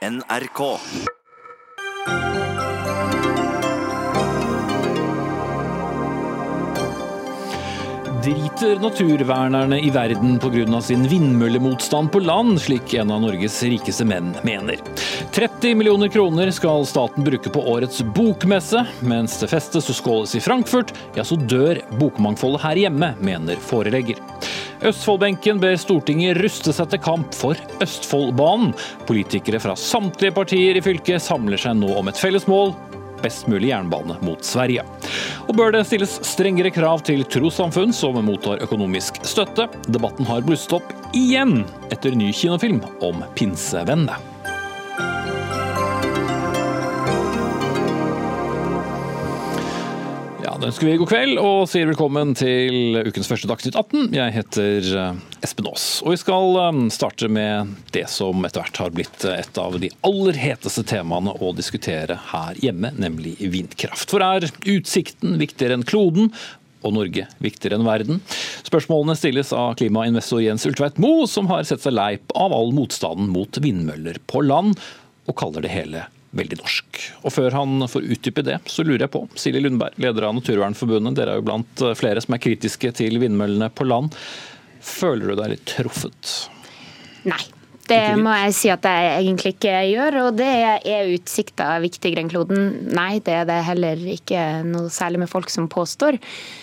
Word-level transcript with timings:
NRK. 0.00 0.78
Driter 8.24 8.80
naturvernerne 8.80 9.80
i 9.80 9.90
verden 9.90 10.38
pga. 10.38 10.80
sin 10.80 11.08
vindmøllemotstand 11.08 12.12
på 12.12 12.18
land, 12.18 12.60
slik 12.60 12.94
en 12.94 13.10
av 13.10 13.20
Norges 13.20 13.62
rikeste 13.62 14.06
menn 14.08 14.32
mener. 14.42 14.80
30 15.36 15.74
millioner 15.76 16.08
kroner 16.08 16.48
skal 16.50 16.86
staten 16.88 17.24
bruke 17.24 17.52
på 17.52 17.66
årets 17.68 18.00
bokmesse. 18.16 18.86
Mens 19.04 19.36
det 19.36 19.50
festes 19.52 19.92
og 19.92 20.00
skåles 20.00 20.32
i 20.34 20.40
Frankfurt, 20.40 20.96
ja 21.12 21.28
så 21.28 21.36
dør 21.36 21.82
bokmangfoldet 22.00 22.64
her 22.64 22.82
hjemme, 22.86 23.12
mener 23.20 23.60
forelegger. 23.68 24.16
Østfoldbenken 24.86 25.60
ber 25.60 25.76
Stortinget 25.76 26.38
ruste 26.40 26.72
seg 26.72 26.88
til 26.92 27.02
kamp 27.04 27.34
for 27.36 27.58
Østfoldbanen. 27.84 28.72
Politikere 29.08 29.60
fra 29.60 29.76
samtlige 29.76 30.34
partier 30.36 30.78
i 30.78 30.84
fylket 30.84 31.20
samler 31.24 31.60
seg 31.60 31.76
nå 31.80 31.92
om 32.00 32.08
et 32.08 32.20
felles 32.20 32.48
mål 32.48 32.72
best 33.20 33.48
mulig 33.52 33.68
jernbane 33.68 34.16
mot 34.24 34.44
Sverige. 34.44 34.84
Og 35.48 35.52
bør 35.58 35.74
det 35.74 35.84
stilles 35.88 36.16
strengere 36.24 36.72
krav 36.72 37.04
til 37.04 37.26
trossamfunn 37.28 37.92
som 37.92 38.16
mottar 38.24 38.62
økonomisk 38.64 39.20
støtte? 39.28 39.68
Debatten 39.92 40.28
har 40.30 40.44
blusset 40.46 40.78
opp 40.80 40.92
igjen 41.16 41.62
etter 41.92 42.16
ny 42.16 42.32
kinofilm 42.32 42.80
om 43.04 43.24
pinsevennene. 43.36 44.29
Da 50.60 50.68
ønsker 50.68 50.90
vi 50.90 50.96
god 51.00 51.08
kveld 51.08 51.38
og 51.40 51.62
sier 51.70 51.88
velkommen 51.88 52.34
til 52.36 52.98
ukens 53.00 53.28
første 53.30 53.48
Dagsnytt 53.48 53.78
18. 53.78 54.10
Jeg 54.12 54.34
heter 54.34 54.88
eh, 55.00 55.22
Espen 55.46 55.68
Aas. 55.70 55.84
Og 56.04 56.12
vi 56.12 56.18
skal 56.20 56.58
eh, 56.60 56.80
starte 56.92 57.30
med 57.32 57.70
det 57.94 58.04
som 58.12 58.44
etter 58.44 58.60
hvert 58.60 58.80
har 58.82 58.92
blitt 58.92 59.24
et 59.30 59.60
av 59.62 59.78
de 59.80 59.88
aller 60.04 60.36
heteste 60.36 60.84
temaene 60.84 61.32
å 61.32 61.54
diskutere 61.56 62.18
her 62.34 62.60
hjemme, 62.60 62.92
nemlig 63.00 63.38
vindkraft. 63.40 64.12
For 64.12 64.24
er 64.26 64.50
utsikten 64.50 65.40
viktigere 65.40 65.78
enn 65.78 65.86
kloden? 65.88 66.28
Og 66.84 66.96
Norge 66.96 67.26
viktigere 67.40 67.80
enn 67.80 67.88
verden? 67.88 68.20
Spørsmålene 68.66 69.16
stilles 69.16 69.54
av 69.56 69.78
klimainvestor 69.80 70.44
Jens 70.44 70.68
Ultveit 70.68 71.00
Moe, 71.00 71.24
som 71.28 71.48
har 71.48 71.64
sett 71.68 71.84
seg 71.84 71.96
lei 71.96 72.14
av 72.36 72.56
all 72.56 72.72
motstanden 72.76 73.32
mot 73.32 73.64
vindmøller 73.64 74.20
på 74.28 74.44
land, 74.44 74.76
og 75.24 75.40
kaller 75.40 75.64
det 75.64 75.72
hele 75.72 76.08
veldig 76.36 76.60
norsk. 76.60 77.00
Og 77.24 77.34
Før 77.34 77.56
han 77.58 77.86
får 77.90 78.06
utdype 78.14 78.44
det, 78.46 78.58
så 78.70 78.84
lurer 78.86 79.06
jeg 79.06 79.14
på, 79.14 79.24
Silje 79.40 79.62
Lundberg, 79.64 79.98
leder 80.02 80.28
av 80.28 80.36
Naturvernforbundet, 80.38 81.16
dere 81.18 81.34
er 81.34 81.40
jo 81.40 81.46
blant 81.48 81.86
flere 81.98 82.22
som 82.22 82.36
er 82.36 82.42
kritiske 82.42 82.92
til 83.00 83.18
vindmøllene 83.22 83.70
på 83.74 83.88
land. 83.88 84.14
Føler 84.80 85.32
du 85.32 85.40
deg 85.40 85.56
litt 85.56 85.66
truffet? 85.68 86.36
Nei. 87.28 87.42
Det 87.90 88.14
må 88.22 88.30
jeg 88.44 88.54
si 88.54 88.70
at 88.70 88.86
jeg 88.86 89.06
egentlig 89.16 89.54
ikke 89.56 89.72
gjør. 89.90 90.18
Og 90.28 90.36
det 90.38 90.46
er 90.46 91.10
utsikta 91.10 91.72
viktigere 91.82 92.22
enn 92.22 92.30
kloden. 92.30 92.68
Nei, 92.94 93.18
det 93.24 93.34
er 93.40 93.48
det 93.48 93.58
heller 93.66 94.04
ikke 94.14 94.44
noe 94.66 94.92
særlig 94.94 95.24
med 95.24 95.32
folk 95.32 95.50
som 95.50 95.66
påstår. 95.70 96.20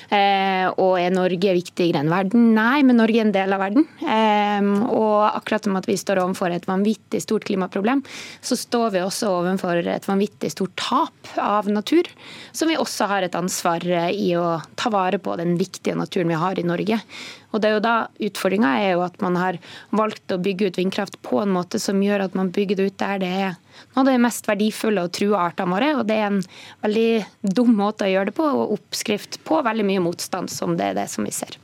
Eh, 0.08 0.68
og 0.80 0.94
er 1.02 1.12
Norge 1.12 1.54
viktigere 1.58 2.00
enn 2.00 2.12
verden? 2.12 2.52
Nei, 2.56 2.80
men 2.88 3.00
Norge 3.02 3.20
er 3.20 3.26
en 3.26 3.34
del 3.36 3.56
av 3.56 3.60
verden. 3.60 3.88
Eh, 4.00 4.70
og 4.88 5.26
akkurat 5.34 5.68
som 5.68 5.76
at 5.80 5.90
vi 5.90 5.98
står 6.00 6.22
overfor 6.24 6.54
et 6.56 6.68
vanvittig 6.70 7.22
stort 7.26 7.48
klimaproblem, 7.50 8.04
så 8.40 8.56
står 8.60 8.96
vi 8.96 9.04
også 9.04 9.34
overfor 9.42 9.82
et 9.84 10.08
vanvittig 10.08 10.54
stort 10.54 10.76
tap 10.80 11.34
av 11.44 11.68
natur, 11.72 12.08
som 12.56 12.72
vi 12.72 12.80
også 12.80 13.10
har 13.12 13.28
et 13.28 13.36
ansvar 13.36 13.84
i 14.14 14.32
å 14.40 14.62
ta 14.80 14.94
vare 14.94 15.20
på 15.20 15.36
den 15.40 15.58
viktige 15.60 15.98
naturen 16.00 16.32
vi 16.32 16.40
har 16.40 16.60
i 16.60 16.68
Norge. 16.68 17.02
Og 17.52 17.62
det 17.62 17.70
er 17.70 17.78
jo 17.78 17.84
da 17.84 17.96
Utfordringa 18.28 18.74
er 18.82 18.92
jo 18.96 19.06
at 19.06 19.20
man 19.24 19.38
har 19.40 19.60
valgt 19.96 20.32
å 20.32 20.40
bygge 20.42 20.70
ut 20.70 20.80
vindkraft 20.80 21.20
på 21.26 21.42
en 21.44 21.54
måte 21.56 21.80
som 21.82 22.00
gjør 22.04 22.28
at 22.28 22.36
man 22.38 22.52
bygger 22.56 22.80
det 22.80 22.92
ut 22.92 23.00
der 23.02 23.24
det 23.24 23.32
er 23.48 23.56
noe 23.94 24.04
av 24.04 24.10
det 24.10 24.18
mest 24.22 24.48
verdifulle 24.48 25.04
og 25.08 25.14
true 25.18 25.38
artene 25.40 25.74
våre. 25.74 25.92
og 26.00 26.08
Det 26.10 26.18
er 26.18 26.28
en 26.30 26.42
veldig 26.86 27.54
dum 27.58 27.74
måte 27.78 28.08
å 28.08 28.12
gjøre 28.12 28.32
det 28.32 28.36
på, 28.38 28.48
og 28.48 28.74
oppskrift 28.78 29.40
på 29.48 29.62
veldig 29.66 29.86
mye 29.88 30.04
motstand, 30.08 30.52
som 30.54 30.78
det 30.80 30.92
er 30.92 30.98
det 31.00 31.08
som 31.12 31.28
vi 31.28 31.34
ser. 31.36 31.58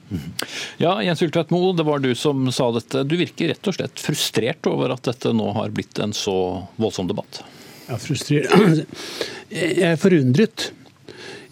Ja, 0.81 0.97
Jens 1.03 1.23
Ultvedt 1.25 1.53
Moe, 1.53 1.73
det 1.77 1.87
var 1.87 2.03
du 2.03 2.11
som 2.17 2.45
sa 2.53 2.69
dette. 2.75 3.05
Du 3.07 3.17
virker 3.19 3.53
rett 3.53 3.69
og 3.69 3.77
slett 3.77 4.01
frustrert 4.01 4.69
over 4.69 4.93
at 4.95 5.05
dette 5.09 5.33
nå 5.33 5.51
har 5.57 5.73
blitt 5.73 5.99
en 6.03 6.13
så 6.17 6.37
voldsom 6.81 7.09
debatt? 7.11 7.43
Ja, 7.89 7.99
frustrert. 8.01 8.49
Jeg 9.53 9.83
er 9.93 9.99
forundret. 10.01 10.71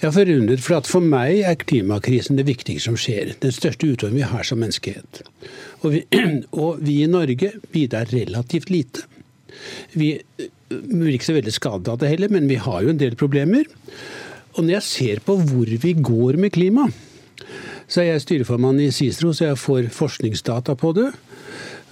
Jeg 0.02 0.08
er 0.10 0.14
forundret, 0.16 0.62
for 0.66 0.80
at 0.80 0.88
for 0.90 1.06
meg 1.06 1.44
er 1.46 1.60
klimakrisen 1.62 2.40
det 2.40 2.48
viktigste 2.48 2.88
som 2.88 2.96
skjer. 2.98 3.36
Den 3.44 3.54
største 3.54 3.86
utfordringen 3.86 4.24
vi 4.24 4.30
har 4.32 4.48
som 4.48 4.58
menneskehet. 4.58 5.22
Og 5.86 5.94
vi, 5.94 6.02
og 6.64 6.82
vi 6.82 7.04
i 7.04 7.10
Norge 7.12 7.52
bidrar 7.74 8.10
relativt 8.10 8.74
lite. 8.74 9.06
Vi 9.94 10.16
ikke 11.12 11.30
så 11.30 11.38
veldig 11.38 11.54
skadet 11.56 11.92
av 11.92 12.02
det 12.02 12.12
heller, 12.12 12.32
men 12.34 12.50
vi 12.50 12.60
har 12.62 12.84
jo 12.84 12.92
en 12.94 13.02
del 13.02 13.18
problemer. 13.20 13.68
Og 14.56 14.66
når 14.66 14.78
jeg 14.78 14.88
ser 14.88 15.24
på 15.26 15.38
hvor 15.40 15.70
vi 15.84 15.94
går 15.96 16.40
med 16.42 16.54
klima, 16.56 16.90
så 17.92 18.02
er 18.02 18.14
jeg 18.14 18.24
styreformann 18.24 18.80
i 18.80 18.92
CICERO, 18.94 19.34
så 19.36 19.52
jeg 19.52 19.60
får 19.60 19.92
forskningsdata 19.96 20.76
på 20.80 20.94
det. 20.96 21.10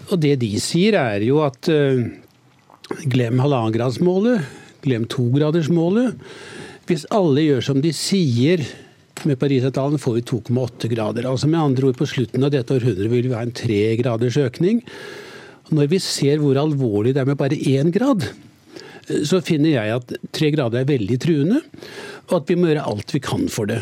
Og 0.10 0.20
det 0.24 0.38
de 0.42 0.52
sier, 0.64 0.96
er 0.96 1.24
jo 1.28 1.42
at 1.44 1.70
uh, 1.72 2.02
glem 3.12 3.42
halvannengradsmålet, 3.44 4.46
glem 4.86 5.08
togradersmålet. 5.12 6.16
Hvis 6.90 7.06
alle 7.14 7.44
gjør 7.46 7.66
som 7.68 7.82
de 7.84 7.92
sier 7.94 8.64
med 9.28 9.40
Parisavtalen, 9.40 10.00
får 10.00 10.20
vi 10.20 10.26
2,8 10.32 10.92
grader. 10.94 11.28
Altså 11.30 11.50
med 11.52 11.60
andre 11.60 11.90
ord, 11.90 11.98
På 12.00 12.08
slutten 12.08 12.44
av 12.44 12.54
dette 12.54 12.74
århundret 12.74 13.12
vil 13.12 13.28
vi 13.28 13.36
ha 13.36 13.44
en 13.44 13.56
tre 13.56 13.82
graders 14.00 14.40
økning. 14.40 14.82
Når 15.70 15.90
vi 15.92 16.00
ser 16.02 16.40
hvor 16.42 16.58
alvorlig 16.58 17.14
det 17.14 17.22
er 17.22 17.30
med 17.30 17.38
bare 17.38 17.60
én 17.60 17.92
grad, 17.94 18.26
så 19.28 19.42
finner 19.46 19.74
jeg 19.74 19.96
at 19.96 20.14
tre 20.36 20.52
grader 20.54 20.82
er 20.82 20.90
veldig 20.90 21.18
truende, 21.22 21.64
og 22.30 22.36
at 22.42 22.52
vi 22.52 22.58
må 22.60 22.70
gjøre 22.70 22.86
alt 22.92 23.16
vi 23.16 23.22
kan 23.24 23.48
for 23.52 23.70
det. 23.70 23.82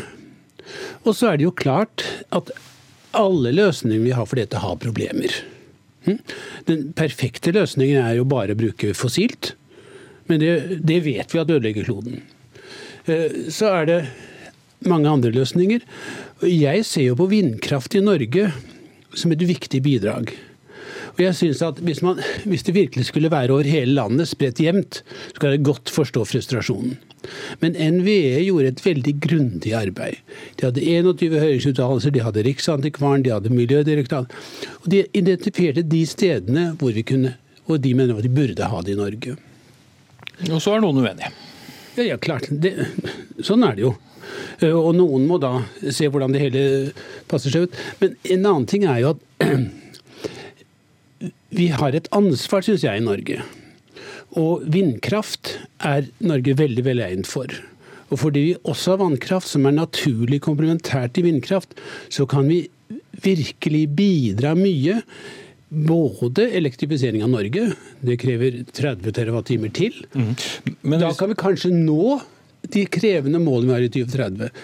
Og 1.04 1.14
så 1.16 1.30
er 1.30 1.38
det 1.38 1.46
jo 1.48 1.54
klart 1.56 2.04
at 2.34 2.50
alle 3.16 3.52
løsninger 3.54 4.04
vi 4.04 4.16
har 4.16 4.28
for 4.28 4.40
dette, 4.40 4.60
har 4.60 4.80
problemer. 4.80 5.32
Hm? 6.06 6.18
Den 6.68 6.88
perfekte 6.96 7.52
løsningen 7.56 8.00
er 8.02 8.18
jo 8.18 8.28
bare 8.28 8.56
å 8.56 8.60
bruke 8.60 8.94
fossilt, 8.96 9.54
men 10.28 10.42
det, 10.42 10.80
det 10.84 11.00
vet 11.06 11.32
vi 11.32 11.40
at 11.40 11.50
ødelegger 11.50 11.88
kloden. 11.88 12.20
Eh, 13.08 13.48
så 13.52 13.72
er 13.80 13.88
det 13.88 14.00
mange 14.88 15.10
andre 15.10 15.32
løsninger. 15.34 15.84
Jeg 16.44 16.84
ser 16.86 17.08
jo 17.08 17.18
på 17.18 17.30
vindkraft 17.32 17.96
i 17.98 18.04
Norge 18.04 18.50
som 19.16 19.32
et 19.32 19.42
viktig 19.48 19.80
bidrag. 19.84 20.34
Og 21.18 21.24
jeg 21.24 21.34
synes 21.34 21.60
at 21.66 21.80
hvis, 21.82 21.98
man, 22.06 22.20
hvis, 22.46 22.62
det 22.62 22.76
virkelig 22.76 23.08
skulle 23.08 23.30
være 23.30 23.50
over 23.50 23.66
hele 23.66 23.96
landet, 23.96 24.30
spredt 24.30 24.60
jevnt, 24.62 25.02
så 25.34 25.40
kan 25.42 25.50
jeg 25.50 25.64
godt 25.66 25.90
forstå 25.90 26.22
frustrasjonen. 26.30 26.94
Men 27.58 27.74
NVE 27.74 28.44
gjorde 28.46 28.70
et 28.70 28.84
veldig 28.84 29.14
grundig 29.20 29.72
arbeid. 29.74 30.20
De 30.60 30.68
hadde 30.68 30.84
21 30.84 31.40
høringsuttalelser, 31.42 32.14
de 32.14 32.22
hadde 32.22 32.44
Riksantikvaren, 32.46 33.24
de 33.26 33.34
hadde 33.34 33.50
Miljødirektoratet. 33.50 34.36
Og 34.84 34.86
de 34.94 35.02
identifiserte 35.18 35.82
de 35.82 36.04
stedene 36.06 36.68
hvor 36.78 36.94
vi 36.94 37.02
kunne, 37.02 37.34
og 37.66 37.82
de 37.82 37.94
mener 37.98 38.14
at 38.14 38.26
de 38.26 38.32
burde 38.32 38.70
ha 38.70 38.82
det 38.86 38.94
i 38.94 39.00
Norge. 39.02 39.34
Og 40.52 40.62
så 40.62 40.76
er 40.76 40.84
noen 40.86 41.02
uenige. 41.02 41.32
Ja, 41.98 42.12
ja 42.12 42.20
klart. 42.22 42.46
Det, 42.46 42.76
sånn 43.42 43.66
er 43.66 43.74
det 43.74 43.88
jo. 43.88 43.96
Eh, 44.60 44.70
og 44.70 44.94
noen 44.94 45.26
må 45.26 45.40
da 45.42 45.56
se 45.90 46.06
hvordan 46.06 46.34
det 46.34 46.46
hele 46.46 46.64
passer 47.30 47.50
seg 47.50 47.66
ut. 47.66 47.82
Men 47.98 48.14
en 48.22 48.46
annen 48.46 48.70
ting 48.70 48.86
er 48.86 49.02
jo 49.02 49.16
at 49.16 49.26
vi 51.54 51.70
har 51.74 51.96
et 51.96 52.08
ansvar, 52.14 52.64
syns 52.64 52.84
jeg, 52.86 53.00
i 53.00 53.04
Norge. 53.04 53.42
Og 54.38 54.64
vindkraft 54.68 55.56
er 55.84 56.08
Norge 56.20 56.54
veldig 56.58 56.84
veldig 56.86 57.06
egnet 57.06 57.30
for. 57.30 57.52
Og 58.08 58.22
fordi 58.22 58.44
vi 58.46 58.54
også 58.68 58.94
har 58.94 59.02
vannkraft, 59.02 59.48
som 59.50 59.66
er 59.68 59.76
naturlig 59.76 60.40
komplementært 60.44 61.16
til 61.16 61.28
vindkraft, 61.28 61.76
så 62.12 62.26
kan 62.28 62.48
vi 62.48 62.62
virkelig 63.24 63.84
bidra 63.98 64.54
mye 64.56 65.02
både 65.68 66.48
elektrifisering 66.56 67.22
av 67.24 67.32
Norge, 67.34 67.66
det 68.00 68.16
krever 68.20 68.62
30 68.72 69.12
TWh 69.12 69.68
til. 69.76 69.98
Mm. 70.14 70.30
Men 70.80 71.02
da 71.02 71.10
kan 71.16 71.28
vi 71.28 71.36
kanskje 71.38 71.72
nå 71.74 72.18
de 72.72 72.86
krevende 72.90 73.40
målene 73.42 73.68
vi 73.68 73.76
har 73.76 73.84
i 73.84 73.90
2030. 73.92 74.62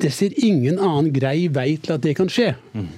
Det 0.00 0.10
ser 0.14 0.34
ingen 0.42 0.80
annen 0.80 1.12
grei 1.14 1.46
vei 1.52 1.74
til 1.78 1.94
at 1.94 2.02
det 2.02 2.16
kan 2.18 2.30
skje. 2.32 2.54
Mm. 2.74 2.90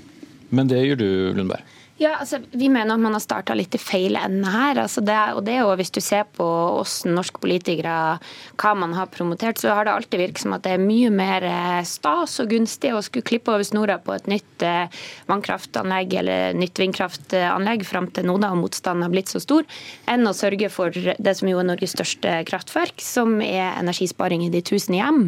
Men 0.53 0.73
det 0.73 0.81
gjør 0.87 1.01
du, 1.03 1.09
Lundberg? 1.37 1.72
Ja, 2.03 2.17
altså, 2.19 2.41
Vi 2.51 2.67
mener 2.69 2.97
at 2.97 3.03
man 3.03 3.15
har 3.15 3.23
starta 3.23 3.55
litt 3.55 3.77
i 3.77 3.81
feil 3.81 4.17
ende 4.19 4.51
her. 4.51 4.81
Altså, 4.83 5.03
det, 5.07 5.15
og 5.37 5.45
det 5.47 5.55
er 5.55 5.61
jo, 5.63 5.75
Hvis 5.79 5.93
du 5.95 6.01
ser 6.03 6.25
på 6.35 6.45
oss 6.81 7.03
norske 7.07 7.39
politikere, 7.43 8.19
hva 8.59 8.73
man 8.75 8.97
har 8.97 9.11
promotert, 9.13 9.61
så 9.61 9.77
har 9.77 9.87
det 9.87 9.95
alltid 9.95 10.19
virket 10.19 10.43
som 10.43 10.57
at 10.57 10.65
det 10.67 10.75
er 10.75 10.83
mye 10.83 11.13
mer 11.15 11.47
eh, 11.47 11.83
stas 11.87 12.39
og 12.43 12.51
gunstig 12.51 12.91
å 12.95 13.03
skulle 13.05 13.27
klippe 13.29 13.53
over 13.55 13.67
snora 13.67 14.01
på 14.03 14.17
et 14.17 14.27
nytt 14.31 14.65
eh, 14.67 15.03
vannkraftanlegg 15.31 16.17
eller 16.23 16.59
nytt 16.59 16.83
vindkraftanlegg 16.83 17.87
fram 17.87 18.11
til 18.11 18.27
nå 18.27 18.39
da 18.43 18.51
motstanden 18.59 19.07
har 19.07 19.13
blitt 19.13 19.31
så 19.31 19.43
stor, 19.43 19.67
enn 20.11 20.27
å 20.27 20.35
sørge 20.35 20.73
for 20.75 20.91
det 20.93 21.37
som 21.39 21.51
jo 21.51 21.61
er 21.63 21.69
Norges 21.71 21.95
største 21.95 22.41
kraftverk, 22.49 22.99
som 23.03 23.39
er 23.45 23.77
energisparing 23.77 24.47
i 24.47 24.53
de 24.53 24.65
tusen 24.73 24.99
hjem. 24.99 25.23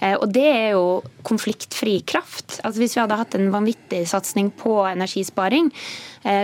Eh, 0.00 0.14
og 0.14 0.28
det 0.34 0.46
er 0.46 0.68
jo 0.76 1.02
konfliktfri 1.26 2.00
kraft. 2.06 2.60
Altså 2.62 2.82
Hvis 2.82 2.96
vi 2.96 3.02
hadde 3.02 3.18
hatt 3.18 3.36
en 3.38 3.50
vanvittig 3.54 4.04
satsing 4.10 4.52
på 4.54 4.82
energisparing, 4.88 5.72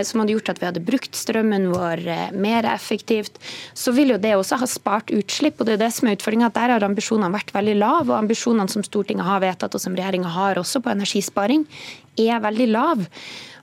som 0.07 0.21
hadde 0.21 0.31
gjort 0.31 0.49
at 0.53 0.59
vi 0.61 0.67
hadde 0.69 0.83
brukt 0.87 1.17
strømmen 1.19 1.65
vår 1.73 2.05
mer 2.39 2.63
effektivt, 2.71 3.35
så 3.75 3.91
ville 3.91 4.15
jo 4.15 4.21
det 4.23 4.31
også 4.37 4.61
ha 4.61 4.67
spart 4.69 5.11
utslipp. 5.11 5.59
og 5.59 5.67
det 5.67 5.73
er 5.73 5.81
det 5.81 5.89
som 5.91 6.07
er 6.07 6.15
utfordringen, 6.15 6.47
at 6.47 6.55
Der 6.55 6.71
har 6.71 6.85
ambisjonene 6.87 7.35
vært 7.35 7.51
veldig 7.51 7.75
lave, 7.81 8.07
og 8.13 8.21
ambisjonene 8.21 8.71
som 8.71 8.85
Stortinget 8.85 9.27
har 9.27 9.43
vedtatt 9.43 9.75
og 9.75 9.83
som 9.83 9.97
regjeringa 9.97 10.31
har 10.31 10.55
også 10.55 10.79
på 10.79 10.93
energisparing, 10.93 11.67
er 12.15 12.39
veldig 12.39 12.69
lav. 12.71 13.03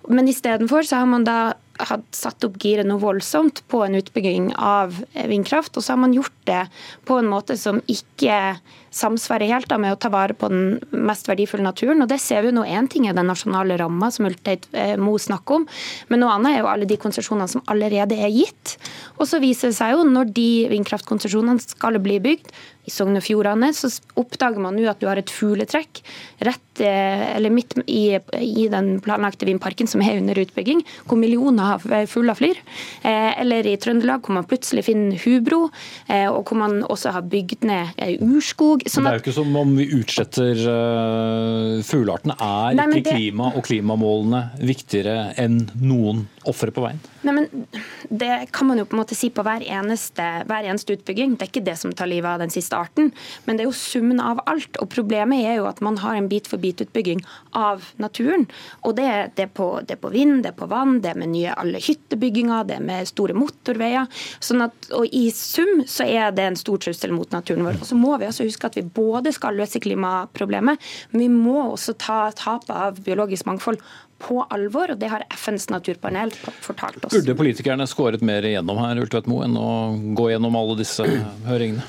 Men 0.08 0.28
istedenfor 0.28 0.84
så 0.84 1.00
har 1.02 1.08
man 1.08 1.24
da 1.24 1.54
hatt 1.80 2.16
satt 2.16 2.44
opp 2.44 2.58
giret 2.60 2.88
noe 2.88 3.00
voldsomt 3.00 3.62
på 3.70 3.82
en 3.84 3.96
utbygging 3.98 4.50
av 4.56 4.96
vindkraft, 5.14 5.76
og 5.76 5.84
så 5.84 5.94
har 5.94 6.02
man 6.02 6.16
gjort 6.16 6.36
det 6.48 6.62
på 7.08 7.20
en 7.20 7.28
måte 7.30 7.56
som 7.60 7.80
ikke 7.88 8.58
samsvarer 8.90 9.50
helt 9.50 9.68
da, 9.70 9.78
med 9.80 9.94
å 9.94 9.98
ta 10.00 10.10
vare 10.12 10.34
på 10.36 10.50
den 10.50 10.80
mest 10.90 11.28
verdifulle 11.30 11.64
naturen. 11.64 12.02
og 12.02 12.10
Det 12.10 12.20
ser 12.22 12.44
vi 12.46 12.54
nå. 12.54 12.64
Én 12.66 12.88
ting 12.90 13.06
er 13.08 13.16
den 13.16 13.30
nasjonale 13.30 13.78
ramma 13.80 14.10
som 14.14 14.26
Ulteit 14.28 14.66
eh, 14.72 14.96
Mo 15.00 15.16
snakker 15.18 15.60
om, 15.60 15.68
men 16.10 16.22
noe 16.22 16.34
annet 16.36 16.56
er 16.56 16.64
jo 16.64 16.72
alle 16.72 16.88
de 16.90 16.98
konsesjonene 17.00 17.50
som 17.50 17.64
allerede 17.70 18.18
er 18.18 18.32
gitt. 18.34 18.76
Og 19.18 19.28
så 19.30 19.40
viser 19.42 19.70
det 19.70 19.78
seg 19.78 19.94
jo 19.94 20.04
når 20.08 20.34
de 20.36 20.50
vindkraftkonsesjonene 20.74 21.62
skal 21.62 22.00
bli 22.02 22.20
bygd, 22.22 22.52
i 22.88 22.92
Sogn 22.92 23.18
og 23.18 23.24
Fjordane, 23.24 23.68
så 23.76 23.90
oppdager 24.18 24.62
man 24.62 24.74
nå 24.74 24.86
at 24.88 25.02
du 25.02 25.06
har 25.06 25.20
et 25.20 25.30
fugletrekk 25.30 26.00
rett, 26.48 26.80
eh, 26.80 27.26
eller 27.36 27.52
midt 27.52 27.76
i, 27.84 28.16
i, 28.40 28.66
den 28.72 28.94
planlagte 29.04 29.44
vindparken 29.46 29.90
som 29.90 30.00
er 30.02 30.16
under 30.18 30.40
utbygging, 30.40 30.80
hvor 31.04 31.20
millioner 31.20 31.76
av 31.76 31.84
fugler 32.10 32.38
flyr. 32.38 32.60
Eh, 33.04 33.36
eller 33.42 33.68
i 33.68 33.76
Trøndelag, 33.80 34.24
hvor 34.24 34.38
man 34.38 34.48
plutselig 34.48 34.86
finner 34.88 35.20
hubro, 35.26 35.66
og 36.10 36.48
hvor 36.48 36.58
man 36.58 36.80
også 36.88 37.12
har 37.14 37.26
bygd 37.30 37.66
ned 37.68 38.00
urskog 38.24 38.79
Sånn 38.86 39.06
det 39.06 39.12
er 39.12 39.18
jo 39.18 39.22
ikke 39.24 39.36
som 39.36 39.56
om 39.60 39.74
vi 39.76 39.86
utsletter 39.98 40.62
uh, 40.64 41.80
fugleartene. 41.86 42.36
Er 42.40 42.78
Nei, 42.78 42.88
ikke 43.00 43.16
klima 43.16 43.50
og 43.54 43.64
klimamålene 43.66 44.42
viktigere 44.62 45.32
enn 45.40 45.62
noen 45.80 46.26
ofre 46.48 46.72
på 46.72 46.84
veien? 46.84 47.00
Nei, 47.26 47.34
men 47.36 47.66
Det 48.08 48.48
kan 48.52 48.66
man 48.66 48.78
jo 48.80 48.86
på 48.88 48.96
en 48.96 49.02
måte 49.02 49.16
si 49.16 49.28
på 49.30 49.42
hver 49.44 49.62
eneste, 49.62 50.24
hver 50.48 50.66
eneste, 50.66 50.96
utbygging. 50.96 51.36
Det 51.36 51.46
er 51.46 51.50
ikke 51.52 51.64
det 51.66 51.76
som 51.78 51.92
tar 51.92 52.08
livet 52.10 52.30
av 52.30 52.40
den 52.42 52.52
siste 52.52 52.76
arten, 52.76 53.12
men 53.44 53.56
det 53.56 53.64
er 53.64 53.68
jo 53.68 53.76
summen 53.76 54.20
av 54.24 54.40
alt. 54.50 54.78
Og 54.82 54.88
Problemet 54.90 55.44
er 55.46 55.60
jo 55.60 55.68
at 55.68 55.82
man 55.84 56.00
har 56.00 56.16
en 56.16 56.28
bit-for-bit-utbygging 56.30 57.22
av 57.56 57.84
naturen. 58.02 58.46
Og 58.82 58.96
det, 58.98 59.36
det, 59.36 59.46
er 59.46 59.52
på, 59.54 59.68
det, 59.86 59.98
er 59.98 60.02
på, 60.02 60.12
vind, 60.14 60.42
det 60.44 60.54
er 60.54 60.58
på 60.58 60.70
vann, 60.70 60.98
det 61.04 61.12
er 61.12 61.20
med 61.20 61.32
nye 61.34 61.54
alle 61.60 61.82
hyttebygginger, 61.82 62.66
det 62.68 62.78
er 62.80 62.84
med 62.88 63.08
store 63.10 63.36
motorveier. 63.36 64.08
Sånn 64.42 64.64
at, 64.66 64.90
og 64.96 65.06
I 65.12 65.28
sum 65.34 65.84
så 65.86 66.08
er 66.08 66.34
det 66.34 66.48
en 66.48 66.58
stor 66.58 66.80
trussel 66.82 67.14
mot 67.14 67.30
naturen 67.36 67.66
vår. 67.68 67.80
Og 67.80 67.90
så 67.92 67.98
må 67.98 68.16
vi 68.20 68.28
også 68.28 68.48
huske 68.48 68.70
at 68.70 68.80
vi 68.80 68.86
både 68.86 69.34
skal 69.36 69.58
løse 69.60 69.82
klimaproblemet, 69.82 70.80
men 71.12 71.26
vi 71.26 71.30
må 71.32 71.58
også 71.70 71.96
ta 72.00 72.22
tapet 72.36 72.74
av 72.74 73.02
biologisk 73.04 73.46
mangfold 73.48 73.80
på 74.20 74.42
alvor, 74.52 74.92
og 74.94 75.00
det 75.00 75.10
har 75.12 75.24
FNs 75.34 75.68
naturpanel 75.72 76.32
fortalt 76.62 77.04
oss. 77.06 77.14
Burde 77.14 77.36
politikerne 77.38 77.86
skåret 77.90 78.24
mer 78.26 78.46
igjennom 78.46 78.78
her, 78.82 79.00
Ultvedt 79.02 79.28
Moe, 79.30 79.46
enn 79.46 79.56
å 79.58 79.70
gå 80.16 80.30
gjennom 80.32 80.58
alle 80.60 80.78
disse 80.82 81.06
høringene? 81.48 81.86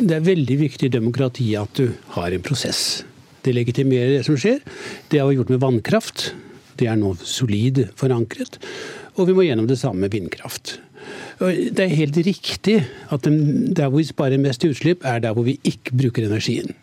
Det 0.00 0.16
er 0.16 0.24
veldig 0.24 0.56
viktig 0.62 0.88
i 0.88 0.94
demokratiet 0.94 1.60
at 1.60 1.76
du 1.76 1.92
har 2.16 2.32
en 2.32 2.44
prosess. 2.44 3.02
Det 3.44 3.52
legitimerer 3.56 4.16
det 4.16 4.24
som 4.28 4.36
skjer. 4.40 4.60
Det 5.12 5.20
har 5.20 5.28
vi 5.28 5.36
gjort 5.36 5.52
med 5.52 5.60
vannkraft. 5.60 6.30
Det 6.80 6.88
er 6.88 6.96
nå 6.96 7.14
solid 7.20 7.86
forankret. 8.00 8.56
Og 9.18 9.28
vi 9.28 9.36
må 9.36 9.44
gjennom 9.44 9.68
det 9.68 9.78
samme 9.80 10.06
med 10.06 10.14
vindkraft. 10.16 10.78
Det 11.40 11.80
er 11.80 11.96
helt 11.96 12.16
riktig 12.20 12.80
at 13.12 13.24
der 13.24 13.88
hvor 13.88 14.00
vi 14.00 14.08
sparer 14.08 14.40
mest 14.40 14.64
utslipp, 14.64 15.04
er 15.04 15.22
der 15.24 15.36
hvor 15.36 15.46
vi 15.48 15.58
ikke 15.68 15.96
bruker 15.96 16.28
energien. 16.28 16.74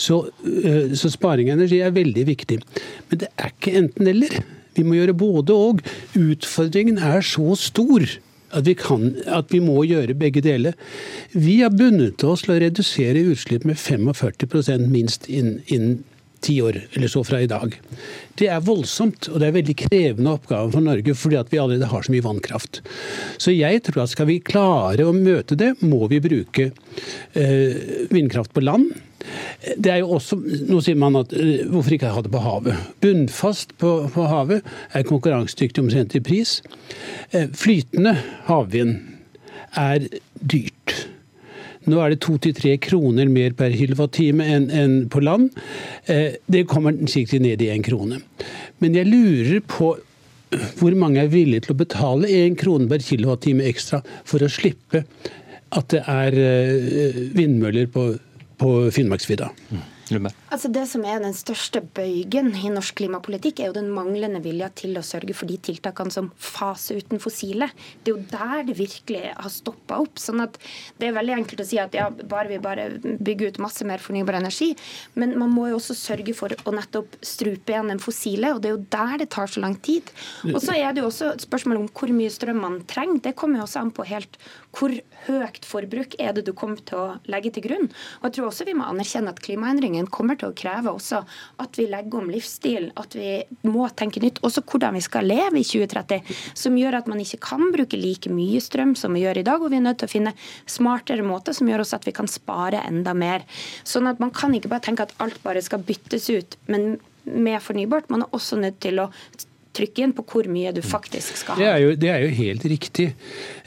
Så, 0.00 0.22
eh, 0.64 0.96
så 0.96 1.12
sparing 1.12 1.50
av 1.50 1.58
energi 1.58 1.82
er 1.84 1.94
veldig 1.96 2.24
viktig. 2.30 2.60
Men 3.10 3.22
det 3.22 3.30
er 3.36 3.52
ikke 3.52 3.76
enten-eller. 3.82 4.40
Vi 4.78 4.86
må 4.86 4.96
gjøre 4.96 5.18
både 5.18 5.56
og. 5.68 5.84
Utfordringen 6.16 7.00
er 7.04 7.24
så 7.26 7.54
stor 7.58 8.06
at 8.50 8.66
vi, 8.66 8.74
kan, 8.74 9.12
at 9.30 9.52
vi 9.54 9.60
må 9.62 9.82
gjøre 9.86 10.16
begge 10.18 10.42
deler. 10.42 10.78
Vi 11.30 11.60
har 11.62 11.74
bundet 11.74 12.24
oss 12.26 12.42
til 12.46 12.56
å 12.56 12.62
redusere 12.62 13.28
utslipp 13.30 13.66
med 13.68 13.78
45 13.78 14.88
minst 14.90 15.28
innen, 15.30 15.60
inn 15.70 16.00
ti 16.40 16.56
år, 16.64 16.78
eller 16.96 17.10
så 17.12 17.20
fra 17.26 17.40
i 17.44 17.48
dag. 17.50 17.74
Det 18.40 18.48
er 18.48 18.62
voldsomt, 18.64 19.28
og 19.28 19.40
det 19.40 19.50
er 19.50 19.56
veldig 19.58 19.76
krevende 19.82 20.32
oppgave 20.38 20.72
for 20.72 20.84
Norge, 20.84 21.14
fordi 21.14 21.36
at 21.36 21.52
vi 21.52 21.60
allerede 21.60 21.90
har 21.90 22.06
så 22.06 22.14
mye 22.14 22.24
vannkraft. 22.24 22.80
Så 23.36 23.52
jeg 23.52 23.82
tror 23.84 24.04
at 24.04 24.14
skal 24.14 24.30
vi 24.30 24.38
klare 24.44 25.04
å 25.04 25.12
møte 25.16 25.58
det, 25.60 25.74
må 25.84 26.08
vi 26.08 26.22
bruke 26.24 26.70
eh, 26.70 28.08
vindkraft 28.08 28.56
på 28.56 28.64
land. 28.64 28.88
Det 29.76 29.92
er 29.92 30.00
jo 30.00 30.16
også, 30.16 30.38
Nå 30.70 30.80
sier 30.84 30.98
man 30.98 31.18
at 31.20 31.32
eh, 31.36 31.66
hvorfor 31.68 31.96
ikke 31.96 32.12
ha 32.14 32.24
det 32.24 32.32
på 32.32 32.42
havet? 32.42 32.90
Bunnfast 33.04 33.76
på, 33.80 33.92
på 34.12 34.26
havet 34.30 34.66
er 34.96 35.06
konkurransedyktig 35.08 35.84
omtrent 35.84 36.16
i 36.16 36.22
pris. 36.24 36.58
Eh, 37.36 37.48
flytende 37.52 38.16
havvind 38.48 38.96
er 39.78 40.06
dyrt. 40.40 40.94
Nå 41.88 42.00
er 42.00 42.12
det 42.12 42.20
to 42.24 42.36
til 42.40 42.54
tre 42.56 42.74
kroner 42.82 43.28
mer 43.32 43.54
per 43.56 43.74
kilowattime 43.76 44.46
enn 44.56 44.68
en 44.72 44.94
på 45.12 45.22
land. 45.24 45.50
Eh, 46.08 46.40
det 46.48 46.66
kommer 46.70 46.96
sikkert 47.10 47.44
ned 47.44 47.64
i 47.64 47.70
én 47.74 47.84
krone. 47.84 48.22
Men 48.80 48.96
jeg 48.96 49.10
lurer 49.10 49.60
på 49.60 49.94
hvor 50.80 50.96
mange 50.98 51.20
er 51.22 51.30
villige 51.30 51.68
til 51.68 51.76
å 51.76 51.82
betale 51.84 52.32
én 52.40 52.56
krone 52.58 52.88
per 52.90 53.04
kilowattime 53.04 53.68
ekstra 53.68 54.00
for 54.26 54.42
å 54.42 54.50
slippe 54.50 55.04
at 55.70 55.92
det 55.92 56.00
er 56.10 56.34
vindmøller 57.36 57.86
på 57.94 58.08
på 58.60 58.74
Finnmarksvidda. 58.94 59.50
Mm. 59.70 59.88
Altså 60.50 60.68
Det 60.72 60.82
som 60.90 61.04
er 61.06 61.20
den 61.22 61.34
største 61.36 61.82
bøygen 61.94 62.50
i 62.58 62.70
norsk 62.72 62.96
klimapolitikk, 62.98 63.60
er 63.60 63.70
jo 63.70 63.76
den 63.76 63.90
manglende 63.94 64.40
vilja 64.42 64.70
til 64.74 64.98
å 64.98 65.04
sørge 65.06 65.34
for 65.36 65.50
de 65.50 65.58
tiltakene 65.62 66.10
som 66.10 66.30
faser 66.34 66.98
uten 66.98 67.22
fossile. 67.22 67.70
Det 68.02 68.10
er 68.10 68.16
jo 68.16 68.24
der 68.32 68.64
det 68.66 68.76
virkelig 68.80 69.22
har 69.36 69.52
stoppa 69.54 70.00
opp. 70.02 70.18
sånn 70.18 70.42
at 70.42 70.58
Det 70.98 71.08
er 71.08 71.16
veldig 71.16 71.36
enkelt 71.36 71.62
å 71.62 71.68
si 71.68 71.78
at 71.78 71.94
ja, 71.94 72.08
bare 72.10 72.48
vi 72.48 72.58
bare 72.58 72.88
bygger 73.00 73.48
ut 73.48 73.62
masse 73.62 73.84
mer 73.86 73.98
fornybar 73.98 74.40
energi, 74.40 74.74
men 75.14 75.38
man 75.38 75.50
må 75.50 75.68
jo 75.70 75.78
også 75.78 75.94
sørge 75.94 76.34
for 76.34 76.50
å 76.50 76.74
nettopp 76.74 77.16
strupe 77.22 77.72
igjen 77.72 77.88
den 77.88 78.02
fossile, 78.02 78.54
og 78.54 78.62
det 78.62 78.70
er 78.70 78.76
jo 78.76 78.86
der 78.90 79.18
det 79.22 79.30
tar 79.30 79.46
så 79.46 79.60
lang 79.62 79.76
tid. 79.76 80.10
Og 80.50 80.60
så 80.62 80.74
er 80.74 80.92
det 80.92 81.04
jo 81.04 81.10
også 81.10 81.34
et 81.34 81.46
spørsmål 81.46 81.84
om 81.84 81.88
hvor 81.88 82.10
mye 82.10 82.30
strøm 82.30 82.60
man 82.60 82.80
trenger. 82.90 83.22
Det 83.22 83.36
kommer 83.36 83.60
jo 83.60 83.68
også 83.68 83.84
an 83.84 83.94
på 83.94 84.06
helt 84.08 84.38
hvor 84.76 84.92
høyt 85.26 85.66
forbruk 85.66 86.14
er 86.22 86.34
det 86.36 86.44
du 86.46 86.52
kommer 86.56 86.80
til 86.86 86.98
å 86.98 87.16
legge 87.30 87.52
til 87.54 87.64
grunn. 87.66 87.88
Og 88.20 88.28
jeg 88.28 88.36
tror 88.36 88.48
også 88.50 88.66
vi 88.68 88.76
må 88.78 88.86
anerkjenne 88.86 89.32
at 89.32 89.42
klimaendringen 89.42 90.08
kommer 90.12 90.38
til 90.38 90.50
å 90.50 90.56
kreve 90.56 90.92
også 90.92 91.22
at 91.62 91.80
vi 91.80 91.88
legger 91.90 92.22
om 92.22 92.30
livsstil, 92.32 92.90
at 93.00 93.16
vi 93.18 93.40
må 93.66 93.88
tenke 93.98 94.22
nytt. 94.22 94.40
Også 94.46 94.64
hvordan 94.64 94.96
vi 94.96 95.04
skal 95.04 95.28
leve 95.28 95.60
i 95.60 95.66
2030, 95.66 96.32
som 96.54 96.78
gjør 96.78 97.00
at 97.00 97.10
man 97.10 97.22
ikke 97.22 97.42
kan 97.50 97.66
bruke 97.74 97.98
like 97.98 98.32
mye 98.32 98.62
strøm 98.62 98.94
som 98.98 99.16
vi 99.16 99.24
gjør 99.24 99.42
i 99.42 99.46
dag. 99.50 99.60
Og 99.60 99.74
vi 99.74 99.80
er 99.80 99.86
nødt 99.88 100.02
til 100.02 100.10
å 100.10 100.14
finne 100.14 100.36
smartere 100.70 101.26
måter 101.26 101.56
som 101.56 101.68
gjør 101.70 101.84
også 101.84 102.00
at 102.00 102.08
vi 102.08 102.16
kan 102.16 102.30
spare 102.30 102.84
enda 102.86 103.14
mer. 103.16 103.46
Sånn 103.84 104.08
at 104.10 104.22
man 104.22 104.34
kan 104.34 104.54
ikke 104.56 104.72
bare 104.72 104.86
tenke 104.86 105.08
at 105.08 105.16
alt 105.22 105.42
bare 105.44 105.62
skal 105.64 105.82
byttes 105.84 106.30
ut. 106.30 106.58
men 106.70 106.98
med 107.24 107.62
fornybart. 107.62 108.10
Man 108.10 108.24
er 108.24 108.34
også 108.36 108.58
nødt 108.60 108.80
til 108.82 109.00
å 109.02 109.10
trykke 109.80 110.04
inn 110.04 110.14
på 110.16 110.24
hvor 110.28 110.48
mye 110.52 110.72
du 110.76 110.82
faktisk 110.84 111.42
skal 111.42 111.56
ha. 111.56 111.60
Det 111.60 111.68
er 111.70 111.84
jo, 111.84 111.94
det 111.98 112.12
er 112.12 112.24
jo 112.24 112.32
helt 112.36 112.66
riktig. 112.72 113.10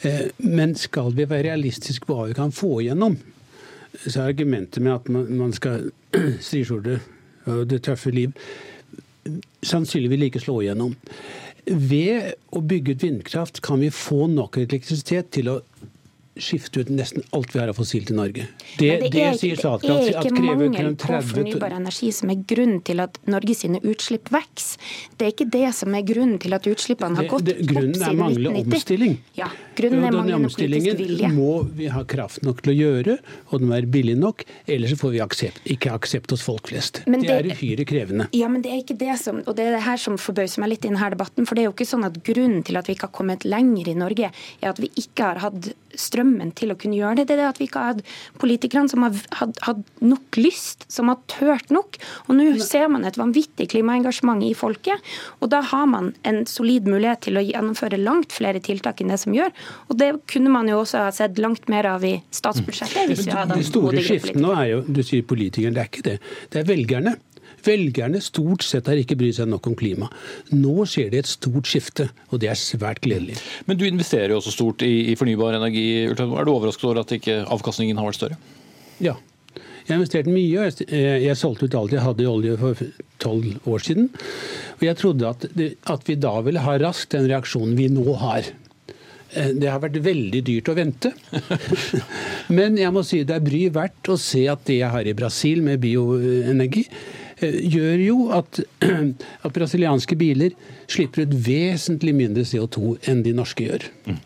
Eh, 0.06 0.28
men 0.46 0.78
skal 0.80 1.14
vi 1.18 1.26
være 1.26 1.50
realistiske 1.50 2.08
på 2.08 2.18
hva 2.18 2.30
vi 2.30 2.38
kan 2.38 2.54
få 2.56 2.78
igjennom, 2.84 3.18
så 4.06 4.14
er 4.20 4.34
argumentet 4.34 4.84
med 4.84 4.96
at 4.96 5.10
man 5.14 5.54
skal 5.56 5.90
striskjorte 6.46 7.02
og 7.50 7.66
det 7.68 7.84
tøffe 7.84 8.14
liv 8.14 8.32
sannsynligvis 9.64 10.28
ikke 10.28 10.44
slå 10.44 10.60
igjennom. 10.64 10.96
Ved 11.64 12.34
å 12.52 12.60
bygge 12.60 12.96
ut 12.96 13.06
vindkraft 13.06 13.62
kan 13.64 13.80
vi 13.84 13.92
få 13.94 14.28
nok 14.32 14.60
elektrisitet 14.60 15.32
til 15.36 15.52
å 15.52 15.60
skifte 16.40 16.82
ut 16.82 16.90
nesten 16.90 17.24
alt 17.36 17.54
vi 17.54 17.60
har 17.62 17.70
av 17.70 17.78
fossilt 17.78 18.10
i 18.10 18.16
Norge. 18.18 18.48
Det, 18.80 18.90
det, 19.04 19.10
det, 19.14 19.22
er, 19.22 19.36
sier. 19.38 19.60
Det 19.60 19.92
er 19.92 20.24
ikke 20.24 20.42
mangel 20.42 20.96
på 20.98 21.20
fornybar 21.30 21.76
energi 21.78 22.10
som 22.16 22.32
er 22.34 22.40
grunnen 22.50 22.82
til 22.86 23.04
at 23.04 23.20
Norge 23.30 23.56
sine 23.58 23.82
utslipp 23.86 24.32
vokser. 24.34 24.82
Det 25.18 25.28
er 25.28 25.36
ikke 25.36 25.50
det 25.54 25.70
som 25.78 25.94
er 25.94 26.06
grunnen 26.08 26.40
til 26.42 26.58
at 26.58 26.66
utslippene 26.70 27.22
har 27.22 27.30
gått 27.30 27.52
opp 27.54 27.62
siden 27.62 27.70
1990. 27.70 27.74
Grunnen 27.74 28.08
er 28.10 28.18
manglende 28.18 28.64
omstilling. 28.66 29.18
Ja, 29.38 29.52
grunnen 29.78 30.08
er 30.08 30.16
manglende 30.16 30.52
politisk 30.54 31.00
vilje. 31.00 31.30
må 31.34 31.64
vi 31.78 31.90
ha 31.92 32.04
kraft 32.08 32.44
nok 32.46 32.62
til 32.64 32.74
å 32.74 32.76
gjøre, 32.78 33.18
og 33.50 33.62
den 33.62 33.70
må 33.70 33.76
være 33.76 33.92
billig 33.94 34.16
nok. 34.20 34.46
Ellers 34.70 34.96
får 35.00 35.14
vi 35.16 35.22
aksept, 35.24 35.62
ikke 35.76 35.94
aksept 35.96 36.34
hos 36.36 36.46
folk 36.46 36.72
flest. 36.72 37.04
Men 37.10 37.26
det, 37.26 37.34
er 37.34 37.52
uhyre 37.52 37.88
krevende. 37.90 38.30
Ja, 38.38 38.50
men 38.52 38.66
det 38.66 38.74
er 38.74 38.82
ikke 38.84 38.98
det 39.00 39.18
som, 39.22 39.42
og 39.46 39.58
det 39.58 39.68
er 39.68 39.78
det 39.78 39.84
her 39.86 40.02
som 40.02 40.20
forbauser 40.22 40.64
meg 40.64 40.76
litt 40.76 40.88
i 40.88 40.92
denne 40.92 41.12
debatten. 41.14 41.48
For 41.50 41.58
det 41.58 41.66
er 41.66 41.70
jo 41.70 41.76
ikke 41.76 41.90
sånn 41.90 42.08
at 42.08 42.20
grunnen 42.26 42.66
til 42.68 42.80
at 42.80 42.90
vi 42.90 42.98
ikke 42.98 43.10
har 43.10 43.16
kommet 43.16 43.48
lenger 43.48 43.92
i 43.92 43.98
Norge, 43.98 44.32
er 44.34 44.74
at 44.74 44.82
vi 44.82 44.92
ikke 45.00 45.32
har 45.32 45.44
hatt 45.44 45.74
strømmen 46.00 46.54
til 46.58 46.74
å 46.74 46.78
kunne 46.80 46.98
gjøre 46.98 47.22
det. 47.22 47.28
Det 47.30 47.36
er 47.36 47.44
det 47.44 47.50
at 47.52 47.62
vi 47.62 47.68
ikke 47.70 47.82
har 47.82 47.94
hatt 47.94 48.14
politikerne 48.42 48.92
som 48.92 49.06
har 49.06 49.18
hatt 49.40 49.92
nok 50.04 50.40
lyst, 50.40 50.88
som 50.92 51.12
har 51.12 51.20
tørt 51.32 51.74
nok. 51.74 52.00
Og 52.28 52.38
nå 52.38 52.48
ser 52.64 52.90
man 52.92 53.06
et 53.08 53.20
vanvittig 53.20 53.70
klimaengasjement 53.74 54.44
i 54.46 54.54
folket. 54.58 55.14
Og 55.42 55.52
da 55.54 55.62
har 55.74 55.88
man 55.90 56.12
en 56.28 56.44
solid 56.50 56.90
mulighet 56.90 57.26
til 57.28 57.40
å 57.40 57.46
gjennomføre 57.46 58.02
langt 58.02 58.34
flere 58.36 58.62
tiltak 58.64 59.02
enn 59.02 59.14
det 59.14 59.22
som 59.22 59.36
gjør. 59.36 59.54
Og 59.90 60.00
det 60.00 60.10
kunne 60.30 60.54
man 60.54 60.70
jo 60.70 60.80
også 60.82 61.06
ha 61.06 61.12
sett 61.16 61.42
langt 61.42 61.70
mer 61.72 61.88
av 61.96 62.06
i 62.08 62.16
statsbudsjettet. 62.34 63.12
hvis 63.12 63.26
vi 63.28 63.36
hadde 63.36 63.60
De 63.60 63.68
store 63.68 64.04
skiftene 64.06 64.44
nå 64.44 64.56
er 64.58 64.72
jo, 64.72 64.82
du 64.88 65.04
sier 65.06 65.26
politikerne, 65.28 65.76
det 65.76 65.84
er 65.84 65.92
ikke 65.92 66.08
det. 66.08 66.18
Det 66.54 66.64
er 66.64 66.70
velgerne. 66.70 67.16
Velgerne 67.64 68.20
stort 68.24 68.66
sett 68.68 68.90
har 68.92 69.00
ikke 69.00 69.16
brydd 69.20 69.38
seg 69.38 69.48
nok 69.52 69.70
om 69.72 69.76
klima. 69.80 70.10
Nå 70.52 70.88
skjer 70.90 71.14
det 71.14 71.24
et 71.24 71.32
stort 71.32 71.70
skifte, 71.70 72.10
og 72.32 72.42
det 72.44 72.50
er 72.52 72.60
svært 72.60 73.04
gledelig. 73.06 73.38
Men 73.70 73.80
du 73.80 73.86
investerer 73.88 74.34
jo 74.34 74.42
også 74.42 74.52
stort 74.56 74.84
i, 74.84 75.14
i 75.14 75.16
fornybar 75.20 75.56
energi. 75.60 75.86
Er 76.12 76.18
du 76.18 76.52
overrasket 76.52 76.90
over 76.90 77.04
at 77.04 77.14
ikke 77.16 77.44
avkastningen 77.56 78.02
har 78.02 78.10
vært 78.10 78.20
større? 78.20 78.40
Ja. 79.04 79.16
Jeg 79.84 79.98
investerte 80.00 80.32
mye. 80.32 80.68
og 80.68 80.92
Jeg 80.96 81.40
solgte 81.40 81.68
ut 81.68 81.76
alt 81.76 81.96
jeg 81.96 82.04
hadde 82.04 82.24
i 82.24 82.30
olje 82.30 82.58
for 82.60 82.84
tolv 83.24 83.68
år 83.68 83.84
siden. 83.84 84.12
Og 84.80 84.86
jeg 84.88 85.00
trodde 85.00 85.32
at, 85.32 85.48
det, 85.56 85.74
at 85.92 86.08
vi 86.08 86.20
da 86.20 86.38
ville 86.44 86.64
ha 86.64 86.78
raskt 86.82 87.16
den 87.16 87.28
reaksjonen 87.32 87.76
vi 87.80 87.90
nå 87.92 88.16
har. 88.22 88.48
Eh, 89.34 89.52
det 89.58 89.70
har 89.72 89.82
vært 89.82 89.98
veldig 90.04 90.42
dyrt 90.46 90.70
å 90.70 90.76
vente. 90.78 91.12
Men 92.58 92.78
jeg 92.80 92.94
må 92.94 93.04
si 93.08 93.24
det 93.26 93.38
er 93.38 93.46
bry 93.46 93.66
verdt 93.74 94.12
å 94.14 94.18
se 94.20 94.46
at 94.52 94.66
det 94.70 94.80
jeg 94.82 94.94
har 94.94 95.10
i 95.10 95.16
Brasil 95.18 95.64
med 95.66 95.82
bioenergi, 95.84 96.86
eh, 97.40 97.58
gjør 97.74 98.06
jo 98.06 98.20
at, 98.38 98.62
at 99.46 99.58
brasilianske 99.58 100.18
biler 100.20 100.56
slipper 100.92 101.26
ut 101.26 101.36
vesentlig 101.48 102.16
mindre 102.18 102.46
CO2 102.48 102.98
enn 103.10 103.26
de 103.26 103.36
norske 103.38 103.68
gjør. 103.68 103.90
Mm. 104.06 104.22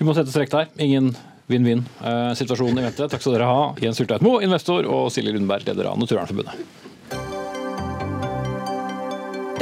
Vi 0.00 0.08
må 0.08 0.16
sette 0.16 0.32
strek 0.32 0.52
der. 0.52 0.70
Ingen 0.80 1.12
vinn-vinn-situasjonen 1.50 2.78
i 2.78 2.86
vente. 2.86 3.08
Takk 3.10 3.24
skal 3.24 3.34
dere 3.34 3.48
ha, 3.50 3.64
Jens 3.82 3.98
Hylteit 4.00 4.22
Moe, 4.24 4.42
investor, 4.46 4.86
og 4.86 5.10
Silje 5.12 5.34
Lundberg, 5.34 5.66
leder 5.66 5.90
av 5.90 5.98
Naturvernforbundet. 5.98 6.89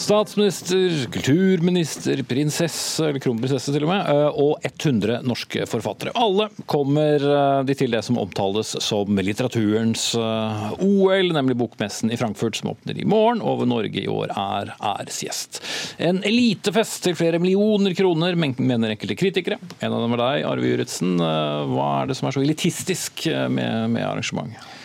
Statsminister, 0.00 1.10
kulturminister, 1.12 2.22
prinsesse, 2.22 3.04
eller 3.04 3.20
kronprinsesse 3.20 3.74
til 3.74 3.84
og 3.84 3.90
med, 3.90 4.06
eh, 4.08 4.38
og 4.40 4.64
100 4.64 5.18
norske 5.28 5.66
forfattere. 5.68 6.14
Alle 6.16 6.46
kommer 6.64 7.20
eh, 7.20 7.60
de 7.68 7.76
til 7.76 7.92
det 7.92 8.00
som 8.06 8.16
omtales 8.22 8.72
som 8.80 9.20
litteraturens 9.20 10.06
eh, 10.16 10.72
OL, 10.86 11.34
nemlig 11.36 11.58
Bokmessen 11.60 12.08
i 12.08 12.16
Frankfurt 12.16 12.56
som 12.56 12.72
åpner 12.72 12.96
i 12.96 13.04
morgen, 13.04 13.44
og 13.44 13.60
hvor 13.60 13.68
Norge 13.68 14.00
i 14.00 14.08
år 14.08 14.32
er 14.32 14.72
æresgjest. 14.78 15.60
En 16.00 16.24
elitefest 16.24 17.04
til 17.04 17.20
flere 17.20 17.42
millioner 17.42 17.92
kroner, 17.92 18.40
mener 18.40 18.96
enkelte 18.96 19.20
kritikere. 19.20 19.60
En 19.84 19.92
av 19.92 20.00
dem 20.00 20.16
er 20.16 20.24
deg, 20.24 20.48
Arve 20.48 20.72
Juritzen. 20.72 21.18
Hva 21.20 21.94
er 22.00 22.08
det 22.08 22.16
som 22.16 22.30
er 22.30 22.38
så 22.38 22.48
elitistisk 22.48 23.26
med 23.28 24.00
arrangementet? 24.00 24.79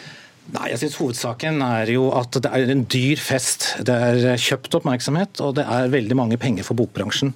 Nei, 0.53 0.67
jeg 0.69 0.77
synes 0.77 0.95
Hovedsaken 0.99 1.55
er 1.65 1.89
jo 1.89 2.03
at 2.13 2.35
det 2.37 2.49
er 2.53 2.69
en 2.69 2.83
dyr 2.91 3.17
fest. 3.17 3.71
Det 3.87 3.93
er 3.93 4.37
kjøpt 4.37 4.77
oppmerksomhet, 4.77 5.41
og 5.41 5.55
det 5.57 5.63
er 5.65 5.89
veldig 5.89 6.17
mange 6.19 6.37
penger 6.41 6.67
for 6.67 6.77
bokbransjen. 6.77 7.31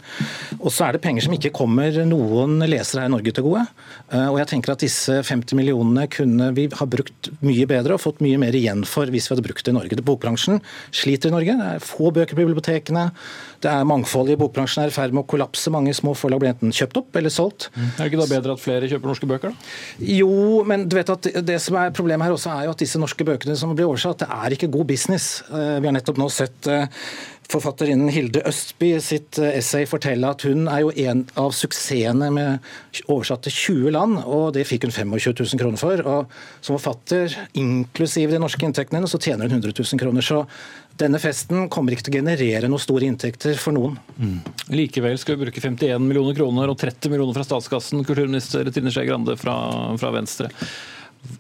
Og 0.60 0.70
så 0.70 0.86
er 0.86 0.96
det 0.96 1.02
penger 1.02 1.26
som 1.26 1.34
ikke 1.34 1.52
kommer 1.56 1.96
noen 2.06 2.62
lesere 2.70 3.02
her 3.04 3.10
i 3.10 3.14
Norge 3.16 3.34
til 3.34 3.48
gode. 3.48 3.64
Eh, 4.14 4.28
og 4.28 4.38
jeg 4.38 4.52
tenker 4.52 4.76
at 4.76 4.86
disse 4.86 5.18
50 5.26 5.58
millionene 5.58 6.06
kunne 6.14 6.52
vi 6.58 6.68
ha 6.70 6.90
brukt 6.90 7.32
mye 7.42 7.66
bedre 7.70 7.98
og 7.98 8.04
fått 8.04 8.22
mye 8.22 8.38
mer 8.42 8.54
igjen 8.54 8.86
for 8.86 9.10
hvis 9.10 9.26
vi 9.26 9.34
hadde 9.34 9.48
brukt 9.48 9.66
det 9.66 9.74
i 9.74 9.80
Norge. 9.80 10.02
Bokbransjen 10.06 10.62
sliter 10.94 11.34
i 11.34 11.38
Norge. 11.40 11.58
Det 11.58 11.72
er 11.80 11.90
få 11.90 12.14
bøker 12.14 12.38
på 12.38 12.46
bibliotekene. 12.46 13.10
Det 13.64 13.72
er 13.72 13.88
Mangfoldet 13.88 14.36
i 14.36 14.40
bokbransjen 14.40 14.86
er 14.86 14.92
i 14.92 14.96
ferd 14.96 15.16
med 15.16 15.26
å 15.26 15.30
kollapse. 15.30 15.72
Mange 15.74 15.94
små 15.98 16.14
forlag 16.18 16.44
blir 16.44 16.54
enten 16.54 16.76
kjøpt 16.76 17.02
opp 17.02 17.20
eller 17.20 17.34
solgt. 17.34 17.70
Mm. 17.76 17.88
Er 17.88 17.98
det 17.98 18.10
ikke 18.12 18.22
da 18.22 18.30
bedre 18.34 18.56
at 18.56 18.64
flere 18.64 18.92
kjøper 18.92 19.12
norske 19.12 19.30
bøker, 19.30 19.52
da? 19.52 19.74
Jo, 20.20 20.30
men 20.70 20.86
du 20.90 20.96
vet 21.00 21.12
at 21.16 21.32
det 21.48 21.58
som 21.64 21.80
er 21.82 21.96
problemet 21.96 22.28
her 22.30 22.38
også 22.38 22.54
er 22.54 22.70
jo 22.70 22.76
at 22.76 22.86
disse 22.86 23.02
norske 23.02 23.28
bøkene 23.28 23.58
som 23.60 23.76
blir 23.76 23.90
oversatt, 23.90 24.24
det 24.24 24.30
er 24.40 24.56
ikke 24.56 24.72
god 24.72 24.88
business. 24.94 25.32
Eh, 25.50 25.76
vi 25.80 25.90
har 25.90 25.96
nettopp 25.96 26.22
nå 26.22 26.30
sett 26.34 26.72
eh, 26.72 26.88
forfatterinnen 27.50 28.12
Hilde 28.14 28.44
Østby 28.48 28.92
sitt 29.04 29.40
eh, 29.42 29.56
essay 29.58 29.88
fortelle 29.90 30.30
at 30.30 30.44
hun 30.46 30.68
er 30.70 30.84
jo 30.84 30.92
en 31.10 31.24
av 31.40 31.54
suksessene 31.58 32.30
med 32.34 32.70
oversatt 33.08 33.48
til 33.48 33.56
20 33.56 33.96
land, 33.96 34.20
og 34.26 34.54
det 34.58 34.68
fikk 34.70 34.86
hun 34.86 34.94
25 34.94 35.34
000 35.42 35.62
kroner 35.62 35.82
for. 35.82 36.04
Og 36.04 36.36
som 36.62 36.78
forfatter, 36.78 37.34
inklusiv 37.58 38.34
de 38.34 38.42
norske 38.42 38.66
inntektene, 38.66 39.10
så 39.10 39.22
tjener 39.22 39.50
hun 39.50 39.60
100 39.60 39.74
000 39.74 40.02
kroner. 40.02 40.26
Så 40.26 40.44
denne 41.00 41.20
festen 41.22 41.70
kommer 41.72 41.96
ikke 41.96 42.08
til 42.08 42.18
å 42.18 42.20
generere 42.20 42.70
noen 42.70 42.84
store 42.84 43.08
inntekter 43.08 43.58
for 43.60 43.76
noen. 43.76 43.96
Mm. 44.20 44.38
Likevel 44.76 45.18
skal 45.22 45.38
vi 45.38 45.48
bruke 45.48 45.64
51 45.64 46.04
millioner 46.04 46.36
kroner 46.38 46.72
og 46.72 46.80
30 46.82 47.14
millioner 47.14 47.38
fra 47.38 47.48
statskassen, 47.48 48.04
kulturminister 48.08 48.68
Trine 48.74 48.92
Skei 48.94 49.08
Grande 49.08 49.38
fra, 49.40 49.56
fra 50.02 50.14
Venstre. 50.16 50.52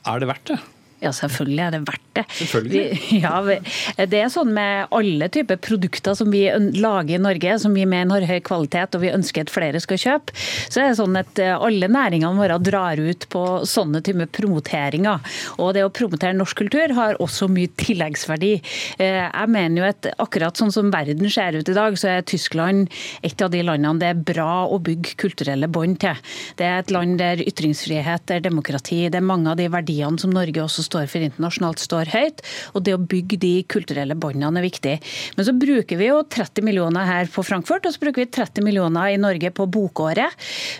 Er 0.08 0.22
det 0.22 0.30
verdt 0.32 0.54
det? 0.54 0.60
Ja, 1.00 1.13
selvfølgelig 1.15 1.62
er 1.63 1.75
det 1.75 1.79
verdt 1.88 2.08
det. 2.18 2.25
Selvfølgelig. 2.36 2.86
Ja, 3.24 4.06
det 4.10 4.20
er 4.20 4.32
sånn 4.32 4.51
med 4.56 4.91
alle 4.96 5.29
typer 5.32 5.60
produkter 5.62 6.15
som 6.18 6.32
vi 6.34 6.44
lager 6.79 7.15
i 7.15 7.22
Norge, 7.22 7.56
som 7.62 7.75
vi 7.75 7.86
mener 7.89 8.20
har 8.20 8.36
høy 8.36 8.44
kvalitet 8.46 8.96
og 8.98 9.03
vi 9.03 9.12
ønsker 9.13 9.46
at 9.46 9.53
flere 9.53 9.82
skal 9.84 10.00
kjøpe. 10.01 10.36
Så 10.68 10.82
er 10.82 10.89
det 10.89 11.00
sånn 11.00 11.15
at 11.20 11.39
eh, 11.41 11.56
alle 11.56 11.89
næringene 11.91 12.39
våre 12.39 12.60
drar 12.63 13.00
ut 13.00 13.27
på 13.32 13.44
sånne 13.68 14.01
typer 14.06 14.29
promoteringer. 14.39 15.24
Og 15.58 15.74
det 15.77 15.86
å 15.86 15.94
promotere 15.94 16.36
norsk 16.38 16.60
kultur 16.63 16.94
har 16.98 17.20
også 17.24 17.50
mye 17.51 17.72
tilleggsverdi. 17.79 18.51
Eh, 19.00 19.22
jeg 19.24 19.53
mener 19.56 19.82
jo 19.82 19.88
at 19.89 20.10
akkurat 20.20 20.60
sånn 20.60 20.74
som 20.75 20.91
verden 20.94 21.32
ser 21.32 21.60
ut 21.60 21.72
i 21.72 21.77
dag, 21.77 21.96
så 22.00 22.13
er 22.18 22.27
Tyskland 22.27 22.89
et 23.25 23.39
av 23.46 23.53
de 23.53 23.63
landene 23.65 24.00
det 24.00 24.12
er 24.12 24.24
bra 24.34 24.65
å 24.68 24.79
bygge 24.84 25.15
kulturelle 25.20 25.70
bånd 25.72 26.00
til. 26.03 26.20
Det 26.60 26.68
er 26.68 26.84
et 26.84 26.94
land 26.94 27.18
der 27.22 27.44
ytringsfrihet, 27.44 28.27
det 28.29 28.39
er 28.39 28.48
demokrati, 28.50 29.01
det 29.12 29.20
er 29.20 29.25
mange 29.25 29.51
av 29.51 29.60
de 29.60 29.70
verdiene 29.72 30.20
som 30.22 30.34
Norge 30.36 30.63
også 30.63 30.88
står 30.89 31.10
for 31.12 31.25
internasjonalt, 31.25 31.84
står 31.84 32.12
høyt. 32.13 32.43
Og 32.74 32.84
det 32.86 32.96
å 32.98 33.01
bygge 33.01 33.39
de 33.41 33.53
kulturelle 33.69 34.17
båndene 34.19 34.62
er 34.62 34.67
viktig. 34.67 34.96
Men 35.38 35.48
så 35.48 35.55
bruker 35.55 36.00
vi 36.00 36.10
jo 36.10 36.22
30 36.25 36.65
millioner 36.65 37.08
her 37.08 37.29
på 37.31 37.46
Frankfurt, 37.46 37.88
og 37.88 37.96
så 37.96 38.03
bruker 38.03 38.25
vi 38.25 38.31
30 38.39 38.65
millioner 38.65 39.13
i 39.13 39.19
Norge 39.22 39.51
på 39.55 39.67
bokåret. 39.69 40.36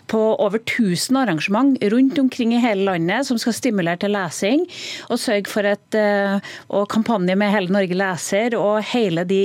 På 0.09 0.21
over 0.39 0.61
1000 0.63 1.21
arrangement 1.21 1.77
rundt 1.93 2.19
omkring 2.19 2.55
i 2.55 2.63
hele 2.63 2.87
landet 2.89 3.27
som 3.27 3.39
skal 3.41 3.55
stimulere 3.55 4.01
til 4.03 4.13
lesing. 4.15 4.65
Og 5.09 5.21
sørge 5.21 5.51
for 5.51 5.67
et 5.67 5.97
eh, 5.97 6.39
og 6.73 6.87
kampanje 6.91 7.35
med 7.39 7.53
Hele 7.53 7.73
Norge 7.73 7.97
leser 7.97 8.55
og 8.57 8.81
hele 8.91 9.25
de, 9.27 9.41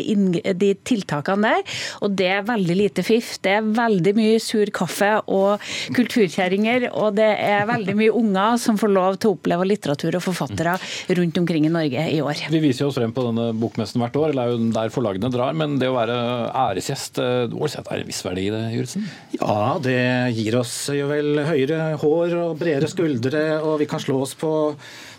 de 0.56 0.72
tiltakene 0.86 1.54
der. 1.54 1.76
Og 2.04 2.14
det 2.18 2.30
er 2.36 2.46
veldig 2.46 2.76
lite 2.78 3.04
fiff. 3.06 3.34
Det 3.44 3.56
er 3.58 3.72
veldig 3.76 4.14
mye 4.16 4.40
sur 4.42 4.70
kaffe 4.74 5.10
og 5.32 5.62
kulturkjerringer, 5.96 6.88
og 6.92 7.18
det 7.18 7.30
er 7.44 7.68
veldig 7.68 7.96
mye 7.98 8.14
unger 8.14 8.58
som 8.60 8.78
får 8.80 8.92
lov 8.94 9.18
til 9.18 9.32
å 9.32 9.38
oppleve 9.38 9.68
litteratur 9.68 10.18
og 10.18 10.24
forfattere 10.24 10.53
forfattere 10.54 11.18
rundt 11.18 11.38
omkring 11.38 11.66
i 11.66 11.72
Norge 11.72 12.06
i 12.10 12.20
år. 12.22 12.44
Vi 12.50 12.62
viser 12.62 12.88
oss 12.88 12.98
frem 12.98 13.12
på 13.14 13.26
denne 13.26 13.50
bokmessen 13.58 14.02
hvert 14.02 14.16
år, 14.20 14.32
eller 14.32 14.42
er 14.44 14.54
jo 14.54 14.70
der 14.74 14.92
forlagene 14.94 15.30
drar. 15.32 15.54
Men 15.56 15.78
det 15.80 15.90
å 15.90 15.96
være 15.96 16.18
æresgjest, 16.64 17.20
det 17.20 17.70
er 17.84 18.00
en 18.00 18.10
viss 18.10 18.22
verdi 18.26 18.48
i 18.48 18.52
det, 18.54 18.62
Juritzen? 18.74 19.08
Ja, 19.38 19.78
det 19.82 19.98
gir 20.36 20.58
oss 20.60 20.74
jo 20.94 21.08
vel 21.10 21.42
høyere 21.46 21.94
hår 22.00 22.38
og 22.42 22.58
bredere 22.60 22.90
skuldre, 22.90 23.44
og 23.62 23.78
vi 23.82 23.90
kan 23.90 24.02
slå 24.02 24.20
oss 24.24 24.36
på 24.38 24.52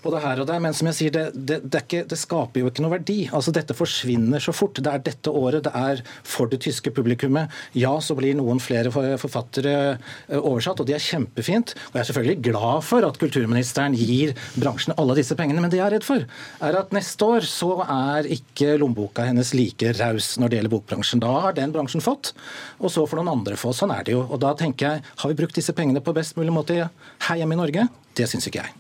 på 0.06 0.14
det 0.14 0.22
her 0.24 0.42
og 0.42 0.50
der, 0.50 0.62
men 0.62 0.76
som 0.78 0.90
jeg 0.92 0.98
sier, 1.00 1.14
det, 1.14 1.26
det, 1.34 1.60
det, 1.66 1.82
ikke, 1.86 2.04
det, 2.10 2.20
skaper 2.20 2.62
jo 2.62 2.70
ikke 2.70 2.84
noe 2.86 2.94
verdi. 2.94 3.18
Altså 3.34 3.54
Dette 3.56 3.76
forsvinner 3.78 4.44
så 4.44 4.54
fort. 4.56 4.78
Det 4.78 4.92
er 4.92 5.04
dette 5.06 5.34
året, 5.34 5.66
det 5.66 5.74
er 5.76 6.04
for 6.26 6.52
det 6.52 6.62
tyske 6.66 6.94
publikummet. 6.96 7.54
Ja, 7.78 7.96
så 8.04 8.18
blir 8.18 8.38
noen 8.38 8.62
flere 8.64 8.92
forfattere 8.94 9.76
eh, 9.96 10.38
oversatt, 10.38 10.84
og 10.84 10.90
det 10.90 10.98
er 10.98 11.06
kjempefint. 11.06 11.74
Og 11.90 11.98
jeg 11.98 12.04
er 12.04 12.10
selvfølgelig 12.12 12.46
glad 12.52 12.86
for 12.86 13.08
at 13.08 13.20
kulturministeren 13.22 13.98
gir 13.98 14.36
bransjen 14.60 14.96
alle 15.00 15.18
disse 15.18 15.38
pengene, 15.40 15.64
men 15.64 15.74
det 15.74 15.82
jeg 15.82 15.88
er 15.88 15.98
redd 15.98 16.08
for, 16.08 16.26
er 16.70 16.80
at 16.80 16.96
neste 16.96 17.32
år 17.36 17.50
så 17.50 17.72
er 17.84 18.30
ikke 18.38 18.76
lommeboka 18.82 19.26
hennes 19.28 19.56
like 19.58 19.96
raus 20.00 20.36
når 20.42 20.52
det 20.52 20.62
gjelder 20.62 20.76
bokbransjen. 20.78 21.24
Da 21.24 21.34
har 21.48 21.58
den 21.58 21.74
bransjen 21.76 22.04
fått, 22.06 22.36
og 22.78 22.94
så 22.94 23.08
får 23.10 23.22
noen 23.22 23.34
andre 23.40 23.58
få. 23.60 23.74
Sånn 23.76 23.94
er 23.96 24.06
det 24.06 24.16
jo. 24.16 24.26
Og 24.30 24.42
da 24.44 24.54
tenker 24.58 24.96
jeg, 24.96 25.06
har 25.24 25.32
vi 25.32 25.42
brukt 25.42 25.58
disse 25.58 25.76
pengene 25.76 26.04
på 26.04 26.16
best 26.16 26.38
mulig 26.40 26.54
måte 26.54 26.80
her 26.86 27.40
hjemme 27.40 27.58
i 27.58 27.64
Norge? 27.66 27.90
Det 28.16 28.28
syns 28.32 28.48
ikke 28.48 28.64
jeg. 28.64 28.74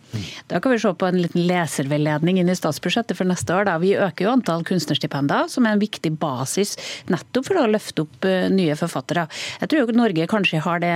Da 0.48 0.62
kan 0.63 0.72
vi 0.72 0.80
se 0.80 0.92
på 0.96 1.08
en 1.10 1.18
liten 1.20 1.44
leserveiledning 1.50 2.38
inn 2.39 2.51
i 2.51 2.56
statsbudsjettet 2.56 3.18
for 3.18 3.27
neste 3.27 3.51
år. 3.51 3.65
Da. 3.68 3.75
Vi 3.82 3.96
øker 4.00 4.27
jo 4.27 4.32
antall 4.32 4.63
kunstnerstipender, 4.68 5.50
som 5.51 5.68
er 5.68 5.75
en 5.75 5.82
viktig 5.82 6.13
basis 6.22 6.75
nettopp 7.12 7.50
for 7.50 7.60
å 7.60 7.65
løfte 7.68 8.06
opp 8.06 8.27
eh, 8.30 8.48
nye 8.54 8.77
forfattere. 8.80 9.25
Jeg 9.60 9.72
tror 9.72 9.84
jo 9.84 9.98
Norge 9.98 10.30
kanskje 10.32 10.63
har 10.63 10.80
det, 10.84 10.94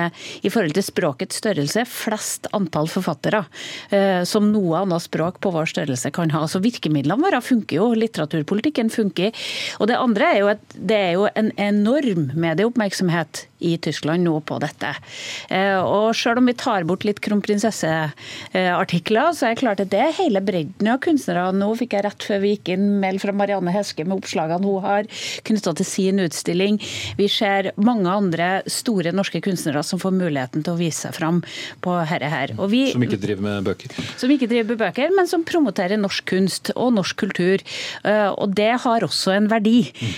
i 0.47 0.53
forhold 0.53 0.77
til 0.77 0.87
språkets 0.87 1.41
størrelse, 1.41 1.83
flest 1.89 2.47
antall 2.55 2.87
forfattere 2.91 3.43
eh, 3.91 4.23
som 4.29 4.51
noe 4.53 4.85
annet 4.85 5.03
språk 5.03 5.41
på 5.43 5.51
vår 5.55 5.67
størrelse 5.73 6.13
kan 6.15 6.31
ha. 6.35 6.45
Så 6.47 6.63
virkemidlene 6.63 7.19
våre 7.25 7.43
funker 7.43 7.81
jo, 7.81 7.91
litteraturpolitikken 7.99 8.93
funker. 8.93 9.35
Og 9.83 9.91
det 9.91 9.99
andre 9.99 10.31
er 10.31 10.41
jo 10.43 10.51
at 10.55 10.79
det 10.79 11.03
er 11.09 11.13
jo 11.17 11.27
en 11.35 11.51
enorm 11.59 12.29
medieoppmerksomhet 12.39 13.48
i 13.59 13.77
Tyskland 13.81 14.23
nå 14.23 14.39
på 14.47 14.59
dette. 14.61 14.93
Eh, 15.49 15.79
og 15.79 16.15
selv 16.17 16.37
om 16.41 16.45
vi 16.49 16.53
tar 16.57 16.83
bort 16.87 17.03
litt 17.07 17.19
kronprinsesseartikler 17.25 19.33
så 19.35 19.45
er 19.45 19.49
det 19.53 19.61
klart 19.61 19.79
at 19.83 19.91
det 19.91 20.01
er 20.03 20.19
hele 20.19 20.41
bredden 20.45 20.87
av 20.91 20.97
kunstnere. 21.03 21.43
Nå 21.55 21.67
fikk 21.79 21.91
jeg 21.97 22.05
rett 22.05 22.21
før 22.25 22.39
vi 22.43 22.49
gikk 22.55 22.65
inn 22.75 22.85
mail 23.03 23.17
fra 23.21 23.33
Marianne 23.35 23.71
Heske 23.75 24.03
med 24.07 24.17
oppslagene 24.19 24.65
hun 24.65 24.85
har 24.85 25.03
knytta 25.47 25.71
til 25.79 25.87
sin 25.87 26.17
utstilling. 26.23 26.75
Vi 27.19 27.27
ser 27.31 27.63
mange 27.79 28.09
andre 28.11 28.47
store 28.69 29.11
norske 29.15 29.39
kunstnere 29.45 29.83
som 29.85 29.99
får 30.01 30.13
muligheten 30.15 30.61
til 30.65 30.73
å 30.75 30.79
vise 30.79 30.99
seg 31.07 31.13
fram 31.15 31.37
på 31.83 31.91
herre 32.09 32.29
her. 32.31 32.47
Vi, 32.71 32.81
som 32.93 33.03
ikke 33.05 33.21
driver 33.21 33.43
med 33.45 33.63
bøker? 33.67 33.89
Som 34.19 34.29
ikke 34.33 34.49
driver 34.51 34.67
med 34.73 34.79
bøker, 34.83 35.07
men 35.15 35.25
som 35.29 35.41
promoterer 35.47 35.97
norsk 35.99 36.23
kunst 36.29 36.65
og 36.75 36.93
norsk 36.97 37.15
kultur. 37.19 37.57
Eh, 38.03 38.29
og 38.29 38.47
det 38.57 38.71
har 38.83 38.99
også 39.05 39.31
en 39.35 39.47
verdi. 39.51 39.79
Mm. 39.99 40.13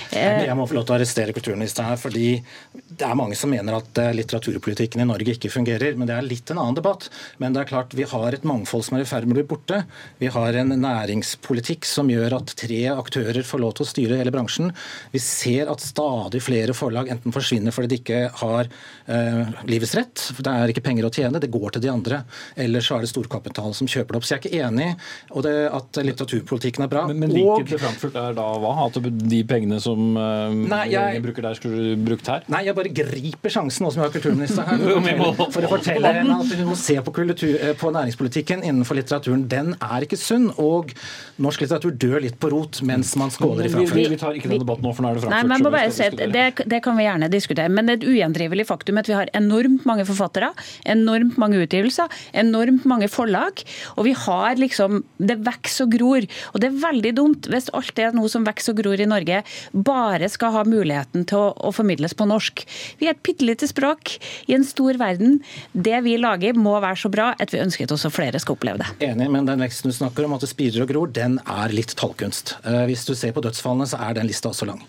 Jeg 0.47 0.57
må 0.57 0.67
få 0.69 0.77
lov 0.77 0.85
til 0.87 0.95
å 0.95 0.97
arrestere 0.99 1.35
kulturministeren 1.35 1.91
her, 1.91 1.99
fordi 2.01 2.27
det 2.73 3.07
er 3.07 3.17
mange 3.17 3.30
som 3.37 3.51
mener 3.53 3.77
at 3.77 4.01
eh, 4.01 4.11
litteraturpolitikken 4.17 5.03
i 5.03 5.07
Norge 5.07 5.35
ikke 5.35 5.51
fungerer. 5.53 5.97
Men 5.99 6.09
det 6.09 6.17
er 6.17 6.27
litt 6.27 6.51
en 6.51 6.61
annen 6.61 6.77
debatt. 6.77 7.09
Men 7.41 7.55
det 7.55 7.63
er 7.63 7.71
klart 7.71 7.95
vi 7.97 8.07
har 8.07 8.35
et 8.35 8.47
mangfold 8.47 8.85
som 8.87 8.97
er 8.97 9.05
i 9.05 9.09
ferd 9.09 9.27
med 9.27 9.35
å 9.35 9.39
bli 9.41 9.47
borte. 9.51 9.83
Vi 10.21 10.31
har 10.33 10.57
en 10.61 10.73
næringspolitikk 10.81 11.87
som 11.89 12.09
gjør 12.11 12.37
at 12.39 12.55
tre 12.59 12.81
aktører 12.93 13.45
får 13.47 13.63
lov 13.63 13.75
til 13.77 13.85
å 13.85 13.91
styre 13.91 14.19
hele 14.21 14.33
bransjen. 14.33 14.71
Vi 15.13 15.21
ser 15.23 15.71
at 15.71 15.83
stadig 15.83 16.41
flere 16.43 16.75
forlag 16.77 17.11
enten 17.13 17.35
forsvinner 17.35 17.75
fordi 17.75 17.91
de 17.91 17.99
ikke 18.01 18.21
har 18.41 18.69
eh, 19.11 19.53
livets 19.69 19.95
rett, 19.97 20.25
for 20.31 20.45
det 20.45 20.55
er 20.55 20.73
ikke 20.73 20.85
penger 20.85 21.07
å 21.07 21.13
tjene, 21.13 21.41
det 21.41 21.51
går 21.51 21.75
til 21.75 21.85
de 21.85 21.91
andre. 21.91 22.21
Eller 22.59 22.85
så 22.85 22.97
er 22.97 23.05
det 23.05 23.11
storkapital 23.11 23.75
som 23.77 23.89
kjøper 23.89 24.15
det 24.15 24.21
opp. 24.21 24.27
Så 24.27 24.35
jeg 24.35 24.41
er 24.41 24.45
ikke 24.45 24.65
enig 24.67 24.89
i 24.91 25.55
at 25.71 26.01
litteraturpolitikken 26.01 26.85
er 26.85 26.91
bra. 26.91 27.05
Men, 27.09 27.23
men 27.25 27.35
liket 27.35 27.73
til 27.73 27.81
Frankfurt 27.81 28.17
er 28.19 28.35
da 28.37 28.47
hva? 28.61 28.75
At 28.87 28.97
de 29.01 29.41
pengene 29.47 29.79
som 29.83 30.15
eh, 30.17 30.57
nei, 30.71 30.85
jeg, 30.93 31.23
bruker 31.25 31.45
der, 31.47 31.57
skulle 31.59 31.91
du 31.91 32.05
brukt 32.09 32.29
her? 32.31 32.45
Nei, 32.51 32.65
jeg 32.67 32.77
bare 32.77 32.91
griper 32.91 33.11
sjansen 33.51 33.85
nå 33.85 33.91
som 33.91 33.99
vi 34.01 34.05
har 34.05 34.13
kulturministeren 34.13 34.81
her, 34.81 35.33
for 35.53 35.65
å 35.65 35.71
fortelle, 35.71 36.13
henne 36.17 36.37
at 36.41 36.53
hun 36.57 36.71
må 36.71 36.77
se 36.79 36.97
på, 37.03 37.13
kultur, 37.15 37.53
eh, 37.55 37.73
på 37.77 37.91
næringspolitikken 37.93 38.65
innenfor 38.65 38.97
litteraturen. 38.99 39.47
Den 39.51 39.75
er 39.79 40.05
ikke 40.05 40.19
sunn. 40.19 40.49
Og 40.61 40.93
norsk 41.41 41.63
litteratur 41.63 41.95
dør 42.01 42.19
litt 42.23 42.37
på 42.41 42.51
rot 42.53 42.81
mens 42.87 43.13
man 43.19 43.33
skåler 43.33 43.67
i 43.67 43.73
Frankfurt. 43.73 43.97
Vi, 43.97 44.07
vi, 44.13 44.19
tar 44.21 44.37
ikke 44.37 44.51
den 44.51 44.61
debatten 44.63 44.87
nå, 44.87 44.93
for 44.95 45.05
nå 45.05 45.11
er 45.11 45.19
det 45.19 45.25
Frankfurt. 45.25 45.37
Nei, 45.37 45.51
men 45.51 45.65
må 45.65 45.73
bare 45.73 45.93
si 45.93 46.09
det, 46.19 46.45
det 46.73 46.81
kan 46.85 46.97
vi 46.99 47.07
gjerne 47.07 47.31
diskutere. 47.31 47.71
Men 47.71 47.87
det 47.87 47.95
er 47.95 48.01
et 48.01 48.07
ugjendrivelig 48.11 48.67
faktum 48.69 49.01
at 49.01 49.09
vi 49.09 49.17
har 49.17 49.31
enormt 49.37 49.85
mange 49.89 50.05
forfattere, 50.09 50.51
enormt 50.95 51.37
mange 51.41 51.61
utgivelser, 51.63 52.11
enormt 52.43 52.87
mange 52.89 53.09
forlag. 53.11 53.63
Og 53.97 54.07
vi 54.09 54.15
har 54.25 54.59
liksom 54.61 55.03
Det 55.21 55.37
vokser 55.45 55.85
og 55.85 55.93
gror. 55.93 56.25
Og 56.53 56.61
det 56.61 56.69
er 56.69 56.81
veldig 56.81 57.11
dumt 57.17 57.47
hvis 57.51 57.69
alt 57.77 57.93
det 57.97 58.07
er 58.07 58.15
noe 58.15 58.29
som 58.31 58.45
vokser 58.47 58.73
og 58.73 58.81
gror 58.81 59.01
i 59.01 59.09
Norge, 59.09 59.41
bare 59.73 60.29
skal 60.31 60.55
ha 60.55 60.63
muligheten 60.67 61.25
til 61.29 61.39
å, 61.39 61.51
å 61.53 61.73
formidles 61.75 62.15
på 62.17 62.27
norsk. 62.29 62.63
Vi 63.01 63.09
et 63.13 63.21
bitte 63.25 63.45
lite 63.47 63.69
språk 63.69 64.15
i 64.47 64.55
en 64.57 64.65
stor 64.67 64.99
verden. 65.01 65.39
Det 65.73 65.99
vi 66.05 66.17
lager 66.21 66.57
må 66.57 66.77
være 66.79 66.99
så 67.03 67.11
bra 67.13 67.31
at 67.41 67.53
vi 67.53 67.61
ønsker 67.63 67.87
at 67.87 67.95
også 67.95 68.11
flere 68.13 68.41
skal 68.41 68.57
oppleve 68.57 68.81
det. 68.83 68.89
Enig, 69.11 69.29
men 69.33 69.49
den 69.49 69.63
veksten 69.63 69.91
du 69.91 69.97
snakker 69.97 70.27
om, 70.27 70.37
at 70.37 70.45
det 70.45 70.51
spirer 70.51 70.85
og 70.85 70.91
gror, 70.91 71.11
den 71.13 71.39
er 71.45 71.75
litt 71.75 71.95
tallkunst. 71.99 72.57
Eh, 72.63 72.83
hvis 72.89 73.05
du 73.07 73.13
ser 73.17 73.35
på 73.35 73.43
dødsfallene, 73.45 73.89
så 73.89 74.01
er 74.01 74.17
den 74.17 74.29
lista 74.29 74.51
også 74.51 74.69
lang. 74.69 74.81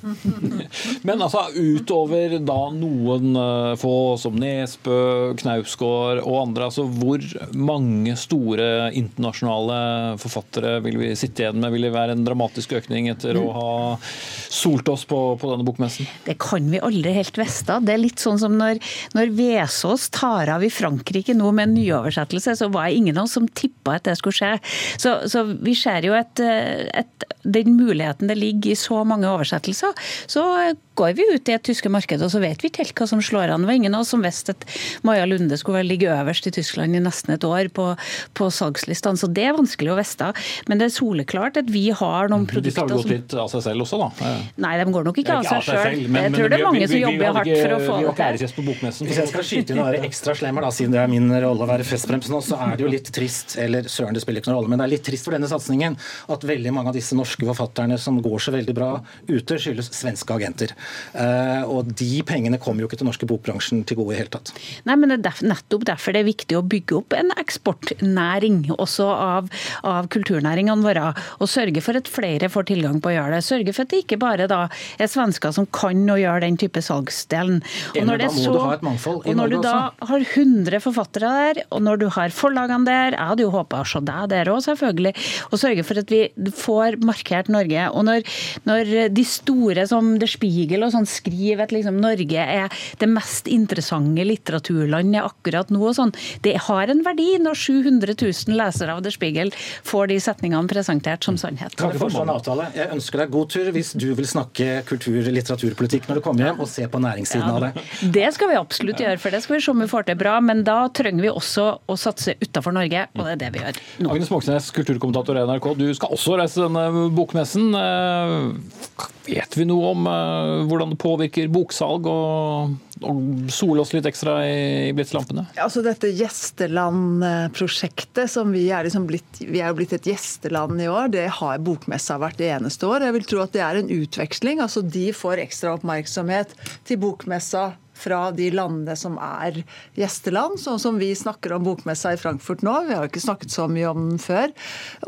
Men 1.06 1.22
altså, 1.24 1.46
utover 1.54 2.36
da 2.44 2.58
noen 2.74 3.36
uh, 3.36 3.74
få 3.80 3.94
som 4.20 4.36
Nesbø, 4.38 5.34
Knausgård 5.40 6.22
og 6.22 6.38
andre, 6.42 6.68
altså 6.68 6.86
hvor 6.86 7.22
mange 7.56 8.16
store 8.20 8.90
internasjonale 8.96 9.78
forfattere 10.20 10.78
vil 10.84 11.00
vi 11.00 11.12
sitte 11.18 11.44
igjen 11.44 11.60
med? 11.62 11.72
Vil 11.74 11.88
det 11.88 11.94
være 11.96 12.16
en 12.16 12.26
dramatisk 12.26 12.76
økning 12.80 13.10
etter 13.12 13.38
å 13.40 13.46
ha 13.56 13.70
solt 14.00 14.88
oss 14.92 15.06
på, 15.08 15.20
på 15.40 15.52
denne 15.52 15.66
bokmessen? 15.66 16.08
Det 16.26 16.36
kan 16.42 16.68
vi 16.72 16.82
aldri 16.82 17.14
helt 17.16 17.40
vite. 17.40 17.80
Det 17.86 17.94
er 17.94 18.02
litt 18.02 18.22
sånn 18.22 18.40
som 18.40 18.56
når, 18.58 18.80
når 19.16 19.34
Vesaas 19.36 20.08
tar 20.14 20.52
av 20.54 20.64
i 20.64 20.72
Frankrike 20.72 21.36
nå 21.36 21.52
med 21.56 21.70
en 21.70 21.76
nyoversettelse, 21.76 22.56
så 22.60 22.70
var 22.72 22.88
det 22.88 23.00
ingen 23.00 23.18
av 23.18 23.28
oss 23.28 23.36
som 23.38 23.48
tippa 23.48 23.96
at 23.98 24.08
det 24.08 24.16
skulle 24.20 24.36
skje. 24.36 24.52
Så, 25.00 25.16
så 25.30 25.44
vi 25.46 25.76
ser 25.78 26.06
jo 26.06 26.16
at, 26.16 26.40
eh, 26.42 26.86
at 26.96 27.26
den 27.46 27.76
muligheten 27.76 28.30
det 28.30 28.38
ligger 28.38 28.72
i 28.72 28.78
så 28.78 29.02
mange 29.06 29.28
oversettelser, 29.30 29.85
så 30.26 30.74
går 30.96 31.16
vi 31.18 31.26
ut 31.34 31.50
i 31.50 31.54
et 31.56 31.64
tyske 31.66 31.90
marked 31.92 32.22
og 32.24 32.32
så 32.32 32.40
vet 32.42 32.62
vi 32.62 32.70
ikke 32.70 32.84
helt 32.84 32.96
hva 32.98 33.08
som 33.10 33.22
slår 33.24 33.52
an. 33.52 33.64
Det 33.64 33.70
var 33.70 33.78
ingen 33.80 33.96
av 33.96 34.04
oss 34.04 34.12
som 34.14 34.24
visste 34.24 34.54
at 34.56 34.66
Maja 35.06 35.26
Lunde 35.28 35.58
skulle 35.60 35.84
ligge 35.86 36.10
øverst 36.12 36.48
i 36.48 36.52
Tyskland 36.56 36.96
i 36.96 37.02
nesten 37.02 37.34
et 37.36 37.44
år 37.46 37.70
på, 37.76 37.88
på 38.36 38.48
salgslistene, 38.54 39.20
så 39.20 39.28
det 39.30 39.44
er 39.50 39.56
vanskelig 39.56 39.92
å 39.92 39.98
vite. 39.98 40.30
Men 40.70 40.80
det 40.80 40.88
er 40.88 40.94
soleklart 40.96 41.60
at 41.60 41.70
vi 41.72 41.88
har 41.90 42.30
noen 42.32 42.46
produkter 42.48 42.76
som 42.80 42.90
De 42.90 42.96
har 42.96 43.02
gått 43.02 43.12
litt 43.12 43.36
av 43.42 43.50
seg 43.52 43.64
selv 43.68 43.86
også, 43.86 44.00
da? 44.02 44.32
Nei, 44.64 44.74
de 44.80 44.86
går 44.96 45.08
nok 45.10 45.20
ikke 45.22 45.38
av 45.40 45.48
seg 45.48 45.66
sjøl. 45.66 45.98
Jeg 46.06 46.34
tror 46.36 46.52
det 46.52 46.58
er 46.60 46.66
mange 46.66 46.88
som 46.90 47.02
jobber 47.02 47.40
hardt 47.40 47.52
for 47.52 47.76
å 47.76 47.80
få 47.84 47.98
det 48.02 48.42
til. 48.42 49.10
Hvis 49.10 49.20
jeg 49.20 49.32
skal 49.32 49.46
skyte 49.50 49.74
inn 49.74 49.82
og 49.82 49.90
være 49.90 50.02
ekstra 50.08 50.36
slemmer, 50.38 50.66
da, 50.66 50.72
siden 50.74 50.96
det 50.96 51.02
er 51.02 51.12
min 51.12 51.28
rolle 51.32 51.66
å 51.66 51.70
være 51.70 51.86
festbremsen 51.86 52.34
nå, 52.34 52.42
så 52.44 52.60
er 52.66 52.76
det 52.76 52.86
jo 52.86 52.92
litt 52.92 53.10
trist, 53.14 53.56
eller 53.62 53.88
søren, 53.92 54.16
det 54.16 54.24
spiller 54.24 54.42
ikke 54.42 54.52
noen 54.52 54.60
rolle, 54.60 54.72
men 54.72 54.82
det 54.82 54.88
er 54.88 54.94
litt 54.96 55.06
trist 55.06 55.26
for 55.26 55.36
denne 55.36 55.50
satsingen 55.50 55.98
at 56.32 56.46
veldig 56.46 56.72
mange 56.74 56.92
av 56.92 56.98
disse 56.98 57.18
norske 57.18 57.48
forfatterne 57.48 57.98
som 58.00 58.18
går 58.24 58.46
så 58.46 58.54
veldig 58.54 58.76
bra 58.76 58.90
ute, 59.28 59.58
skyldes 59.60 59.92
svenske 59.96 60.36
agenter. 60.36 60.72
Eh, 61.16 61.62
og 61.66 61.92
de 61.96 62.22
pengene 62.26 62.60
kommer 62.62 62.84
jo 62.84 62.90
ikke 62.90 63.00
til 63.00 63.08
norske 63.08 63.28
bokbransjen 63.28 63.84
til 63.88 64.00
gode 64.00 64.16
i 64.16 64.20
hele 64.20 64.32
tatt. 64.32 64.52
Nei, 64.88 64.96
men 64.96 65.16
Det 65.16 65.32
er 65.32 65.48
nettopp 65.48 65.86
derfor 65.88 66.14
det 66.14 66.22
er 66.22 66.28
viktig 66.28 66.58
å 66.58 66.64
bygge 66.66 66.98
opp 67.00 67.16
en 67.16 67.32
eksportnæring 67.40 68.62
også 68.76 69.06
av, 69.10 69.50
av 69.86 70.10
kulturnæringene 70.12 70.84
våre. 70.84 71.12
Og 71.40 71.50
sørge 71.50 71.82
for 71.84 71.98
at 71.98 72.10
flere 72.10 72.50
får 72.52 72.68
tilgang 72.72 73.00
på 73.02 73.12
å 73.12 73.16
gjøre 73.16 73.38
det. 73.38 73.44
Sørge 73.46 73.74
for 73.76 73.86
at 73.86 73.92
det 73.92 74.02
ikke 74.04 74.20
bare 74.22 74.48
da 74.50 74.66
er 74.98 75.10
svensker 75.10 75.54
som 75.54 75.68
kan 75.74 76.04
å 76.12 76.18
gjøre 76.20 76.44
den 76.44 76.58
type 76.60 76.82
salgsdelen. 76.84 77.62
Og 77.96 78.08
når, 78.08 78.26
må 78.28 78.94
så, 78.98 79.16
og 79.16 79.32
når 79.38 79.54
du 79.54 79.58
da 79.64 79.76
har 80.10 80.26
100 80.26 80.82
forfattere 80.84 81.32
der, 81.40 81.62
og 81.70 81.84
når 81.86 82.02
du 82.02 82.06
har 82.12 82.34
forlagene 82.34 82.86
der 82.86 83.16
Jeg 83.16 83.30
hadde 83.30 83.44
jo 83.44 83.52
håpa 83.54 83.80
å 83.82 83.88
se 83.88 84.00
deg 84.04 84.28
der 84.32 84.50
òg, 84.52 84.62
selvfølgelig. 84.66 85.12
Og 85.50 85.60
sørge 85.60 85.84
for 85.86 86.02
at 86.02 86.12
vi 86.12 86.22
får 86.56 86.98
markert 87.06 87.50
Norge. 87.52 87.88
Og 87.92 88.06
når, 88.08 88.26
når 88.68 88.92
de 89.14 89.24
store 89.26 89.86
som 89.88 90.14
Der 90.20 90.30
Spiegel 90.30 90.75
og 90.84 90.92
sånn 90.94 91.08
skriver 91.08 91.66
at 91.66 91.74
liksom 91.74 92.00
Norge 92.02 92.42
er 92.42 92.72
det 93.00 93.08
mest 93.10 93.48
interessante 93.50 94.24
litteraturlandet 94.26 95.24
akkurat 95.24 95.70
nå, 95.72 95.80
og 95.88 95.96
sånn, 95.96 96.12
det 96.44 96.56
har 96.66 96.92
en 96.92 97.02
verdi 97.06 97.36
når 97.42 97.60
700 97.62 98.16
000 98.18 98.58
lesere 98.58 98.96
av 98.96 99.02
Der 99.06 99.14
Spiegel 99.14 99.52
får 99.86 100.10
de 100.12 100.18
setningene 100.22 100.70
presentert 100.70 101.24
som 101.24 101.38
sannhet. 101.40 101.76
Kan 101.78 101.94
vi 101.94 102.00
en 102.06 102.32
avtale? 102.32 102.68
Jeg 102.76 102.90
ønsker 102.96 103.22
deg 103.22 103.32
god 103.34 103.52
tur 103.54 103.70
hvis 103.74 103.92
du 103.98 104.08
vil 104.18 104.28
snakke 104.28 104.82
kultur- 104.88 105.22
og 105.22 105.34
litteraturpolitikk 105.36 106.08
når 106.10 106.20
du 106.20 106.24
kommer 106.24 106.48
hjem, 106.48 106.62
og 106.64 106.70
se 106.70 106.86
på 106.90 107.00
næringssiden 107.02 107.46
ja, 107.46 107.54
av 107.54 107.66
det. 107.66 107.86
Det 108.16 108.28
skal 108.36 108.52
vi 108.52 108.58
absolutt 108.60 109.02
gjøre, 109.02 109.20
for 109.22 109.34
det 109.34 109.42
skal 109.44 109.56
vi 109.56 109.62
se 109.64 109.72
om 109.72 109.84
vi 109.84 109.90
får 109.90 110.08
til 110.10 110.20
bra. 110.20 110.36
Men 110.44 110.62
da 110.66 110.78
trenger 110.94 111.26
vi 111.26 111.32
også 111.32 111.66
å 111.86 111.98
satse 112.00 112.36
utafor 112.42 112.74
Norge, 112.76 113.06
og 113.16 113.24
det 113.24 113.36
er 113.36 113.42
det 113.44 113.52
vi 113.54 113.62
gjør 113.64 113.82
nå. 114.04 114.12
Agnes 114.14 114.32
Moxnes, 114.32 114.70
kulturkommentator 114.76 115.38
i 115.38 115.44
NRK, 115.46 115.68
du 115.78 115.86
skal 115.96 116.16
også 116.16 116.38
reise 116.40 116.64
denne 116.64 117.06
bokmessen. 117.16 117.70
Eh, 117.76 119.06
vet 119.26 119.58
vi 119.58 119.66
noe 119.68 119.92
om 119.92 120.06
uh, 120.06 120.65
hvordan 120.68 120.90
det 120.92 120.98
påvirker 121.02 121.48
boksalg 121.52 122.06
og, 122.10 122.70
og 123.02 123.16
sole 123.52 123.80
oss 123.82 123.92
litt 123.94 124.06
ekstra 124.08 124.46
i, 124.46 124.88
i 124.90 124.92
blitslampene? 124.96 125.44
Altså 125.62 125.80
dette 125.84 126.08
Gjesteland-prosjektet, 126.16 128.30
som 128.32 128.52
vi 128.54 128.64
er, 128.70 128.84
liksom 128.86 129.06
blitt, 129.08 129.32
vi 129.40 129.60
er 129.62 129.74
blitt 129.76 129.92
et 129.96 130.06
gjesteland 130.10 130.80
i 130.82 130.88
år, 130.92 131.06
det 131.14 131.26
har 131.40 131.64
bokmessa 131.64 132.14
vært 132.22 132.38
det 132.42 132.50
eneste 132.58 132.82
år. 132.88 132.98
Jeg 133.06 133.14
vil 133.18 133.28
tro 133.32 133.38
at 133.44 133.54
det 133.56 133.64
er 133.64 133.74
en 133.80 133.94
utveksling. 134.00 134.56
altså 134.64 134.80
De 134.82 135.06
får 135.16 135.36
ekstra 135.46 135.68
oppmerksomhet 135.78 136.48
til 136.86 136.96
bokmessa 137.02 137.64
fra 137.96 138.30
de 138.36 138.50
landene 138.54 138.96
som 138.98 139.16
er 139.22 139.62
gjesteland, 139.96 140.60
sånn 140.60 140.80
som 140.82 141.00
vi 141.00 141.10
snakker 141.16 141.56
om 141.56 141.64
bokmessa 141.66 142.12
i 142.14 142.20
Frankfurt 142.20 142.64
nå. 142.66 142.74
Vi 142.88 142.96
har 142.98 143.08
ikke 143.08 143.24
snakket 143.24 143.54
så 143.54 143.66
mye 143.70 143.90
om 143.90 144.10
den 144.10 144.20
før. 144.22 144.52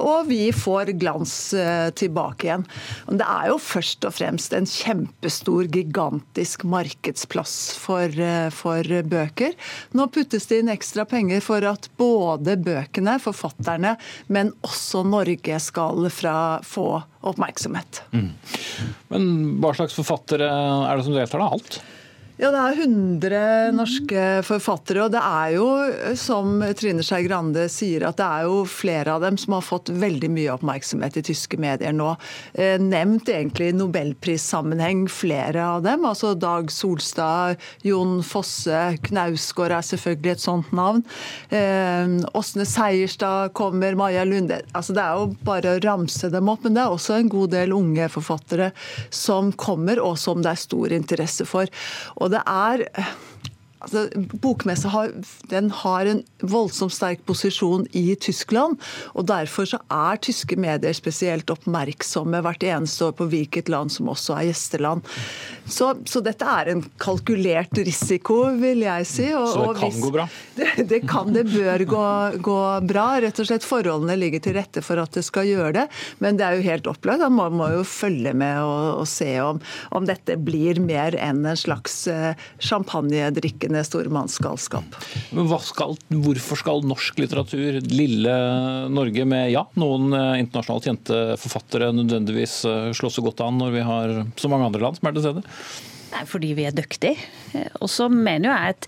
Og 0.01 0.29
vi 0.31 0.48
får 0.55 0.94
glans 1.01 1.35
eh, 1.57 1.88
tilbake 1.98 2.48
igjen. 2.48 2.66
Det 3.11 3.27
er 3.27 3.51
jo 3.53 3.59
først 3.62 4.07
og 4.09 4.16
fremst 4.16 4.57
en 4.57 4.68
kjempestor, 4.68 5.68
gigantisk 5.74 6.64
markedsplass 6.68 7.57
for, 7.79 8.09
eh, 8.09 8.48
for 8.55 8.96
bøker. 9.09 9.55
Nå 9.98 10.09
puttes 10.14 10.48
det 10.48 10.62
inn 10.62 10.72
ekstra 10.72 11.05
penger 11.09 11.44
for 11.44 11.64
at 11.68 11.90
både 12.01 12.57
bøkene, 12.64 13.18
forfatterne, 13.22 13.96
men 14.33 14.55
også 14.66 15.05
Norge 15.07 15.61
skal 15.62 16.09
fra, 16.14 16.38
få 16.66 16.88
oppmerksomhet. 17.29 18.03
Mm. 18.12 18.33
Men 19.12 19.31
hva 19.62 19.74
slags 19.77 19.96
forfattere 19.96 20.48
er 20.48 20.98
det 20.98 21.07
som 21.07 21.16
deltar, 21.16 21.42
da? 21.42 21.53
Alt? 21.59 21.81
Ja, 22.38 22.53
det 22.55 22.59
er 22.62 22.77
100 22.85 23.38
norske 23.74 24.24
forfattere. 24.46 25.09
Og 25.09 25.11
det 25.11 25.18
er 25.18 25.55
jo, 25.57 25.64
som 26.14 26.61
Trine 26.79 27.03
Skei 27.03 27.24
Grande 27.24 27.64
sier, 27.66 28.05
at 28.07 28.20
det 28.20 28.29
er 28.29 28.44
jo 28.46 28.61
flere 28.70 29.16
av 29.16 29.24
dem 29.24 29.35
som 29.42 29.57
har 29.57 29.64
fått 29.66 29.90
veldig 29.90 30.31
mye 30.31 30.53
oppmerksomhet 30.55 31.18
i 31.18 31.24
tyske 31.27 31.59
medier 31.59 31.96
nå. 31.98 32.12
Eh, 32.55 32.77
nevnt 32.79 33.27
egentlig 33.35 33.72
i 33.72 33.74
nobelprissammenheng 33.74 35.09
flere 35.11 35.64
av 35.66 35.83
dem. 35.83 36.07
Altså 36.07 36.31
Dag 36.38 36.70
Solstad, 36.70 37.59
Jon 37.83 38.20
Fosse, 38.22 38.85
Knausgård 39.09 39.74
er 39.74 39.90
selvfølgelig 39.90 40.37
et 40.37 40.44
sånt 40.44 40.70
navn. 40.79 41.03
Eh, 41.51 42.14
Åsne 42.38 42.68
Seierstad 42.70 43.51
kommer, 43.59 43.98
Maja 43.98 44.22
Lunde 44.22 44.61
altså 44.79 44.94
Det 44.94 45.03
er 45.03 45.18
jo 45.18 45.27
bare 45.42 45.74
å 45.74 45.83
ramse 45.83 46.31
dem 46.31 46.55
opp. 46.55 46.62
Men 46.62 46.79
det 46.79 46.87
er 46.87 46.94
også 46.94 47.18
en 47.18 47.35
god 47.35 47.51
del 47.57 47.74
unge 47.74 48.07
forfattere 48.14 48.70
som 49.11 49.51
kommer, 49.59 49.98
og 49.98 50.14
som 50.22 50.38
det 50.46 50.55
er 50.55 50.64
stor 50.68 50.94
interesse 50.94 51.51
for. 51.51 51.66
Og 52.14 52.27
og 52.28 52.34
det 52.34 52.42
er 52.44 52.82
Altså, 53.78 54.08
Bokmessa 54.42 54.90
har, 54.90 55.12
den 55.52 55.70
har 55.70 56.08
en 56.10 56.22
voldsomt 56.42 56.94
sterk 56.94 57.20
posisjon 57.28 57.86
i 57.96 58.16
Tyskland. 58.18 58.78
og 59.14 59.28
Derfor 59.30 59.68
så 59.70 59.78
er 59.92 60.18
tyske 60.22 60.58
medier 60.58 60.96
spesielt 60.96 61.50
oppmerksomme 61.52 62.40
hvert 62.42 62.66
eneste 62.66 63.06
år 63.06 63.14
på 63.20 63.28
hvilket 63.30 63.70
land 63.70 63.94
som 63.94 64.10
også 64.10 64.34
er 64.38 64.48
gjesteland. 64.50 65.06
Så, 65.68 65.92
så 66.08 66.22
dette 66.24 66.48
er 66.48 66.72
en 66.72 66.82
kalkulert 66.98 67.78
risiko, 67.78 68.40
vil 68.58 68.82
jeg 68.86 69.06
si. 69.06 69.28
Og, 69.36 69.46
så 69.52 69.68
det 69.68 69.78
kan 69.78 69.92
hvis, 69.92 70.02
gå 70.02 70.12
bra? 70.16 70.28
Det, 70.58 70.88
det, 70.90 70.98
kan, 71.06 71.28
det 71.30 71.44
bør 71.46 71.84
gå, 71.86 72.04
gå, 72.42 72.58
bra. 72.90 73.06
Rett 73.22 73.38
og 73.38 73.46
slett 73.46 73.66
Forholdene 73.66 74.16
ligger 74.18 74.42
til 74.42 74.56
rette 74.56 74.82
for 74.82 74.98
at 74.98 75.14
det 75.14 75.22
skal 75.26 75.46
gjøre 75.46 75.70
det. 75.76 75.84
Men 76.24 76.38
det 76.38 76.46
er 76.48 76.58
jo 76.58 76.66
helt 76.66 76.90
opplagt. 76.90 77.22
Man 77.30 77.54
må 77.60 77.68
jo 77.76 77.84
følge 77.86 78.32
med 78.34 78.58
og, 78.64 79.04
og 79.04 79.06
se 79.10 79.30
om, 79.44 79.62
om, 79.94 80.08
dette 80.08 80.34
blir 80.40 80.80
mer 80.82 81.14
enn 81.14 81.44
en 81.46 81.58
slags 81.58 82.00
eh, 82.10 82.48
champagnedrikkende 83.68 83.85
stormannsgalskap. 83.85 84.85
Men 85.33 85.48
skal, 85.61 85.96
hvorfor 86.09 86.57
skal 86.57 86.83
norsk 86.85 87.18
litteratur, 87.18 87.81
lille 87.90 88.35
Norge 88.90 89.24
med 89.24 89.52
ja, 89.52 89.66
noen 89.74 90.12
eh, 90.12 90.40
internasjonalt 90.42 90.88
kjente 90.88 91.37
forfattere, 91.38 91.92
nødvendigvis 91.92 92.64
eh, 92.64 92.92
slå 92.92 93.11
så 93.11 93.22
godt 93.22 93.40
an 93.40 93.59
når 93.59 93.70
vi 93.74 93.85
har 93.85 94.16
så 94.37 94.48
mange 94.48 94.66
andre 94.66 94.81
land 94.81 94.98
som 94.98 95.09
er 95.09 95.16
til 95.16 95.26
stede? 95.26 95.42
Nei, 96.09 96.25
fordi 96.29 96.55
vi 96.57 96.64
er 96.64 96.73
dyktige. 96.77 97.21
Og 97.83 97.88
så 97.92 98.09
mener 98.12 98.49
jeg 98.49 98.75
at 98.75 98.87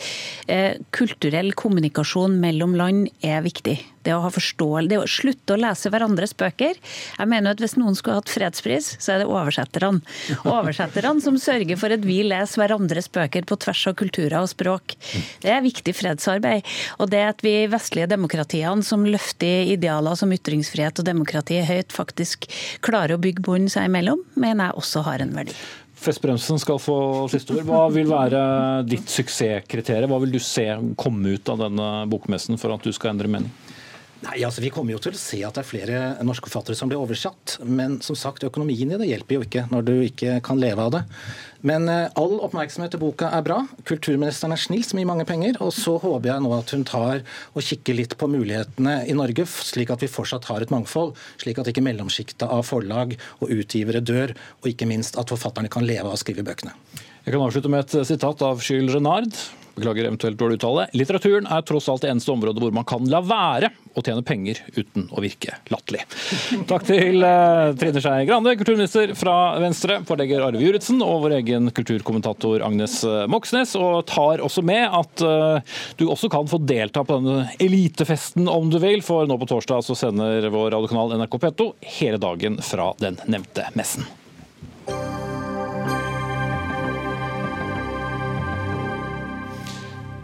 eh, 0.53 0.79
kulturell 0.95 1.53
kommunikasjon 1.59 2.39
mellom 2.41 2.77
land 2.79 3.09
er 3.25 3.43
viktig. 3.45 3.77
Det 4.01 4.15
å 4.17 4.23
ha 4.25 4.31
forståelse, 4.33 4.89
det 4.89 4.97
å 4.97 5.09
slutte 5.11 5.53
å 5.53 5.61
lese 5.61 5.91
hverandres 5.93 6.33
bøker. 6.41 6.79
Jeg 7.19 7.29
mener 7.29 7.53
at 7.53 7.61
Hvis 7.61 7.77
noen 7.77 7.97
skulle 7.99 8.17
hatt 8.23 8.33
fredspris, 8.33 8.95
så 8.97 9.13
er 9.13 9.21
det 9.21 9.29
oversetterne. 9.29 10.01
Oversetterne 10.49 11.21
som 11.21 11.37
sørger 11.41 11.77
for 11.81 11.93
at 11.93 12.07
vi 12.09 12.23
leser 12.25 12.63
hverandres 12.63 13.11
bøker 13.13 13.45
på 13.49 13.59
tvers 13.61 13.85
av 13.93 13.99
kulturer 14.01 14.39
og 14.41 14.49
språk. 14.55 14.97
Det 15.45 15.53
er 15.53 15.61
viktig 15.65 15.93
fredsarbeid. 15.97 16.65
Og 17.01 17.13
det 17.13 17.23
at 17.35 17.45
vi 17.45 17.55
vestlige 17.69 18.09
demokratiene 18.15 18.87
som 18.87 19.05
løfter 19.05 19.75
idealer 19.77 20.17
som 20.17 20.33
ytringsfrihet 20.33 21.03
og 21.03 21.11
demokrati 21.11 21.61
høyt, 21.69 21.93
faktisk 21.93 22.49
klarer 22.81 23.19
å 23.19 23.23
bygge 23.23 23.45
bånd 23.45 23.73
seg 23.73 23.93
imellom, 23.93 24.25
mener 24.41 24.71
jeg 24.71 24.81
også 24.81 25.05
har 25.11 25.21
en 25.21 25.37
verdi. 25.37 25.57
Festbremsen 26.01 26.61
skal 26.61 26.79
få 26.81 26.97
siste 27.33 27.53
ord. 27.55 27.67
Hva 27.69 27.83
vil 27.93 28.09
være 28.09 28.41
ditt 28.89 29.11
suksesskriterium? 29.13 30.13
Hva 30.13 30.23
vil 30.23 30.33
du 30.33 30.41
se 30.41 30.65
komme 31.01 31.37
ut 31.37 31.53
av 31.53 31.61
denne 31.67 31.91
bokmessen 32.09 32.57
for 32.61 32.73
at 32.73 32.87
du 32.87 32.93
skal 32.97 33.13
endre 33.13 33.29
mening? 33.29 33.53
Nei, 34.21 34.43
altså 34.45 34.61
Vi 34.61 34.69
kommer 34.73 34.93
jo 34.93 35.01
til 35.01 35.15
å 35.17 35.21
se 35.21 35.39
at 35.47 35.57
det 35.57 35.63
er 35.63 35.69
flere 35.69 36.01
norske 36.29 36.49
forfattere 36.49 36.77
som 36.77 36.91
blir 36.91 37.01
oversatt. 37.01 37.59
Men 37.65 37.99
som 38.05 38.17
sagt, 38.19 38.45
økonomien 38.45 38.93
i 38.93 38.99
det 39.01 39.09
hjelper 39.09 39.39
jo 39.39 39.47
ikke 39.47 39.67
når 39.73 39.87
du 39.87 39.95
ikke 40.05 40.39
kan 40.45 40.61
leve 40.61 40.85
av 40.85 40.93
det. 40.97 41.03
Men 41.67 41.89
eh, 41.93 42.09
all 42.21 42.39
oppmerksomhet 42.41 42.95
til 42.95 43.03
boka 43.03 43.29
er 43.37 43.45
bra. 43.45 43.59
Kulturministeren 43.89 44.55
er 44.55 44.61
snill 44.61 44.85
som 44.87 45.01
gir 45.01 45.09
mange 45.09 45.27
penger. 45.29 45.59
Og 45.65 45.75
så 45.77 45.97
håper 46.01 46.33
jeg 46.33 46.45
nå 46.45 46.53
at 46.57 46.73
hun 46.75 46.87
tar 46.89 47.23
og 47.53 47.67
kikker 47.67 47.99
litt 47.99 48.17
på 48.21 48.31
mulighetene 48.33 49.01
i 49.11 49.17
Norge, 49.17 49.45
slik 49.45 49.93
at 49.93 50.05
vi 50.05 50.11
fortsatt 50.11 50.49
har 50.51 50.65
et 50.65 50.73
mangfold. 50.73 51.15
Slik 51.43 51.61
at 51.61 51.69
ikke 51.71 51.85
mellomsjiktet 51.85 52.49
av 52.49 52.65
forlag 52.69 53.17
og 53.41 53.53
utgivere 53.53 54.01
dør, 54.01 54.35
og 54.63 54.73
ikke 54.73 54.89
minst 54.89 55.21
at 55.21 55.33
forfatterne 55.33 55.73
kan 55.73 55.87
leve 55.87 56.09
av 56.09 56.17
å 56.17 56.21
skrive 56.21 56.47
bøkene. 56.47 56.73
Jeg 57.27 57.35
kan 57.35 57.43
avslutte 57.45 57.71
med 57.73 57.85
et 57.85 58.09
sitat 58.09 58.47
av 58.47 58.63
Jules 58.65 58.97
Renard. 58.97 59.37
Beklager 59.81 60.11
eventuelt 60.11 60.39
dårlig 60.39 60.61
uttale. 60.61 60.87
Litteraturen 60.93 61.49
er 61.49 61.65
tross 61.67 61.89
alt 61.89 62.05
det 62.05 62.11
eneste 62.13 62.33
området 62.35 62.61
hvor 62.61 62.75
man 62.77 62.87
kan 62.89 63.07
la 63.09 63.23
være 63.25 63.71
å 63.97 64.03
tjene 64.05 64.23
penger 64.27 64.61
uten 64.77 65.09
å 65.11 65.23
virke 65.25 65.57
latterlig. 65.73 66.05
Takk 66.71 66.85
til 66.87 67.25
uh, 67.25 67.73
Trine 67.81 68.03
Skei 68.03 68.29
Grande, 68.29 68.55
kulturminister 68.61 69.15
fra 69.19 69.57
Venstre, 69.63 70.01
forlegger 70.07 70.45
Arve 70.47 70.63
Juritzen 70.63 71.01
og 71.05 71.25
vår 71.25 71.39
egen 71.41 71.73
kulturkommentator 71.75 72.63
Agnes 72.67 73.01
eh, 73.09 73.25
Moxnes. 73.31 73.75
Og 73.81 74.05
tar 74.11 74.45
også 74.45 74.63
med 74.67 74.85
at 74.87 75.25
uh, 75.27 75.81
du 75.99 76.07
også 76.11 76.31
kan 76.33 76.49
få 76.51 76.61
delta 76.63 77.05
på 77.07 77.19
denne 77.19 77.51
elitefesten 77.59 78.51
om 78.51 78.71
du 78.71 78.79
vil, 78.83 79.03
for 79.07 79.27
nå 79.27 79.41
på 79.41 79.51
torsdag 79.51 79.85
så 79.87 79.99
sender 79.99 80.51
vår 80.53 80.71
radiokanal 80.77 81.19
NRK 81.19 81.41
P2 81.43 81.71
hele 81.99 82.23
dagen 82.23 82.61
fra 82.65 82.93
den 83.03 83.19
nevnte 83.31 83.71
messen. 83.79 84.07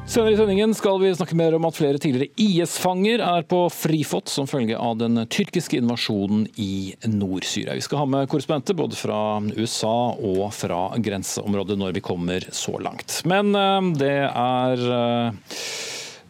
Senere 0.07 0.33
i 0.33 0.37
sendingen 0.39 0.75
skal 0.75 1.01
vi 1.03 1.09
snakke 1.15 1.35
mer 1.35 1.55
om 1.57 1.65
at 1.67 1.75
flere 1.75 1.99
tidligere 1.99 2.31
IS-fanger 2.39 3.19
er 3.27 3.43
på 3.51 3.65
frifot 3.75 4.31
som 4.31 4.47
følge 4.47 4.79
av 4.79 5.01
den 5.01 5.19
tyrkiske 5.27 5.81
invasjonen 5.81 6.45
i 6.63 6.95
Nord-Syria. 7.11 7.75
Vi 7.75 7.83
skal 7.83 8.05
ha 8.05 8.07
med 8.13 8.29
korrespondenter 8.31 8.79
både 8.79 8.95
fra 8.95 9.19
USA 9.57 10.15
og 10.15 10.45
fra 10.55 10.79
grenseområdet 11.03 11.75
når 11.81 11.97
vi 11.99 12.05
kommer 12.07 12.47
så 12.55 12.77
langt. 12.79 13.19
Men 13.27 13.51
eh, 13.59 13.89
det 13.99 14.13
er 14.31 14.85
eh, 15.01 15.59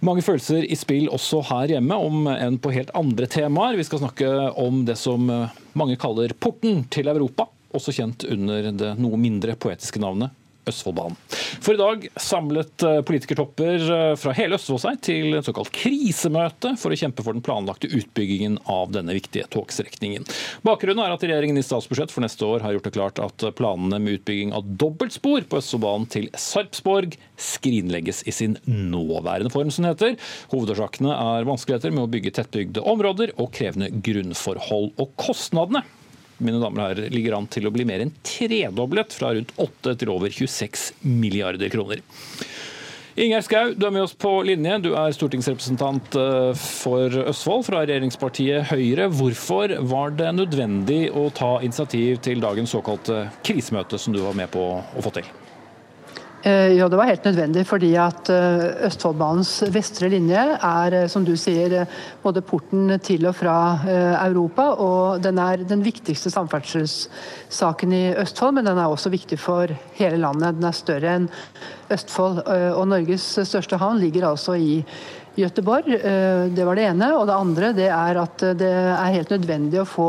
mange 0.08 0.24
følelser 0.24 0.64
i 0.64 0.80
spill 0.80 1.12
også 1.12 1.42
her 1.50 1.76
hjemme, 1.76 2.00
om 2.00 2.32
enn 2.32 2.56
på 2.56 2.72
helt 2.72 2.94
andre 2.96 3.28
temaer. 3.28 3.76
Vi 3.76 3.84
skal 3.90 4.06
snakke 4.06 4.32
om 4.56 4.86
det 4.88 4.96
som 4.96 5.28
eh, 5.28 5.60
mange 5.76 6.00
kaller 6.00 6.32
porten 6.32 6.86
til 6.88 7.12
Europa, 7.12 7.50
også 7.76 7.92
kjent 8.00 8.24
under 8.32 8.72
det 8.72 8.96
noe 9.04 9.20
mindre 9.20 9.60
poetiske 9.60 10.00
navnet 10.00 10.32
Østfoldbanen. 10.66 11.16
For 11.62 11.76
i 11.76 11.80
dag 11.80 12.06
samlet 12.20 12.82
eh, 12.86 13.00
politikertopper 13.06 13.84
eh, 13.96 14.12
fra 14.18 14.34
hele 14.36 14.58
Østfold 14.58 14.82
seg 14.82 15.00
til 15.06 15.36
et 15.38 15.46
såkalt 15.46 15.70
krisemøte 15.74 16.74
for 16.80 16.92
å 16.92 16.98
kjempe 16.98 17.22
for 17.22 17.36
den 17.36 17.44
planlagte 17.46 17.90
utbyggingen 17.90 18.58
av 18.70 18.90
denne 18.94 19.14
viktige 19.16 19.46
togstrekningen. 19.52 20.26
Bakgrunnen 20.66 21.04
er 21.04 21.14
at 21.14 21.22
regjeringen 21.26 21.60
i 21.60 21.64
statsbudsjett 21.66 22.14
for 22.14 22.26
neste 22.26 22.48
år 22.48 22.64
har 22.66 22.76
gjort 22.76 22.88
det 22.88 22.94
klart 22.96 23.22
at 23.22 23.46
planene 23.58 24.00
med 24.02 24.18
utbygging 24.18 24.54
av 24.56 24.66
dobbeltspor 24.80 25.46
på 25.46 25.60
Østfoldbanen 25.62 26.08
til 26.12 26.30
Sarpsborg 26.34 27.14
skrinlegges 27.38 28.24
i 28.26 28.34
sin 28.34 28.56
nåværende 28.66 29.52
form, 29.54 29.70
som 29.70 29.86
det 29.86 29.94
heter. 29.94 30.16
Hovedårsakene 30.50 31.14
er 31.14 31.46
vanskeligheter 31.48 31.94
med 31.94 32.06
å 32.06 32.10
bygge 32.10 32.34
tettbygde 32.40 32.82
områder 32.82 33.36
og 33.36 33.52
krevende 33.54 33.92
grunnforhold. 34.02 34.92
Og 34.98 35.14
kostnadene 35.20 35.84
mine 36.38 36.60
damer 36.60 36.82
og 36.82 36.90
herrer, 36.90 37.12
ligger 37.12 37.38
an 37.38 37.48
til 37.52 37.68
å 37.68 37.72
bli 37.74 37.86
mer 37.88 38.04
enn 38.04 38.12
tredoblet, 38.26 39.14
fra 39.16 39.32
rundt 39.36 39.54
8 39.62 39.96
til 40.00 40.12
over 40.12 40.32
26 40.32 40.90
milliarder 41.06 41.72
kroner. 41.72 42.04
Ingjerd 43.16 43.46
Schou, 43.46 43.70
du 43.72 43.86
er 43.88 43.92
med 43.94 44.02
oss 44.04 44.12
på 44.12 44.30
linje. 44.44 44.74
Du 44.84 44.90
er 44.92 45.14
stortingsrepresentant 45.16 46.18
eh, 46.20 46.50
for 46.60 47.16
Østfold 47.22 47.64
fra 47.64 47.80
regjeringspartiet 47.80 48.68
Høyre. 48.68 49.08
Hvorfor 49.08 49.72
var 49.88 50.12
det 50.18 50.34
nødvendig 50.36 51.06
å 51.16 51.30
ta 51.32 51.54
initiativ 51.64 52.20
til 52.26 52.44
dagens 52.44 52.76
såkalte 52.76 53.24
krisemøte, 53.40 53.96
som 53.96 54.12
du 54.12 54.20
var 54.20 54.36
med 54.36 54.52
på 54.52 54.68
å 54.76 55.06
få 55.06 55.16
til? 55.16 55.32
Eh, 56.46 56.76
ja, 56.78 56.86
det 56.88 56.96
var 56.96 57.08
helt 57.08 57.24
nødvendig 57.26 57.64
fordi 57.66 57.88
at 57.98 58.28
eh, 58.30 58.84
Østfoldbanens 58.86 59.64
vestre 59.74 60.06
linje 60.12 60.44
er, 60.54 60.94
eh, 60.94 61.06
som 61.10 61.24
du 61.26 61.32
sier, 61.34 61.74
både 62.22 62.42
porten 62.46 62.92
til 63.02 63.26
og 63.26 63.34
fra 63.34 63.56
Europa. 64.28 64.68
Og 64.78 65.24
den 65.24 65.40
er 65.42 65.64
den 65.66 65.82
viktigste 65.82 66.30
samferdselssaken 66.30 67.96
i 67.98 68.04
Østfold, 68.22 68.54
men 68.60 68.70
den 68.70 68.78
er 68.78 68.86
også 68.86 69.10
viktig 69.10 69.40
for 69.42 69.74
hele 69.98 70.22
landet. 70.22 70.60
Den 70.60 70.68
er 70.70 70.78
større 70.78 71.16
enn 71.18 71.28
Østfold. 71.90 72.44
Og 72.78 72.86
Norges 72.94 73.26
største 73.42 73.80
havn 73.82 73.98
ligger 74.02 74.28
altså 74.30 74.54
i 74.54 74.84
Göteborg. 75.36 75.94
Eh, 75.94 76.46
det 76.52 76.64
var 76.64 76.76
det 76.76 76.86
ene. 76.88 77.10
Og 77.16 77.26
det 77.28 77.36
andre 77.36 77.72
det 77.76 77.88
er 77.92 78.20
at 78.20 78.44
det 78.58 78.70
er 78.72 79.14
helt 79.14 79.32
nødvendig 79.34 79.82
å 79.82 79.88
få 79.88 80.08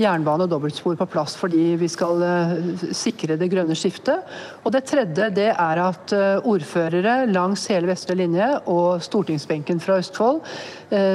jernbane 0.00 0.44
og 0.44 0.52
dobbeltspor 0.52 0.98
på 1.00 1.08
plass 1.10 1.36
fordi 1.38 1.72
vi 1.80 1.88
skal 1.90 2.24
eh, 2.24 2.54
sikre 2.96 3.38
det 3.40 3.50
grønne 3.52 3.76
skiftet. 3.78 4.28
Og 4.64 4.74
det 4.74 4.84
tredje 4.90 5.30
det 5.34 5.50
er 5.54 5.82
at 5.84 6.14
eh, 6.16 6.44
ordførere 6.44 7.22
langs 7.32 7.66
hele 7.72 7.90
vestre 7.90 8.18
linje 8.18 8.50
og 8.68 9.02
stortingsbenken 9.04 9.80
fra 9.82 10.00
Østfold 10.02 10.44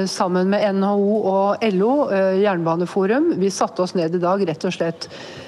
sammen 0.06 0.52
med 0.52 0.76
NHO 0.76 1.14
og 1.26 1.64
LO, 1.74 1.94
Jernbaneforum, 2.38 3.32
vi 3.40 3.48
satte 3.50 3.82
oss 3.82 3.96
ned 3.98 4.14
i 4.14 4.20
dag 4.22 4.44
rett 4.46 4.66
og 4.68 4.74
slett 4.76 5.08
Eh, 5.08 5.43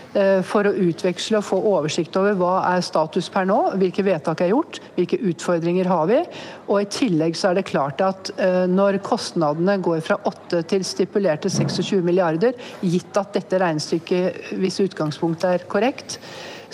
for 0.46 0.68
å 0.68 0.74
utveksle 0.86 1.40
og 1.40 1.44
få 1.44 1.58
oversikt 1.72 2.16
over 2.16 2.36
hva 2.38 2.54
er 2.70 2.84
status 2.84 3.28
per 3.32 3.46
nå, 3.48 3.58
hvilke 3.80 4.04
vedtak 4.06 4.42
er 4.44 4.52
gjort, 4.52 4.80
hvilke 4.96 5.18
utfordringer 5.30 5.88
har 5.90 6.06
vi. 6.10 6.20
Og 6.66 6.80
I 6.80 6.90
tillegg 6.92 7.36
så 7.38 7.50
er 7.50 7.58
det 7.58 7.66
klart 7.68 8.02
at 8.04 8.32
eh, 8.40 8.64
når 8.70 9.00
kostnadene 9.06 9.78
går 9.84 10.02
fra 10.06 10.18
8 10.28 10.62
til 10.72 10.84
stipulerte 10.86 11.52
26 11.52 12.02
milliarder, 12.06 12.56
gitt 12.80 13.20
at 13.20 13.36
dette 13.36 13.60
regnestykket 13.62 14.56
hvis 14.60 14.82
utgangspunktet 14.86 15.50
er 15.52 15.66
korrekt, 15.70 16.20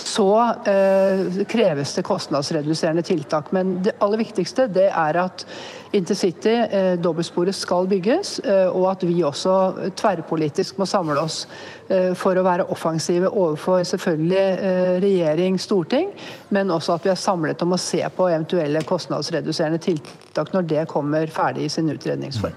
så 0.05 0.55
eh, 0.67 1.45
kreves 1.49 1.95
det 1.95 2.03
kostnadsreduserende 2.03 3.03
tiltak. 3.03 3.53
Men 3.53 3.79
det 3.83 3.97
aller 4.03 4.19
viktigste 4.19 4.67
det 4.73 4.89
er 4.91 5.19
at 5.23 5.45
intercity, 5.93 6.55
eh, 6.55 6.95
dobbeltsporet, 7.01 7.55
skal 7.55 7.87
bygges, 7.91 8.39
eh, 8.39 8.69
og 8.69 8.89
at 8.91 9.05
vi 9.07 9.23
også 9.25 9.55
tverrpolitisk 9.99 10.81
må 10.81 10.89
samle 10.89 11.21
oss 11.21 11.45
eh, 11.89 12.13
for 12.19 12.39
å 12.39 12.45
være 12.47 12.67
offensive 12.73 13.31
overfor 13.31 13.85
selvfølgelig 13.89 14.43
eh, 14.43 14.93
regjering, 15.05 15.61
storting, 15.61 16.11
men 16.51 16.73
også 16.73 16.97
at 16.97 17.07
vi 17.07 17.15
er 17.15 17.21
samlet 17.21 17.63
om 17.63 17.77
å 17.77 17.81
se 17.81 18.03
på 18.17 18.29
eventuelle 18.31 18.85
kostnadsreduserende 18.89 19.83
tiltak 19.83 20.53
når 20.55 20.69
det 20.75 20.91
kommer 20.91 21.31
ferdig 21.33 21.69
i 21.69 21.73
sin 21.77 21.93
utredningsform. 21.93 22.57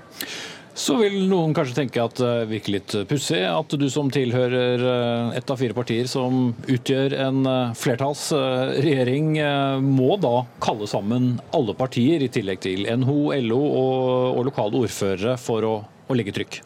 Så 0.76 0.98
vil 1.00 1.22
noen 1.32 1.54
kanskje 1.56 1.78
tenke 1.78 2.04
at 2.04 2.18
det 2.20 2.50
virker 2.50 2.74
litt 2.76 2.94
pussig 3.08 3.40
at 3.48 3.76
du 3.80 3.86
som 3.92 4.10
tilhører 4.12 4.84
eh, 4.84 5.38
ett 5.40 5.54
av 5.54 5.62
fire 5.62 5.76
partier 5.78 6.10
som 6.12 6.50
utgjør 6.68 7.16
en 7.24 7.48
eh, 7.48 7.72
flertallsregjering, 7.80 9.32
eh, 9.40 9.80
må 9.80 10.20
da 10.20 10.44
kalle 10.60 10.92
sammen 10.92 11.38
alle 11.56 11.78
partier, 11.80 12.20
i 12.20 12.32
tillegg 12.32 12.60
til 12.68 12.84
NHO, 12.92 13.20
LO 13.48 13.64
og, 13.64 14.06
og 14.36 14.48
lokale 14.52 14.84
ordførere, 14.84 15.40
for 15.40 15.64
å, 15.64 15.76
å 16.12 16.20
legge 16.20 16.36
trykk. 16.36 16.60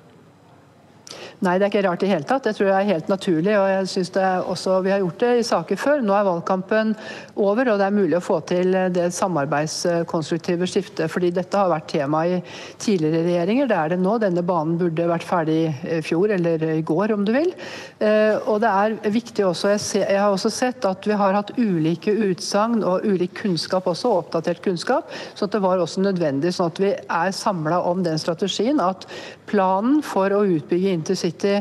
Nei, 1.39 1.53
det 1.55 1.69
er 1.69 1.71
ikke 1.71 1.85
rart 1.85 2.01
i 2.03 2.09
hele 2.09 2.27
tatt. 2.27 2.43
Det 2.43 2.51
tror 2.57 2.67
jeg 2.67 2.75
er 2.75 2.89
helt 2.89 3.07
naturlig. 3.07 3.53
og 3.55 3.67
jeg 3.69 3.87
synes 3.87 4.09
det 4.11 4.23
også, 4.51 4.81
Vi 4.83 4.91
har 4.91 4.99
gjort 4.99 5.19
det 5.19 5.29
i 5.39 5.43
saker 5.47 5.75
før. 5.79 6.01
Nå 6.03 6.13
er 6.13 6.25
valgkampen 6.27 6.95
over, 7.35 7.69
og 7.71 7.79
det 7.79 7.85
er 7.85 7.95
mulig 7.95 8.17
å 8.17 8.23
få 8.23 8.41
til 8.43 8.75
det 8.91 9.13
samarbeidskonstruktive 9.15 10.67
skiftet. 10.67 11.09
fordi 11.09 11.31
Dette 11.31 11.57
har 11.57 11.69
vært 11.71 11.87
tema 11.87 12.25
i 12.27 12.41
tidligere 12.77 13.23
regjeringer. 13.23 13.67
Det 13.67 13.77
er 13.77 13.89
det 13.89 13.99
nå. 13.99 14.17
Denne 14.19 14.43
banen 14.43 14.77
burde 14.77 15.07
vært 15.07 15.23
ferdig 15.23 15.73
i 15.87 16.01
fjor, 16.01 16.29
eller 16.29 16.63
i 16.75 16.81
går 16.81 17.13
om 17.15 17.23
du 17.23 17.31
vil. 17.31 17.53
Eh, 17.99 18.35
og 18.45 18.59
det 18.59 18.67
er 18.67 19.09
viktig 19.09 19.45
også, 19.45 19.69
Jeg, 19.95 20.19
har 20.19 20.31
også 20.31 20.49
sett 20.49 20.83
at 20.83 21.07
vi 21.07 21.13
har 21.13 21.33
hatt 21.33 21.55
ulike 21.57 22.11
utsagn 22.11 22.83
og 22.83 23.05
ulik 23.05 23.33
kunnskap 23.33 23.87
også, 23.87 24.11
oppdatert 24.11 24.61
kunnskap. 24.61 25.07
så 25.35 25.47
det 25.47 25.61
var 25.61 25.77
også 25.77 26.01
nødvendig 26.01 26.51
sånn 26.51 26.67
at 26.67 26.79
vi 26.79 26.91
er 26.91 27.31
samla 27.31 27.79
om 27.79 28.03
den 28.03 28.17
strategien. 28.17 28.79
At 28.79 29.07
planen 29.49 30.03
for 30.05 30.33
å 30.35 30.43
utbygge 30.47 30.93
intercity 30.93 31.55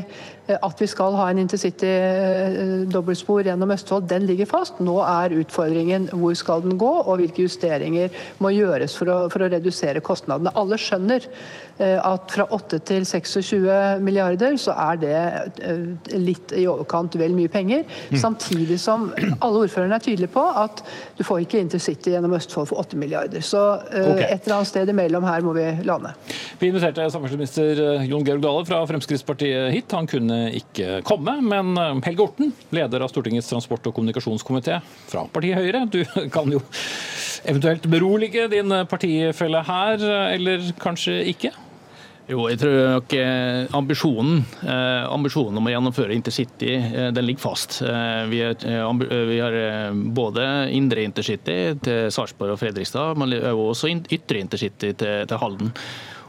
at 0.56 0.80
vi 0.80 0.86
skal 0.88 1.12
ha 1.18 1.26
en 1.28 1.40
intercity-dobbeltspor 1.42 3.42
eh, 3.42 3.50
gjennom 3.50 3.72
Østfold, 3.74 4.06
den 4.08 4.24
ligger 4.28 4.48
fast. 4.48 4.78
Nå 4.80 4.96
er 5.04 5.34
utfordringen 5.36 6.08
hvor 6.16 6.32
skal 6.38 6.62
den 6.64 6.78
gå, 6.80 6.92
og 7.02 7.18
hvilke 7.20 7.44
justeringer 7.44 8.14
må 8.40 8.48
gjøres 8.56 8.96
for 8.96 9.12
å, 9.12 9.18
for 9.32 9.44
å 9.44 9.50
redusere 9.52 10.00
kostnadene. 10.04 10.54
Alle 10.56 10.78
skjønner 10.80 11.26
eh, 11.28 11.98
at 12.00 12.32
fra 12.32 12.46
8 12.56 12.80
til 12.88 13.04
26 13.08 14.00
milliarder, 14.04 14.56
så 14.60 14.72
er 14.88 15.02
det 15.02 15.18
litt 16.16 16.52
i 16.56 16.64
overkant 16.70 17.18
vel 17.20 17.36
mye 17.36 17.52
penger. 17.52 17.84
Mm. 18.08 18.18
Samtidig 18.24 18.80
som 18.80 19.10
alle 19.44 19.66
ordførerne 19.66 20.00
er 20.00 20.06
tydelige 20.06 20.32
på 20.32 20.46
at 20.48 20.80
du 21.18 21.22
får 21.28 21.44
ikke 21.44 21.60
intercity 21.60 22.14
gjennom 22.14 22.38
Østfold 22.38 22.70
for 22.72 22.80
8 22.86 22.96
milliarder. 23.00 23.44
Så 23.44 23.60
okay. 23.84 24.30
et 24.30 24.48
eller 24.48 24.62
annet 24.62 24.72
sted 24.72 24.94
imellom 24.94 25.28
her 25.28 25.44
må 25.44 25.52
vi 25.58 25.68
lande. 25.84 26.14
Vi 26.58 26.72
inviterte 26.72 27.10
samferdselsminister 27.12 28.06
Jon 28.08 28.24
Georg 28.24 28.42
Dale 28.44 28.64
fra 28.68 28.80
Fremskrittspartiet 28.88 29.72
hit. 29.76 29.92
Han 29.92 30.08
kunne 30.08 30.37
ikke 30.58 31.00
komme. 31.06 31.38
Men 31.44 31.76
eh, 31.78 31.94
Helge 32.08 32.26
Orten, 32.26 32.52
leder 32.74 33.04
av 33.04 33.12
Stortingets 33.12 33.50
transport- 33.50 33.86
og 33.90 33.96
kommunikasjonskomité 33.96 34.80
fra 35.08 35.26
partiet 35.32 35.58
Høyre, 35.58 35.86
du 35.90 36.02
kan 36.34 36.50
jo 36.52 36.62
eventuelt 37.48 37.86
berolige 37.90 38.48
din 38.52 38.74
partifelle 38.90 39.62
her, 39.64 40.04
eller 40.34 40.68
kanskje 40.82 41.20
ikke? 41.30 41.54
Jo, 42.28 42.42
jeg 42.50 42.58
tror 42.60 42.74
nok 42.92 43.14
eh, 43.16 43.62
ambisjonen, 43.78 44.42
eh, 44.60 45.04
ambisjonen 45.08 45.56
om 45.56 45.70
å 45.70 45.72
gjennomføre 45.72 46.12
intercity 46.12 46.74
den 47.14 47.24
ligger 47.24 47.46
fast. 47.46 47.78
Vi, 48.28 48.42
har 48.42 49.56
både 50.18 50.44
indre 50.76 51.06
intercity 51.08 51.56
til 51.86 52.12
Sarpsborg 52.12 52.52
og 52.52 52.60
Fredrikstad, 52.60 53.16
men 53.16 53.32
også 53.54 53.94
ytre 53.94 54.44
intercity 54.44 54.92
til 54.98 55.40
Halden. 55.40 55.72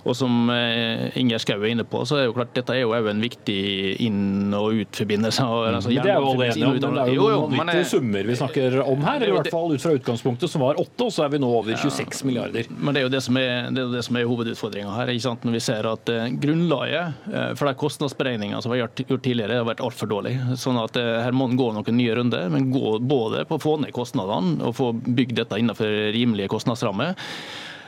Og 0.05 0.15
som 0.17 0.49
eh, 0.53 1.09
Inger 1.19 1.41
Skau 1.43 1.57
er 1.59 1.73
inne 1.73 1.85
på, 1.87 2.03
så 2.07 2.19
er 2.19 2.27
jo 2.29 2.35
klart 2.37 2.53
dette 2.55 2.75
er 2.75 2.83
jo 2.83 2.93
en 2.95 3.23
viktig 3.23 3.59
inn- 4.05 4.55
og 4.55 4.79
utforbindelse. 4.83 5.43
Altså, 5.43 5.91
det 5.91 6.03
er 6.03 6.19
jo 6.19 6.31
alle 6.33 6.49
enige 6.49 6.69
om, 6.69 6.77
men 6.77 6.97
det 6.97 7.03
er 7.03 7.13
jo 7.15 7.27
vanvittige 7.45 7.89
summer 7.89 8.29
vi 8.29 8.37
snakker 8.39 8.79
om 8.83 9.03
her. 9.05 9.19
eller 9.19 9.33
i 9.33 9.37
hvert 9.39 9.51
fall 9.53 9.73
ut 9.75 9.83
fra 9.83 9.95
utgangspunktet 9.97 10.51
som 10.51 10.63
var 10.63 10.79
åtte, 10.81 11.07
og 11.07 11.13
så 11.13 11.25
er 11.25 11.33
vi 11.35 11.41
nå 11.41 11.49
over 11.59 11.75
26 11.75 12.23
milliarder. 12.27 12.69
Men 12.69 12.95
det 12.95 13.03
er 13.03 13.07
jo 13.07 13.13
det 13.13 13.23
som 13.25 13.39
er, 13.41 13.69
det 13.75 13.87
det 13.93 14.03
som 14.05 14.19
er 14.19 14.27
hovedutfordringa 14.29 14.95
her. 14.95 15.13
ikke 15.13 15.25
sant? 15.27 15.45
Når 15.47 15.57
vi 15.57 15.63
ser 15.63 15.89
at 15.89 16.13
eh, 16.13 16.27
grunnlaget 16.41 17.31
eh, 17.33 17.51
for 17.59 17.69
de 17.69 17.75
kostnadsberegningene 17.79 18.61
som 18.63 18.73
var 18.73 18.83
gjort, 18.83 19.03
gjort 19.05 19.25
tidligere, 19.25 19.61
har 19.61 19.69
vært 19.69 19.83
altfor 19.85 20.11
dårlig. 20.11 20.35
Sånn 20.59 20.79
at 20.81 20.99
eh, 20.99 21.15
her 21.25 21.35
må 21.35 21.49
en 21.49 21.59
gå 21.59 21.71
noen 21.75 21.99
nye 21.99 22.19
runder, 22.19 22.49
men 22.53 22.69
gå 22.73 22.97
både 22.99 23.45
på 23.49 23.59
å 23.59 23.63
få 23.63 23.77
ned 23.83 23.95
kostnadene 23.95 24.59
og 24.65 24.77
få 24.77 24.91
bygd 24.93 25.41
dette 25.43 25.59
innenfor 25.59 26.13
rimelige 26.15 26.51
kostnadsrammer. 26.51 27.15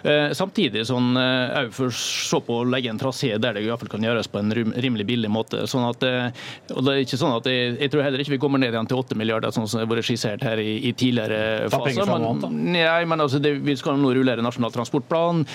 Eh, 0.04 0.32
samtidig 0.38 0.84
sånn, 0.90 1.14
òg 1.18 1.70
eh, 1.70 1.90
se 1.94 2.40
på 2.46 2.62
å 2.62 2.68
legge 2.68 2.90
en 2.92 3.00
trasé 3.02 3.36
der 3.42 3.58
det 3.58 3.66
i 3.66 3.70
hvert 3.70 3.84
fall 3.84 3.92
kan 3.94 4.06
gjøres 4.06 4.30
på 4.32 4.42
en 4.42 4.54
rimelig 4.54 5.06
billig 5.10 5.32
måte. 5.32 5.66
Sånn 5.70 5.86
at, 5.88 6.06
eh, 6.08 6.32
og 6.74 6.86
det 6.88 6.96
er 6.96 7.04
ikke 7.06 7.22
sånn 7.22 7.36
at 7.38 7.50
jeg, 7.50 7.76
jeg, 7.78 7.94
tror 7.94 8.06
heller 8.08 8.24
ikke 8.24 8.36
vi 8.36 8.42
kommer 8.42 8.62
ned 8.62 8.74
igjen 8.74 8.90
til 8.90 9.02
8 9.02 9.20
milliarder, 9.20 9.54
sånn 9.54 9.70
som 9.70 9.80
det 9.80 9.86
har 9.86 9.94
vært 9.94 10.10
skissert 10.10 10.46
her 10.48 10.62
i, 10.62 10.74
i 10.90 10.96
tidligere 10.98 11.70
faser. 11.74 12.10
Men, 12.12 12.60
nei, 12.74 13.04
men 13.10 13.28
altså, 13.28 13.42
det, 13.44 13.56
vi 13.62 13.78
skal 13.80 14.00
nå 14.02 14.14
rullere 14.18 14.46
Nasjonal 14.46 14.74
transportplan. 14.74 15.46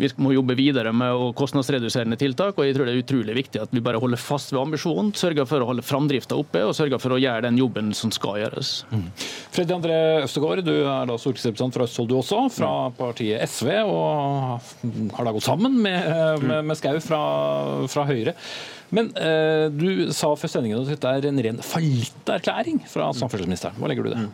Vi 0.00 0.10
må 0.22 0.32
jobbe 0.34 0.56
videre 0.58 0.92
med 0.96 1.34
kostnadsreduserende 1.38 2.18
tiltak. 2.20 2.58
og 2.58 2.66
jeg 2.66 2.76
tror 2.76 2.86
Det 2.86 2.94
er 2.94 3.02
utrolig 3.02 3.36
viktig 3.36 3.62
at 3.62 3.72
vi 3.72 3.80
bare 3.80 4.00
holder 4.00 4.20
fast 4.20 4.52
ved 4.52 4.60
ambisjonen, 4.60 5.12
sørger 5.14 5.46
for 5.48 5.60
å 5.60 5.68
holde 5.70 5.84
framdrifta 5.84 6.38
oppe 6.38 6.64
og 6.66 6.74
sørger 6.76 7.00
for 7.02 7.16
å 7.16 7.20
gjøre 7.20 7.46
den 7.48 7.58
jobben 7.58 7.92
som 7.92 8.12
skal 8.14 8.40
gjøres. 8.42 8.84
Mm. 8.92 9.08
Freddy 9.52 9.76
André 9.76 9.98
Østegård, 10.24 10.64
du 10.64 10.74
er 10.82 11.08
da 11.08 11.16
stortingsrepresentant 11.18 11.76
fra 11.76 11.88
Østfold 11.88 12.12
du 12.12 12.16
også, 12.18 12.44
fra 12.52 12.72
partiet 12.96 13.42
SV. 13.48 13.72
og 13.86 14.60
har 15.16 15.26
da 15.26 15.32
gått 15.32 15.48
sammen 15.48 15.80
med, 15.82 16.06
med, 16.42 16.64
med 16.68 16.78
Skau 16.78 16.98
fra, 17.02 17.22
fra 17.90 18.06
Høyre. 18.08 18.36
Men 18.92 19.08
eh, 19.16 19.66
du 19.72 20.12
sa 20.12 20.34
før 20.36 20.52
sendingen 20.52 20.82
at 20.82 20.92
dette 20.92 21.12
er 21.16 21.28
en 21.30 21.42
ren 21.46 21.60
fallitterklæring 21.64 22.82
fra 22.92 23.08
samferdselsministeren. 23.16 23.78
Hva 23.80 23.88
legger 23.88 24.04
du 24.04 24.12
i 24.12 24.16
det? 24.18 24.26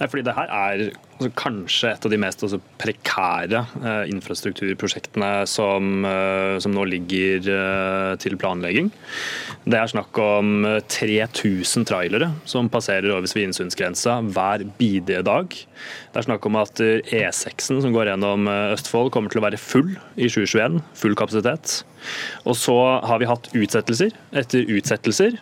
Nei, 0.00 0.08
fordi 0.10 0.24
det 0.26 0.34
her 0.36 0.50
er 0.50 0.82
altså, 0.88 1.30
kanskje 1.38 1.92
et 1.92 2.06
av 2.06 2.12
de 2.12 2.18
mest 2.20 2.42
altså, 2.46 2.60
prekære 2.80 3.62
eh, 3.80 4.10
infrastrukturprosjektene 4.12 5.30
som, 5.50 6.04
eh, 6.08 6.56
som, 6.62 6.74
nå 6.74 6.86
ligger 6.90 7.48
eh, 7.54 8.10
til 8.22 8.36
planlegging. 8.40 8.90
Det 9.64 9.78
er 9.78 9.92
snakk 9.92 10.18
om 10.22 10.66
3000 10.90 11.88
trailere 11.88 12.30
som 12.48 12.70
passerer 12.72 13.12
over 13.14 13.30
Svinesundsgrensa 13.30 14.18
hver 14.34 14.66
bidige 14.78 15.24
dag. 15.26 15.54
Det 15.54 16.20
er 16.20 16.28
snakk 16.28 16.46
om 16.48 16.60
at 16.60 16.80
E6-en 16.82 17.82
som 17.84 17.94
går 17.94 18.12
gjennom 18.12 18.48
Østfold 18.50 19.12
kommer 19.14 19.32
til 19.32 19.42
å 19.42 19.46
være 19.46 19.60
full 19.60 19.94
i 20.14 20.28
2021. 20.28 20.80
Full 21.00 21.18
kapasitet. 21.18 21.82
Og 22.44 22.56
så 22.58 22.76
har 23.06 23.20
vi 23.20 23.28
hatt 23.30 23.50
utsettelser 23.56 24.14
etter 24.36 24.68
utsettelser 24.76 25.40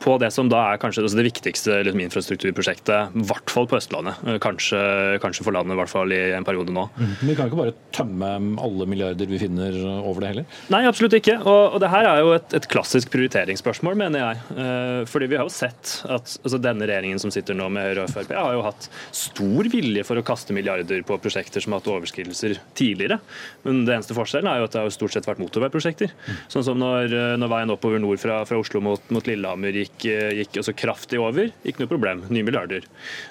på 0.00 0.16
det 0.20 0.30
som 0.34 0.48
da 0.50 0.62
er 0.70 0.80
kanskje 0.80 1.04
det 1.04 1.24
viktigste 1.26 1.80
liksom, 1.84 2.00
infrastrukturprosjektet, 2.06 3.14
i 3.16 3.24
hvert 3.28 3.52
fall 3.52 3.68
på 3.68 3.76
Østlandet. 3.78 4.20
Eh, 4.26 4.38
kanskje, 4.42 4.80
kanskje, 5.22 5.44
for 5.46 5.56
landet, 5.56 5.74
i 5.76 5.80
hvert 5.80 5.92
fall 5.92 6.14
i 6.14 6.20
en 6.36 6.46
periode 6.46 6.72
nå. 6.74 6.86
Mm. 6.96 7.10
Men 7.10 7.30
Vi 7.30 7.36
kan 7.38 7.50
ikke 7.50 7.60
bare 7.60 7.76
tømme 7.94 8.30
alle 8.64 8.88
milliarder 8.90 9.30
vi 9.30 9.40
finner 9.42 9.76
over 9.98 10.24
det 10.24 10.32
heller? 10.32 10.58
Nei, 10.72 10.82
absolutt 10.88 11.16
ikke. 11.20 11.36
Og, 11.44 11.76
og 11.76 11.82
det 11.82 11.92
her 11.92 12.08
er 12.08 12.22
jo 12.24 12.34
et, 12.36 12.56
et, 12.56 12.68
klassisk 12.70 13.12
prioriteringsspørsmål, 13.12 13.98
mener 14.00 14.24
jeg. 14.24 14.42
Eh, 14.64 15.02
fordi 15.10 15.30
vi 15.32 15.40
har 15.40 15.48
jo 15.48 15.54
sett 15.54 15.94
at 16.08 16.36
altså, 16.40 16.60
denne 16.62 16.88
regjeringen 16.88 17.20
som 17.22 17.34
sitter 17.34 17.58
nå 17.58 17.68
med 17.72 17.90
Høyre 17.90 18.06
og 18.06 18.14
Frp, 18.14 18.34
har 18.36 18.56
jo 18.56 18.64
hatt 18.66 18.88
stor 19.16 19.70
vilje 19.72 20.04
for 20.06 20.20
å 20.20 20.24
kaste 20.26 20.56
milliarder 20.56 21.04
på 21.06 21.18
prosjekter 21.20 21.62
som 21.62 21.74
har 21.74 21.82
hatt 21.82 21.92
overskridelser 21.92 22.56
tidligere. 22.78 23.20
Men 23.66 23.84
det 23.88 23.98
eneste 23.98 24.16
forskjellen 24.16 24.50
er 24.50 24.62
jo 24.62 24.70
at 24.70 24.76
det 24.76 24.84
har 24.84 24.94
stort 24.94 25.16
sett 25.16 25.28
vært 25.28 25.42
motorveiprosjekter. 25.42 26.14
Mm. 26.14 26.40
Sånn 26.52 26.66
som 26.66 26.80
når, 26.80 27.14
når 27.40 27.52
veien 27.52 27.74
oppover 27.74 28.02
nord 28.02 28.22
fra, 28.22 28.40
fra 28.48 28.60
Oslo 28.60 28.82
mot, 28.84 29.02
mot 29.12 29.26
Lillehammer 29.28 29.76
gikk 29.82 29.89
gikk, 29.90 30.06
eh, 30.10 30.32
gikk 30.40 30.60
også 30.60 30.74
kraftig 30.76 31.20
over. 31.20 31.50
Ikke 31.64 31.82
noe 31.82 31.90
problem. 31.90 32.22
Nye 32.30 32.42
milliarder. 32.42 32.82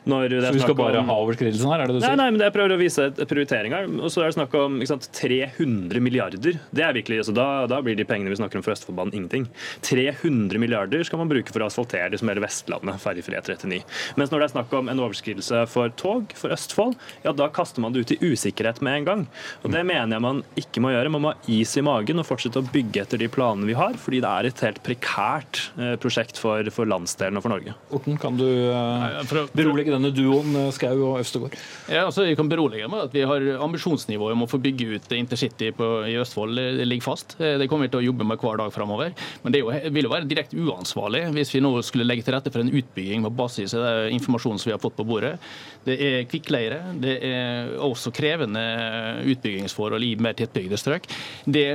så 0.06 0.54
vi 0.54 0.60
skal 0.60 0.76
bare 0.76 1.00
om, 1.00 1.08
ha 1.10 1.18
overskridelsen 1.24 1.70
her, 1.70 1.82
er 1.82 1.88
det 1.88 1.96
du 1.96 2.02
sier? 2.02 2.16
Nei, 2.16 2.24
nei, 2.24 2.30
men 2.32 2.42
jeg 2.42 2.54
prøver 2.54 2.76
å 2.76 2.80
vise 2.80 3.10
prioriteringer. 3.12 3.90
Og 4.00 4.10
så 4.12 4.24
er 4.24 4.30
det 4.30 4.38
snakk 4.38 4.54
om 4.60 4.80
sant, 4.86 5.10
300 5.14 6.00
milliarder. 6.00 6.60
Det 6.72 6.84
er 6.84 6.94
virkelig, 6.94 7.24
altså, 7.24 7.36
da, 7.36 7.66
da, 7.68 7.82
blir 7.82 7.96
de 7.96 8.06
pengene 8.06 8.30
vi 8.30 8.40
snakker 8.40 8.60
om 8.60 8.66
for 8.66 8.74
Østfoldbanen, 8.76 9.14
ingenting. 9.14 9.48
300 9.82 10.60
milliarder 10.60 11.04
skal 11.04 11.22
man 11.22 11.32
bruke 11.32 11.54
for 11.54 11.64
å 11.64 11.70
asfaltere 11.70 12.12
det 12.14 12.22
som 12.22 12.30
hele 12.32 12.44
Vestlandet, 12.44 13.00
ferjefri 13.02 13.40
E39. 13.40 13.82
Mens 14.20 14.32
når 14.32 14.44
det 14.44 14.50
er 14.50 14.56
snakk 14.56 14.74
om 14.78 14.92
en 14.92 15.04
overskridelse 15.06 15.66
for 15.72 15.94
tog, 16.00 16.34
for 16.38 16.54
Østfold, 16.56 16.98
ja, 17.26 17.34
da 17.36 17.50
kaster 17.54 17.84
man 17.84 17.94
det 17.94 18.06
ut 18.06 18.16
i 18.16 18.20
usikkerhet 18.34 18.82
med 18.86 19.02
en 19.02 19.10
gang. 19.10 19.26
Og 19.64 19.72
Det 19.72 19.86
mener 19.86 20.18
jeg 20.18 20.24
man 20.24 20.44
ikke 20.60 20.82
må 20.84 20.92
gjøre. 20.92 21.12
Man 21.14 21.24
må 21.24 21.34
ha 21.34 21.52
is 21.52 21.76
i 21.78 21.86
magen 21.86 22.20
og 22.20 22.28
fortsette 22.28 22.62
å 22.62 22.70
bygge 22.74 23.04
etter 23.04 23.22
de 23.22 23.30
planene 23.32 23.68
vi 23.70 23.78
har, 23.78 23.96
fordi 24.00 24.22
det 24.24 24.30
er 24.30 24.50
et 24.50 24.64
helt 24.66 24.82
prekært 24.86 25.62
eh, 25.80 25.96
prosjekt 26.02 26.40
for 26.42 26.49
for, 26.50 26.72
for, 26.76 26.90
landsdelen 26.90 27.40
og 27.40 27.46
for 27.46 27.54
Norge. 27.54 27.76
Orten, 27.96 28.18
kan 28.22 28.38
du 28.40 28.46
uh, 28.46 29.46
berolige 29.56 29.94
denne 29.94 30.12
duoen 30.16 30.56
uh, 30.58 30.70
Skau 30.76 30.96
og 31.12 31.22
Østegård? 31.22 31.58
Ja, 31.88 32.08
altså, 32.08 32.26
jeg 32.28 32.38
kan 32.40 32.50
berolige 32.52 32.90
med 32.92 33.08
at 33.08 33.16
vi 33.16 33.26
har 33.30 33.46
ambisjonsnivået 33.64 34.38
om 34.38 34.46
å 34.46 34.50
få 34.50 34.62
bygge 34.62 34.96
ut 34.96 35.18
intercity 35.18 35.72
på, 35.76 35.90
i 36.10 36.18
Østfold 36.20 36.60
det 36.80 36.88
ligger 36.88 37.04
fast. 37.04 37.36
Eh, 37.40 37.58
det 37.60 37.68
kommer 37.70 37.88
vi 37.88 37.94
til 37.94 38.02
å 38.02 38.08
jobbe 38.10 38.28
med 38.28 38.40
hver 38.42 38.60
dag 38.62 38.74
framover. 38.74 39.14
Men 39.44 39.56
det 39.56 39.64
jo, 39.64 39.72
vil 39.94 40.08
jo 40.08 40.14
være 40.14 40.30
direkte 40.30 40.60
uansvarlig 40.60 41.26
hvis 41.36 41.54
vi 41.56 41.64
nå 41.64 41.74
skulle 41.86 42.08
legge 42.08 42.26
til 42.26 42.36
rette 42.36 42.54
for 42.54 42.64
en 42.64 42.72
utbygging 42.72 43.26
på 43.28 43.34
basis 43.40 43.76
av 43.78 43.86
den 43.86 44.18
informasjonen 44.18 44.62
som 44.62 44.72
vi 44.72 44.76
har 44.76 44.84
fått 44.84 44.98
på 45.00 45.08
bordet. 45.08 45.36
Det 45.86 45.98
er 46.10 46.28
kvikkleire, 46.30 46.82
det 47.02 47.18
er 47.26 47.74
også 47.86 48.14
krevende 48.16 48.64
utbyggingsforhold 49.30 50.06
i 50.06 50.16
mer 50.22 50.38
tettbygde 50.38 50.80
strøk. 50.80 51.08
Det 51.46 51.68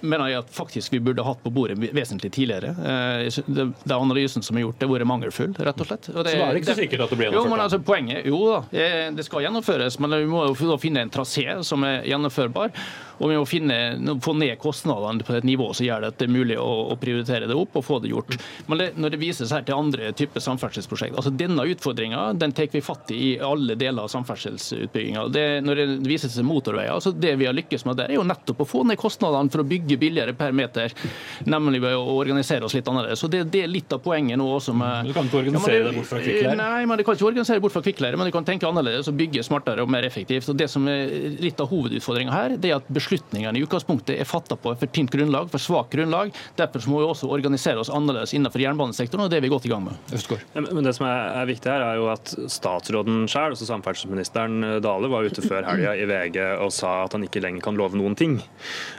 mener 0.00 0.30
jeg 0.30 0.42
at 0.42 0.52
faktisk 0.52 0.92
vi 0.94 1.00
burde 1.04 1.24
hatt 1.26 1.40
på 1.44 1.52
bordet 1.54 1.78
vesentlig 1.96 2.32
tidligere. 2.34 2.72
Eh, 2.76 3.40
det, 3.46 3.66
er 3.86 3.96
analysen 3.96 4.44
som 4.44 4.58
er 4.58 4.66
gjort, 4.66 4.78
det 4.80 4.88
har 4.88 4.94
vært 4.94 5.10
mangelfull, 5.10 5.54
rett 5.56 5.82
og 5.82 5.90
slett. 5.90 6.10
Og 6.12 6.20
det, 6.26 6.34
så 6.34 6.40
da 6.40 6.46
er 6.48 6.54
det 6.54 6.62
ikke 6.62 6.72
så 6.72 6.78
sikkert 6.82 7.06
at 7.06 7.14
det 7.14 7.20
blir 7.20 7.28
gjennomført? 7.28 7.48
Jo, 7.48 7.54
men 7.54 7.64
altså, 7.64 7.80
poenget, 7.90 8.28
jo 8.28 8.40
da, 8.50 8.60
eh, 8.76 9.08
det 9.16 9.26
skal 9.26 9.46
gjennomføres, 9.46 9.98
men 10.02 10.18
vi 10.18 10.30
må 10.30 10.46
jo 10.50 10.78
finne 10.80 11.06
en 11.06 11.12
trasé 11.12 11.46
som 11.66 11.86
er 11.88 12.06
gjennomførbar. 12.10 12.74
Og 13.20 13.30
vi 13.32 13.38
må 13.38 13.44
finne, 13.48 13.76
få 14.24 14.36
ned 14.38 14.56
kostnadene 14.62 15.26
på 15.26 15.36
et 15.36 15.46
nivå 15.46 15.70
som 15.76 15.86
gjør 15.86 16.06
det, 16.06 16.12
at 16.14 16.20
det 16.22 16.28
er 16.28 16.34
mulig 16.36 16.58
å, 16.60 16.70
å 16.92 16.98
prioritere 17.00 17.48
det 17.50 17.56
opp 17.56 17.76
og 17.78 17.84
få 17.86 18.00
det 18.02 18.12
gjort. 18.12 18.36
Men 18.70 18.80
det, 18.80 18.90
når 18.96 19.14
det 19.14 19.22
vises 19.22 19.52
her 19.54 19.64
til 19.66 19.76
andre 19.76 20.12
typer 20.16 20.44
samferdselsprosjekt, 20.44 21.16
altså 21.16 21.34
denne 21.34 21.66
utfordringa 21.72 22.28
den 22.38 22.54
tar 22.56 22.70
vi 22.72 22.82
fatt 22.84 23.12
i 23.14 23.26
i 23.26 23.40
alle 23.40 23.74
deler 23.74 24.02
av 24.02 24.08
samferdselsutbygginga. 24.08 25.26
Når 25.66 25.80
det 25.80 25.86
viser 26.06 26.30
seg 26.32 26.46
motorveier, 26.46 26.92
altså 26.94 27.12
det 27.12 27.34
vi 27.40 27.48
har 27.48 27.56
lykkes 27.56 27.86
med 27.88 27.98
der, 27.98 28.12
er 28.12 28.20
jo 28.20 28.26
nettopp 28.26 28.62
å 28.62 28.68
få 28.68 28.82
ned 28.88 28.98
kostnadene 29.00 29.52
for 29.52 29.62
å 29.62 29.66
bygge 29.68 29.98
billigere 30.00 30.34
per 30.36 30.54
meter, 30.56 30.94
nemlig 31.48 31.82
ved 31.84 31.96
å 31.98 32.16
organisere 32.16 32.66
oss 32.68 32.76
litt 32.76 32.88
annerledes. 32.90 33.22
Så 33.22 33.30
det, 33.32 33.44
det 33.52 33.64
er 33.64 33.72
litt 33.72 33.92
av 33.94 34.02
poenget 34.04 34.38
nå 34.40 34.46
også 34.58 34.74
med 34.76 35.10
Du 35.10 35.14
kan 35.16 35.28
ikke 35.28 35.40
organisere 35.42 35.80
ja, 35.80 35.88
det 35.88 35.96
bort 35.98 36.10
fra 36.10 36.22
kvikkleire? 36.22 36.56
Nei, 36.60 36.84
men 36.88 37.00
du 37.00 37.04
kan 37.06 37.18
ikke 37.18 37.28
organisere 37.30 37.64
bort 37.64 37.76
fra 37.76 37.84
kvikkleire, 37.86 38.20
men 38.20 38.30
du 38.30 38.34
kan 38.34 38.48
tenke 38.48 38.68
annerledes 38.68 39.10
og 39.10 39.18
bygge 39.18 39.44
smartere 39.46 39.84
og 39.84 39.92
mer 39.92 40.06
effektivt. 40.08 40.50
Og 40.52 40.58
det 40.58 40.68
som 40.72 40.86
er 40.90 41.14
litt 41.42 41.60
av 41.62 41.70
hovedutfordringa 41.72 42.36
her, 42.36 42.56
det 42.60 42.72
er 42.72 42.80
at 42.80 42.90
beslutningene 43.06 43.58
i 43.58 43.62
utgangspunktet 43.62 44.18
er 44.18 44.28
fatta 44.28 44.56
på 44.58 44.74
for 44.76 44.92
tynt 44.92 45.12
grunnlag, 45.12 45.50
for 45.50 45.62
svakt 45.62 45.94
grunnlag. 45.94 46.32
Derfor 46.58 46.84
må 46.90 47.00
vi 47.00 47.08
også 47.10 47.30
organisere 47.30 47.80
oss 47.80 47.90
annerledes 47.92 48.34
innenfor 48.34 48.62
jernbanesektoren, 48.62 49.26
og 49.26 49.30
det 49.30 49.38
er 49.38 49.46
vi 49.46 49.52
godt 49.52 49.68
i 49.68 49.72
gang 49.72 49.84
med. 49.86 49.98
Østgård. 50.16 50.42
Men 50.56 50.86
det 50.86 50.94
som 50.96 51.06
er 51.08 51.48
viktig 51.48 51.70
her, 51.70 51.84
er 51.84 52.00
jo 52.00 52.08
at 52.12 52.32
statsråden 52.52 53.26
sjøl, 53.30 53.54
altså 53.54 53.68
samferdselsministeren 53.68 54.80
Dale, 54.84 55.10
var 55.10 55.26
ute 55.26 55.44
før 55.44 55.66
helga 55.68 55.94
i 55.96 56.06
VG 56.08 56.40
og 56.64 56.72
sa 56.74 56.98
at 57.04 57.14
han 57.16 57.26
ikke 57.26 57.42
lenger 57.44 57.64
kan 57.66 57.78
love 57.78 57.98
noen 57.98 58.16
ting. 58.18 58.38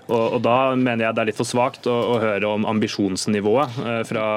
Og, 0.07 0.37
og 0.37 0.41
da 0.45 0.57
mener 0.77 1.07
jeg 1.07 1.17
det 1.17 1.23
er 1.23 1.29
litt 1.31 1.39
for 1.39 1.49
svakt 1.49 1.87
å, 1.89 1.95
å 2.13 2.19
høre 2.21 2.49
om 2.49 2.67
ambisjonsnivået 2.69 3.79
eh, 3.83 4.01
fra, 4.07 4.27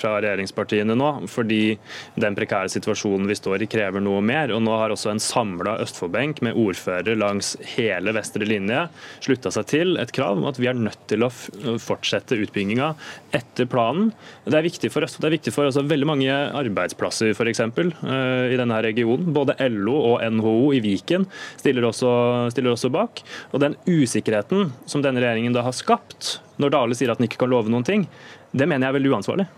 fra, 0.00 0.16
regjeringspartiene 0.20 0.96
nå, 0.98 1.10
fordi 1.30 1.76
den 2.20 2.36
prekære 2.38 2.72
situasjonen 2.72 3.28
vi 3.30 3.38
står 3.38 3.64
i 3.64 3.70
krever 3.70 4.02
noe 4.02 4.22
mer. 4.24 4.54
Og 4.54 4.62
nå 4.64 4.74
har 4.80 4.94
også 4.94 5.12
en 5.12 5.22
samla 5.22 5.78
Østfoldbenk 5.84 6.42
med 6.46 6.58
ordfører 6.58 7.18
langs 7.18 7.54
hele 7.76 8.14
vestre 8.16 8.48
linje 8.48 8.86
slutta 9.24 9.52
seg 9.54 9.68
til 9.70 9.96
et 10.00 10.12
krav 10.14 10.38
om 10.38 10.46
at 10.48 10.58
vi 10.60 10.68
er 10.70 10.78
nødt 10.78 11.02
til 11.10 11.24
å 11.26 11.30
fortsette 11.30 12.38
utbygginga 12.40 12.92
etter 13.36 13.68
planen. 13.70 14.10
Det 14.46 14.58
er 14.58 14.66
viktig 14.66 14.90
for 14.92 15.06
Østfold, 15.06 15.24
det 15.24 15.30
er 15.30 15.36
viktig 15.36 15.54
for 15.54 15.68
altså, 15.68 15.84
veldig 15.86 16.08
mange 16.08 16.30
arbeidsplasser 16.30 17.34
f.eks. 17.34 17.52
eksempel 17.54 17.92
i 17.92 18.58
denne 18.60 18.80
regionen. 18.86 19.32
Både 19.36 19.58
LO 19.70 19.96
og 20.14 20.24
NHO 20.36 20.72
i 20.76 20.82
Viken 20.84 21.26
stiller 21.60 21.88
også, 21.90 22.12
stiller 22.54 22.74
også 22.74 22.92
bak. 22.94 23.24
Og 23.52 23.62
den 23.64 23.76
usikkerheten 23.88 24.72
som 24.90 25.04
denne 25.04 25.22
regjeringen 25.22 25.56
da 25.56 25.64
har 25.66 25.76
skapt, 25.76 26.38
når 26.60 26.74
Dale 26.76 26.98
sier 26.98 27.12
at 27.12 27.20
den 27.20 27.28
ikke 27.28 27.44
kan 27.44 27.52
love 27.52 27.72
noen 27.72 27.86
ting, 27.86 28.08
det 28.52 28.66
mener 28.66 28.86
jeg 28.86 28.94
er 28.94 28.98
veldig 29.00 29.14
uansvarlig. 29.16 29.48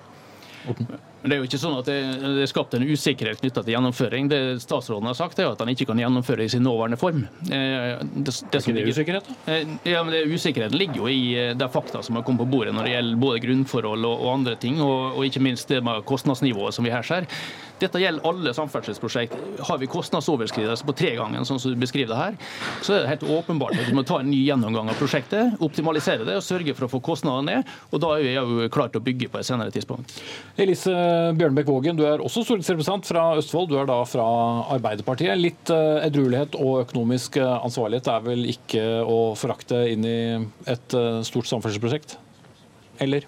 Men 1.22 1.30
det 1.30 1.36
er 1.36 1.42
jo 1.42 1.46
ikke 1.46 1.60
sånn 1.62 1.76
at 1.78 1.86
det, 1.86 1.96
det 2.18 2.42
er 2.42 2.50
skapt 2.50 2.74
en 2.74 2.82
usikkerhet 2.82 3.38
knytta 3.38 3.62
til 3.62 3.76
gjennomføring. 3.76 4.28
Det 4.30 4.40
statsråden 4.62 5.06
har 5.06 5.14
sagt, 5.14 5.38
er 5.38 5.52
at 5.52 5.60
han 5.62 5.70
ikke 5.70 5.86
kan 5.92 6.00
gjennomføre 6.02 6.48
i 6.48 6.50
sin 6.50 6.64
nåværende 6.66 6.98
form. 6.98 7.22
Eh, 7.46 8.02
det, 8.02 8.34
det 8.34 8.58
er 8.58 8.64
ikke 8.64 8.74
det 8.74 8.86
usikkerhet? 8.90 9.30
Da? 9.30 9.54
Eh, 9.54 9.76
ja, 9.92 10.02
men 10.02 10.16
det, 10.16 10.24
Usikkerheten 10.32 10.78
ligger 10.80 11.04
jo 11.04 11.10
i 11.12 11.20
eh, 11.38 11.52
de 11.58 11.68
fakta 11.70 12.02
som 12.02 12.18
har 12.18 12.26
kommet 12.26 12.42
på 12.42 12.50
bordet 12.56 12.74
når 12.74 12.88
det 12.88 12.94
gjelder 12.96 13.22
både 13.22 13.42
grunnforhold 13.46 14.08
og, 14.08 14.16
og 14.16 14.32
andre 14.34 14.56
ting, 14.58 14.82
og, 14.82 15.12
og, 15.12 15.22
ikke 15.28 15.44
minst 15.46 15.70
det 15.70 15.78
med 15.86 16.02
kostnadsnivået 16.10 16.74
som 16.74 16.86
vi 16.86 16.94
her 16.94 17.06
ser. 17.06 17.30
Dette 17.82 17.98
gjelder 17.98 18.26
alle 18.28 18.52
samferdselsprosjekt. 18.54 19.34
Har 19.66 19.80
vi 19.80 19.88
kostnadsoverskridelse 19.90 20.86
på 20.86 20.94
tre 20.96 21.14
ganger, 21.18 21.42
sånn 21.48 21.60
som 21.62 21.72
du 21.72 21.80
beskriver 21.80 22.12
det 22.12 22.20
her, 22.20 22.36
så 22.84 22.94
er 22.94 23.02
det 23.02 23.10
helt 23.10 23.26
åpenbart 23.38 23.74
at 23.74 23.88
vi 23.88 23.96
må 23.96 24.04
ta 24.06 24.20
en 24.22 24.30
ny 24.30 24.38
gjennomgang 24.44 24.90
av 24.92 25.00
prosjektet, 25.00 25.56
optimalisere 25.62 26.26
det 26.28 26.38
og 26.38 26.46
sørge 26.46 26.76
for 26.78 26.86
å 26.86 26.92
få 26.92 27.02
kostnadene 27.04 27.58
ned. 27.58 27.74
Og 27.90 28.02
da 28.04 28.12
er 28.16 28.26
vi 28.26 28.36
jo 28.36 28.70
klare 28.72 28.94
til 28.94 29.02
å 29.02 29.06
bygge 29.08 29.30
på 29.32 29.40
et 29.40 29.48
senere 29.48 29.74
tidspunkt. 29.74 30.14
Elise 30.62 30.94
Bjørnbekk 31.38 31.70
Vågen, 31.72 31.98
du 31.98 32.04
er 32.06 32.22
også 32.22 32.44
stortingsrepresentant 32.46 33.08
fra 33.08 33.26
Østfold. 33.40 33.72
Du 33.72 33.78
er 33.80 33.90
da 33.90 33.98
fra 34.08 34.26
Arbeiderpartiet. 34.76 35.34
Litt 35.40 35.72
eh, 35.74 36.06
edruelighet 36.06 36.58
og 36.60 36.84
økonomisk 36.84 37.40
eh, 37.42 37.54
ansvarlighet 37.58 38.12
er 38.14 38.26
vel 38.26 38.46
ikke 38.52 38.86
å 39.02 39.20
forakte 39.38 39.84
inn 39.90 40.06
i 40.06 40.18
et 40.70 40.98
eh, 40.98 41.22
stort 41.26 41.50
samferdselsprosjekt? 41.50 42.18
Eller? 43.02 43.26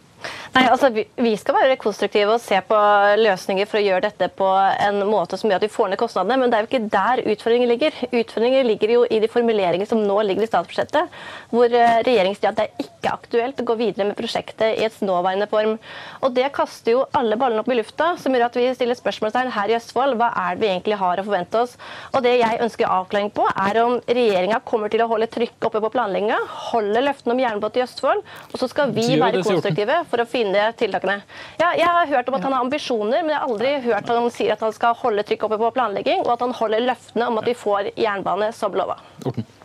Nei, 0.55 0.65
altså 0.71 0.91
Vi 0.95 1.33
skal 1.41 1.57
være 1.57 1.79
konstruktive 1.81 2.37
og 2.37 2.43
se 2.43 2.59
på 2.69 2.79
løsninger 3.21 3.69
for 3.69 3.81
å 3.81 3.85
gjøre 3.85 4.07
dette 4.07 4.29
på 4.39 4.49
en 4.87 5.03
måte 5.09 5.39
som 5.41 5.51
gjør 5.51 5.61
at 5.61 5.67
vi 5.67 5.73
får 5.73 5.91
ned 5.91 6.01
kostnadene, 6.01 6.39
men 6.41 6.53
det 6.53 6.59
er 6.59 6.67
jo 6.67 6.71
ikke 6.71 6.93
der 6.93 7.23
utfordringen 7.35 7.71
ligger. 7.71 7.99
Utfordringen 8.11 8.69
ligger 8.69 8.95
jo 8.95 9.05
i 9.11 9.21
de 9.23 9.31
formuleringene 9.31 9.89
som 9.89 10.03
nå 10.03 10.19
ligger 10.29 10.47
i 10.47 10.51
statsbudsjettet, 10.51 11.19
hvor 11.51 11.75
eh, 11.75 11.99
regjeringen 12.07 12.39
sier 12.39 12.53
at 12.53 12.61
det 12.61 12.69
er 12.69 12.87
ikke 12.87 13.15
aktuelt 13.15 13.61
å 13.61 13.67
gå 13.69 13.77
videre 13.81 14.09
med 14.09 14.19
prosjektet 14.19 14.79
i 14.79 14.87
et 14.87 15.01
nåværende 15.05 15.49
form. 15.51 15.77
Og 16.23 16.35
Det 16.35 16.47
kaster 16.55 16.95
jo 16.95 17.05
alle 17.17 17.39
ballene 17.41 17.65
opp 17.65 17.71
i 17.73 17.79
lufta, 17.79 18.15
som 18.21 18.35
gjør 18.35 18.47
at 18.49 18.59
vi 18.59 18.69
stiller 18.77 18.99
spørsmålstegn 18.99 19.53
her 19.55 19.73
i 19.73 19.77
Østfold. 19.79 20.17
Hva 20.21 20.31
er 20.47 20.55
det 20.55 20.65
vi 20.65 20.71
egentlig 20.71 21.01
har 21.03 21.21
å 21.21 21.27
forvente 21.27 21.65
oss? 21.65 21.77
Og 22.13 22.23
Det 22.25 22.37
jeg 22.39 22.63
ønsker 22.65 22.91
avklaring 22.91 23.31
på, 23.35 23.47
er 23.67 23.81
om 23.83 23.99
regjeringa 24.07 24.63
kommer 24.67 24.93
til 24.93 25.05
å 25.05 25.11
holde 25.11 25.31
trykket 25.35 25.69
oppe 25.69 25.83
på 25.85 25.93
planlegginga, 25.95 26.39
holde 26.71 27.05
løftene 27.05 27.35
om 27.35 27.43
jernbåt 27.43 27.79
i 27.79 27.85
Østfold, 27.85 28.25
og 28.53 28.61
så 28.61 28.71
skal 28.71 28.95
vi 28.95 29.07
være 29.21 29.43
konstruktive 29.45 30.01
for 30.14 30.22
å 30.22 30.29
finne 30.31 30.68
tiltakene. 30.79 31.18
Ja, 31.59 31.72
jeg 31.74 31.90
har 31.90 32.11
hørt 32.12 32.31
om 32.31 32.38
at 32.38 32.46
han 32.46 32.55
har 32.55 32.66
ambisjoner, 32.66 33.24
men 33.24 33.35
jeg 33.35 33.40
har 33.40 33.48
aldri 33.50 33.72
hørt 33.88 34.07
at 34.07 34.14
han 34.14 34.31
sier 34.35 34.55
at 34.55 34.62
han 34.62 34.74
skal 34.77 34.94
holde 35.03 35.27
trykk 35.27 35.48
oppe 35.48 35.59
på 35.61 35.72
planlegging, 35.74 36.22
og 36.22 36.37
at 36.37 36.46
han 36.46 36.55
holder 36.55 36.87
løftene 36.87 37.31
om 37.33 37.42
at 37.42 37.50
vi 37.50 37.57
får 37.59 37.90
jernbane 37.98 38.53
som 38.55 38.77
lova. 38.79 39.00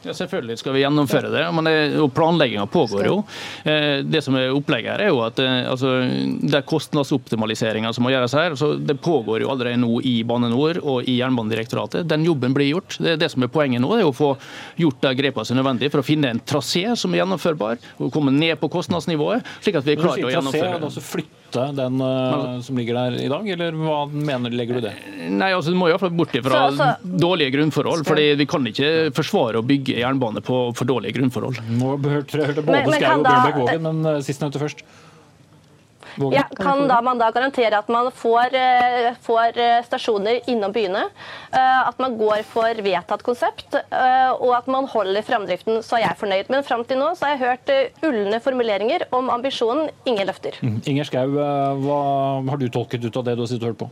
Ja, 0.03 0.13
Selvfølgelig 0.15 0.57
skal 0.61 0.75
vi 0.75 0.83
gjennomføre 0.83 1.31
det, 1.33 1.43
men 1.55 1.67
planlegginga 2.15 2.65
pågår 2.71 3.07
jo. 3.09 3.17
Eh, 3.67 3.99
det 4.07 4.21
som 4.23 4.37
er 4.39 4.53
opplegget 4.55 4.93
her 4.93 5.03
er 5.05 5.11
jo 5.11 5.21
at 5.25 5.39
eh, 5.43 5.67
altså, 5.69 5.91
det 6.39 6.55
er 6.55 6.67
kostnadsoptimaliseringa 6.67 7.91
som 7.95 8.07
må 8.07 8.13
gjøres 8.13 8.35
her. 8.37 8.55
Så 8.59 8.73
det 8.79 8.99
pågår 9.03 9.43
jo 9.43 9.51
allerede 9.51 9.81
nå 9.81 9.99
i 10.07 10.19
Bane 10.27 10.51
NOR 10.53 10.81
og 10.83 11.09
i 11.09 11.17
Jernbanedirektoratet. 11.19 12.07
Den 12.09 12.23
jobben 12.27 12.55
blir 12.55 12.71
gjort. 12.71 12.99
Det 12.99 13.17
det 13.19 13.31
som 13.33 13.43
er 13.43 13.51
poenget 13.51 13.83
nå, 13.83 13.91
det 13.95 14.05
er 14.05 14.09
å 14.09 14.15
få 14.15 14.31
gjort 14.79 15.03
de 15.03 15.13
grepene 15.19 15.47
som 15.47 15.57
er 15.57 15.61
nødvendige 15.63 15.93
for 15.93 16.03
å 16.03 16.07
finne 16.07 16.31
en 16.33 16.39
trasé 16.39 16.85
som 16.99 17.13
er 17.13 17.23
gjennomførbar, 17.23 17.83
og 17.99 18.13
komme 18.15 18.33
ned 18.35 18.55
på 18.61 18.71
kostnadsnivået, 18.71 19.45
slik 19.59 19.79
at 19.79 19.87
vi 19.87 19.97
er 19.97 20.01
klare 20.01 20.21
til 20.21 20.31
å 20.31 20.33
gjennomføre 20.37 20.79
det 20.79 21.38
flytte 21.49 21.81
den 21.81 22.01
uh, 22.01 22.61
som 22.61 22.77
ligger 22.77 22.93
der 22.93 23.17
i 23.23 23.27
dag, 23.29 23.47
eller 23.49 23.71
hva 23.73 24.05
mener 24.09 24.53
legger 24.53 24.79
du 24.79 24.87
det? 24.87 24.93
Nei, 25.29 25.51
altså 25.53 25.71
Du 25.71 25.77
må 25.77 25.89
iallfall 25.89 26.11
bort 26.15 26.35
fra 26.43 26.69
så, 26.71 26.77
så. 26.77 27.17
dårlige 27.19 27.51
grunnforhold. 27.57 28.05
fordi 28.07 28.35
Vi 28.39 28.45
kan 28.49 28.65
ikke 28.67 29.11
forsvare 29.15 29.59
å 29.59 29.65
bygge 29.65 29.99
jernbane 29.99 30.41
på 30.41 30.61
for 30.75 30.85
dårlige 30.85 31.17
grunnforhold. 31.17 31.61
Nå 31.69 31.97
hørte 31.97 32.43
jeg 32.43 32.65
både 32.65 32.83
Skau 32.95 33.19
og 33.19 33.27
Bjørnbekk 33.27 33.61
Vågen, 33.63 33.85
men 33.87 34.01
uh, 34.05 34.19
sistnevnte 34.25 34.61
først. 34.61 34.85
Ja, 36.19 36.43
kan 36.55 36.87
da 36.89 36.99
man 37.01 37.19
da 37.19 37.29
garantere 37.31 37.77
at 37.79 37.87
man 37.91 38.11
får, 38.11 38.55
eh, 38.55 39.13
får, 39.23 39.57
eh, 39.57 39.83
stasjoner 39.85 40.41
innom 40.51 40.73
byene? 40.73 41.05
Eh, 41.51 41.87
at 41.87 41.99
man 41.99 42.17
går 42.17 42.43
for 42.43 42.81
vedtatt 42.83 43.23
konsept, 43.23 43.73
og 43.73 44.51
at 44.55 44.67
man 44.67 44.87
holder 44.87 45.21
framdriften, 45.21 45.79
så 45.83 45.97
er 45.97 46.07
jeg 46.07 46.19
fornøyd. 46.19 46.49
Men 46.49 46.63
fram 46.63 46.83
til 46.83 46.97
nå 46.97 47.15
så 47.15 47.25
har 47.27 47.37
jeg 47.37 47.45
hørt 47.45 48.03
ulne 48.03 48.39
formuleringer 48.39 49.07
om 49.13 49.29
ambisjonen, 49.29 49.89
ingen 50.05 50.27
løfter. 50.27 50.59
Mm. 50.61 50.81
Inger 50.85 51.05
Skau, 51.05 51.27
hva 51.29 52.49
har 52.49 52.57
du 52.57 52.69
tolket 52.69 53.05
ut 53.05 53.17
av 53.17 53.23
det 53.25 53.35
du 53.35 53.41
har 53.43 53.47
sittet 53.47 53.63
og 53.63 53.73
hørt 53.73 53.83
på? 53.85 53.89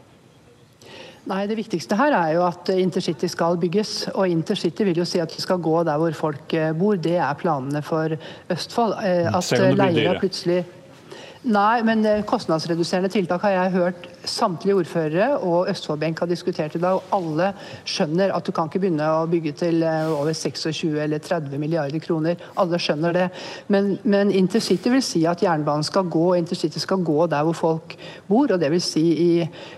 Nei, 1.28 1.46
Det 1.48 1.58
viktigste 1.58 1.96
her 2.00 2.14
er 2.16 2.34
jo 2.38 2.46
at 2.48 2.70
intercity 2.70 3.28
skal 3.28 3.58
bygges. 3.58 4.08
Og 4.16 4.30
intercity 4.32 4.86
vil 4.88 5.02
jo 5.02 5.06
si 5.06 5.20
at 5.20 5.30
det 5.30 5.44
skal 5.44 5.60
gå 5.60 5.84
der 5.84 5.98
hvor 6.00 6.14
folk 6.16 6.56
bor. 6.80 6.96
Det 6.96 7.18
er 7.18 7.34
planene 7.36 7.84
for 7.84 8.16
Østfold. 8.50 8.96
At 8.96 9.52
Leira 9.76 10.16
plutselig 10.20 10.64
Nei, 11.46 11.84
men 11.86 12.02
eh, 12.06 12.24
kostnadsreduserende 12.26 13.12
tiltak 13.14 13.44
har 13.46 13.54
jeg 13.54 13.74
hørt 13.76 14.08
samtlige 14.28 14.76
ordførere 14.82 15.28
og 15.46 15.70
Østfoldbenk 15.70 16.20
har 16.24 16.30
diskutert 16.32 16.76
i 16.76 16.82
dag. 16.82 16.98
og 16.98 17.14
Alle 17.14 17.52
skjønner 17.86 18.34
at 18.34 18.48
du 18.48 18.52
kan 18.52 18.68
ikke 18.68 18.82
begynne 18.82 19.06
å 19.20 19.28
bygge 19.30 19.54
til 19.60 19.84
eh, 19.86 20.10
over 20.10 20.34
26 20.34 20.98
eller 21.04 21.22
30 21.22 21.62
milliarder 21.62 22.02
kroner. 22.02 22.42
Alle 22.58 22.80
skjønner 22.82 23.14
det. 23.14 23.28
Men, 23.70 23.94
men 24.04 24.34
intercity 24.34 24.90
vil 24.92 25.04
si 25.06 25.22
at 25.30 25.44
jernbanen 25.46 25.86
skal 25.86 26.10
gå, 26.10 26.26
intercity 26.40 26.82
skal 26.82 27.06
gå 27.06 27.28
der 27.30 27.46
hvor 27.46 27.60
folk 27.60 27.96
bor, 28.28 28.50
og 28.50 28.60
det 28.60 28.72
vil 28.74 28.82
si 28.84 29.06
i 29.06 29.30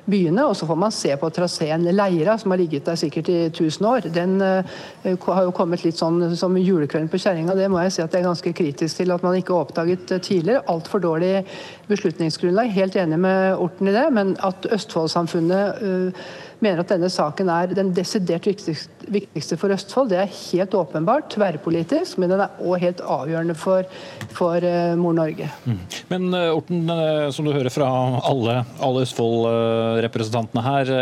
byene. 0.08 0.48
Og 0.48 0.56
så 0.56 0.70
får 0.70 0.80
man 0.80 0.96
se 0.96 1.12
på 1.20 1.32
traseen 1.36 1.90
Leira, 1.92 2.38
som 2.40 2.56
har 2.56 2.64
ligget 2.64 2.88
der 2.88 3.00
sikkert 3.00 3.34
i 3.34 3.40
1000 3.50 3.90
år. 3.90 4.10
Den 4.16 4.40
uh, 4.42 4.64
har 5.04 5.44
jo 5.44 5.54
kommet 5.56 5.84
litt 5.84 6.00
sånn 6.00 6.22
som 6.40 6.56
julekvelden 6.56 7.12
på 7.12 7.20
kjerringa. 7.20 7.58
Det 7.58 7.68
må 7.72 7.84
jeg 7.84 7.98
si 7.98 8.04
at 8.06 8.16
jeg 8.16 8.24
er 8.24 8.30
ganske 8.30 8.56
kritisk 8.56 9.02
til 9.02 9.12
at 9.14 9.26
man 9.26 9.36
ikke 9.38 9.56
har 9.56 9.68
oppdaget 9.68 10.08
tidligere. 10.24 10.64
Altfor 10.72 11.04
dårlig 11.04 11.44
beslutningsgrunnlag. 11.90 12.70
Helt 12.76 12.96
enig 13.00 13.20
med 13.20 13.56
Orten 13.58 13.90
i 13.90 13.96
det. 13.96 14.06
men 14.14 14.36
at 14.46 14.68
Østfold-samfunnet 14.70 15.82
uh, 15.82 16.28
mener 16.60 16.84
at 16.84 16.92
denne 16.92 17.10
saken 17.12 17.50
er 17.50 17.74
den 17.74 17.94
desidert 17.96 18.46
viktigste, 18.48 19.58
for 19.58 19.74
Østfold. 19.74 20.12
Det 20.12 20.20
er 20.22 20.38
helt 20.52 20.76
åpenbart 20.76 21.32
tverrpolitisk, 21.34 22.20
men 22.20 22.34
den 22.34 22.44
er 22.46 22.62
òg 22.62 22.84
helt 22.84 23.02
avgjørende 23.02 23.56
for, 23.58 23.88
for 24.36 24.70
Mor 25.00 25.18
Norge. 25.18 25.50
Mm. 25.66 25.82
Men 26.12 26.30
uh, 26.36 26.58
Orten, 26.58 26.86
som 27.34 27.48
du 27.48 27.56
hører 27.56 27.74
fra 27.74 27.90
alle, 28.30 28.62
alle 28.80 29.04
Østfold-representantene 29.08 30.66
her. 30.66 30.96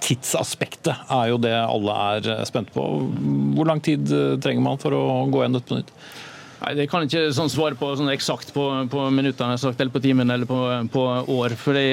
Tidsaspektet 0.00 1.12
er 1.12 1.26
jo 1.28 1.36
det 1.42 1.52
alle 1.52 1.94
er 2.16 2.44
spent 2.48 2.70
på. 2.72 2.86
Hvor 3.56 3.68
lang 3.68 3.82
tid 3.84 4.08
trenger 4.40 4.64
man 4.64 4.80
for 4.80 4.96
å 4.96 5.04
gå 5.28 5.42
igjen 5.42 5.58
dette 5.58 5.68
på 5.68 5.80
nytt? 5.82 5.92
Nei, 6.60 6.74
Det 6.76 6.86
kan 6.92 7.06
ikke 7.06 7.22
sånn 7.32 7.48
svare 7.52 7.76
på 7.78 7.88
sånn 7.96 8.10
eksakt 8.12 8.52
på, 8.52 8.64
på 8.92 9.04
minuttene 9.14 9.56
sagt, 9.60 9.80
eller 9.80 9.92
på 9.94 10.02
timen 10.04 10.28
eller 10.30 10.48
på, 10.48 10.58
på 10.92 11.04
år. 11.36 11.54
For 11.60 11.76
det, 11.76 11.86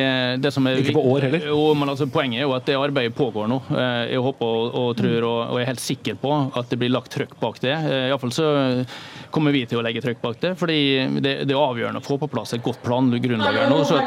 det 0.44 0.52
som 0.56 0.68
er, 0.68 0.82
Ikke 0.82 0.98
på 0.98 1.04
år 1.14 1.28
heller? 1.28 1.46
Jo, 1.48 1.62
men 1.78 1.92
altså, 1.94 2.08
Poenget 2.12 2.42
er 2.42 2.48
jo 2.48 2.56
at 2.58 2.68
det 2.68 2.76
arbeidet 2.80 3.16
pågår 3.18 3.48
nå. 3.52 3.62
Eh, 3.72 4.02
Jeg 4.14 4.24
håper 4.26 4.46
og, 4.60 4.76
og 4.82 4.90
tror 5.00 5.28
og, 5.30 5.38
og 5.54 5.62
er 5.62 5.70
helt 5.72 5.84
sikker 5.84 6.20
på 6.20 6.34
at 6.60 6.72
det 6.74 6.80
blir 6.82 6.92
lagt 6.92 7.14
trøkk 7.16 7.38
bak 7.40 7.62
det. 7.64 7.76
Eh, 7.78 8.10
Iallfall 8.10 8.36
så 8.36 8.50
kommer 9.32 9.56
vi 9.56 9.64
til 9.70 9.80
å 9.80 9.86
legge 9.86 10.04
trøkk 10.04 10.20
bak 10.24 10.42
det. 10.44 10.54
fordi 10.60 10.80
det, 11.24 11.38
det 11.48 11.56
er 11.56 11.62
avgjørende 11.64 12.04
å 12.04 12.08
få 12.08 12.20
på 12.22 12.30
plass 12.32 12.56
et 12.58 12.64
godt 12.66 12.84
plangrunnlag 12.84 13.62
her 13.64 13.72
nå. 13.72 13.84
Så 13.88 14.02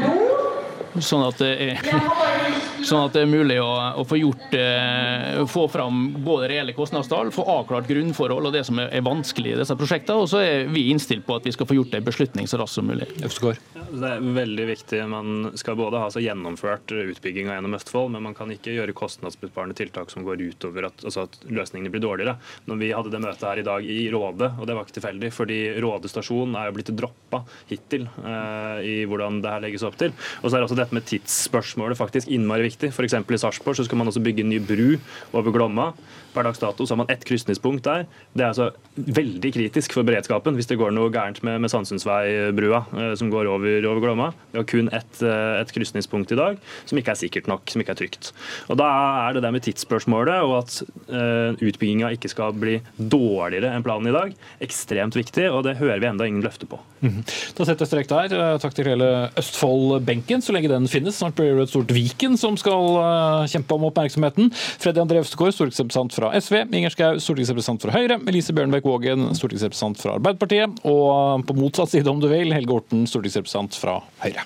sånn 1.07 1.23
at 1.23 1.39
det 1.39 1.53
er 1.71 2.60
Sånn 2.87 3.05
at 3.05 3.15
det 3.15 3.25
er 3.25 3.31
mulig 3.31 3.59
å, 3.61 3.69
å 4.01 4.05
få 4.09 4.17
gjort 4.21 4.55
eh, 4.57 5.41
få 5.51 5.67
fram 5.71 6.01
både 6.25 6.49
reelle 6.51 6.75
kostnadstall, 6.77 7.31
få 7.35 7.45
avklart 7.53 7.89
grunnforhold 7.91 8.49
og 8.49 8.55
det 8.55 8.63
som 8.67 8.81
er, 8.81 8.89
er 8.97 9.05
vanskelig 9.05 9.53
i 9.53 9.59
disse 9.61 9.77
prosjektene. 9.77 10.25
Og 10.25 10.31
så 10.33 10.41
er 10.43 10.71
vi 10.73 10.87
innstilt 10.93 11.27
på 11.27 11.37
at 11.37 11.47
vi 11.47 11.53
skal 11.55 11.69
få 11.69 11.77
gjort 11.77 11.95
en 11.97 12.07
beslutning 12.07 12.49
så 12.51 12.61
raskt 12.61 12.79
som 12.79 12.89
mulig. 12.89 13.09
Øvstegård. 13.21 13.61
Det 13.91 14.13
er 14.15 14.25
veldig 14.41 14.67
viktig. 14.71 15.03
Man 15.11 15.51
skal 15.61 15.77
både 15.81 16.01
ha 16.01 16.09
så 16.13 16.23
gjennomført 16.25 16.95
utbygginga 16.95 17.59
gjennom 17.59 17.77
Østfold, 17.77 18.15
men 18.15 18.25
man 18.31 18.37
kan 18.39 18.53
ikke 18.55 18.75
gjøre 18.77 18.97
kostnadsbesparende 18.97 19.77
tiltak 19.79 20.13
som 20.13 20.25
går 20.25 20.41
utover 20.49 20.89
at, 20.89 21.05
altså 21.05 21.27
at 21.29 21.39
løsningene 21.51 21.93
blir 21.93 22.05
dårligere. 22.05 22.39
Når 22.71 22.81
vi 22.81 22.93
hadde 22.97 23.13
det 23.13 23.23
møtet 23.27 23.49
her 23.51 23.61
i 23.61 23.67
dag 23.67 23.85
i 23.85 24.01
Råde, 24.15 24.53
og 24.57 24.69
det 24.69 24.79
var 24.79 24.89
ikke 24.89 24.99
tilfeldig, 25.01 25.33
fordi 25.37 25.61
Råde 25.85 26.11
stasjon 26.11 26.57
er 26.57 26.71
jo 26.71 26.79
blitt 26.79 26.95
droppa 26.97 27.43
hittil 27.69 28.09
eh, 28.25 28.81
i 28.87 28.97
hvordan 29.11 29.43
det 29.45 29.55
her 29.55 29.65
legges 29.67 29.85
opp 29.87 29.99
til. 30.01 30.15
Og 30.41 30.49
så 30.49 30.57
er 30.57 30.67
også 30.67 30.79
dette 30.79 30.97
med 30.97 31.07
tidsspørsmålet 31.11 31.99
faktisk 31.99 32.31
innmari 32.31 32.70
viktig. 32.70 32.70
F.eks. 32.77 33.15
i 33.15 33.39
Sarpsborg 33.39 33.85
skal 33.85 33.99
man 33.99 34.07
også 34.07 34.21
bygge 34.21 34.45
en 34.45 34.51
ny 34.51 34.61
bru 34.61 34.99
over 35.33 35.53
Glomma. 35.53 35.91
Per 36.35 36.47
dags 36.47 36.63
dato 36.63 36.87
så 36.87 36.95
har 36.95 37.03
man 37.03 37.11
ett 37.13 37.25
krysningspunkt 37.27 37.85
der. 37.87 38.07
Det 38.35 38.45
er 38.45 38.53
altså 38.53 38.71
veldig 38.95 39.53
kritisk 39.57 39.95
for 39.97 40.07
beredskapen 40.07 40.59
hvis 40.59 40.69
det 40.71 40.79
går 40.81 40.95
noe 40.95 41.11
gærent 41.13 41.43
med, 41.47 41.61
med 41.65 41.73
Sandsundveibbrua 41.73 42.85
eh, 42.95 43.15
som 43.19 43.33
går 43.33 43.51
over, 43.51 43.89
over 43.91 44.05
Glomma. 44.05 44.31
Vi 44.53 44.61
har 44.63 44.69
kun 44.71 44.91
ett 44.95 45.21
et 45.21 45.73
krysningspunkt 45.75 46.33
i 46.33 46.39
dag 46.39 46.59
som 46.89 46.99
ikke 46.99 47.13
er 47.15 47.19
sikkert 47.19 47.49
nok, 47.51 47.69
som 47.71 47.83
ikke 47.83 47.95
er 47.95 48.01
trygt. 48.01 48.31
Og 48.71 48.79
Da 48.81 48.89
er 49.27 49.37
det 49.37 49.45
der 49.45 49.55
med 49.55 49.65
tidsspørsmålet 49.67 50.45
og 50.47 50.57
at 50.61 50.77
uh, 51.11 51.57
utbygginga 51.59 52.13
ikke 52.17 52.31
skal 52.33 52.55
bli 52.57 52.79
dårligere 52.97 53.73
enn 53.75 53.85
planen 53.87 54.11
i 54.11 54.15
dag, 54.15 54.35
ekstremt 54.65 55.17
viktig, 55.19 55.49
og 55.51 55.65
det 55.67 55.79
hører 55.81 56.01
vi 56.03 56.09
enda 56.11 56.29
ingen 56.29 56.45
løfte 56.45 56.69
på. 56.71 56.81
Mhm. 57.01 57.23
Da 57.57 57.67
setter 57.67 57.85
jeg 57.87 57.91
strek 57.91 58.11
der. 58.11 58.35
Eh, 58.37 58.59
Takk 58.61 58.75
til 58.77 58.91
hele 58.91 59.31
Østfold-benken, 59.41 60.43
så 60.45 60.53
lenge 60.53 60.69
den 60.73 60.89
finnes. 60.91 61.17
Snart 61.21 61.37
blir 61.39 61.57
det 61.57 61.69
et 61.69 61.73
stort 61.73 61.95
Viken 61.95 62.37
som 62.41 62.59
skal 62.61 62.99
eh, 63.01 63.51
kjempe 63.55 63.77
om 63.77 63.87
oppmerksomheten. 63.89 64.51
Freddy 64.53 65.01
André 65.03 65.23
Øvstegård, 65.23 65.55
stortingsrepresentant 65.57 66.17
fra 66.21 66.33
SV. 66.37 66.63
Inger 66.77 66.93
Schou, 66.95 67.21
stortingsrepresentant 67.23 67.87
fra 67.87 67.97
Høyre. 67.97 68.21
Elise 68.29 68.55
Bjørnbekk 68.57 68.89
Vågen, 68.89 69.31
stortingsrepresentant 69.39 70.03
fra 70.03 70.17
Arbeiderpartiet. 70.19 70.83
Og 70.89 71.47
på 71.49 71.57
motsatt 71.59 71.95
side, 71.95 72.11
om 72.11 72.21
du 72.23 72.29
vil, 72.31 72.53
Helge 72.57 72.77
Orten, 72.77 73.07
stortingsrepresentant 73.09 73.79
fra 73.81 74.01
Høyre. 74.25 74.45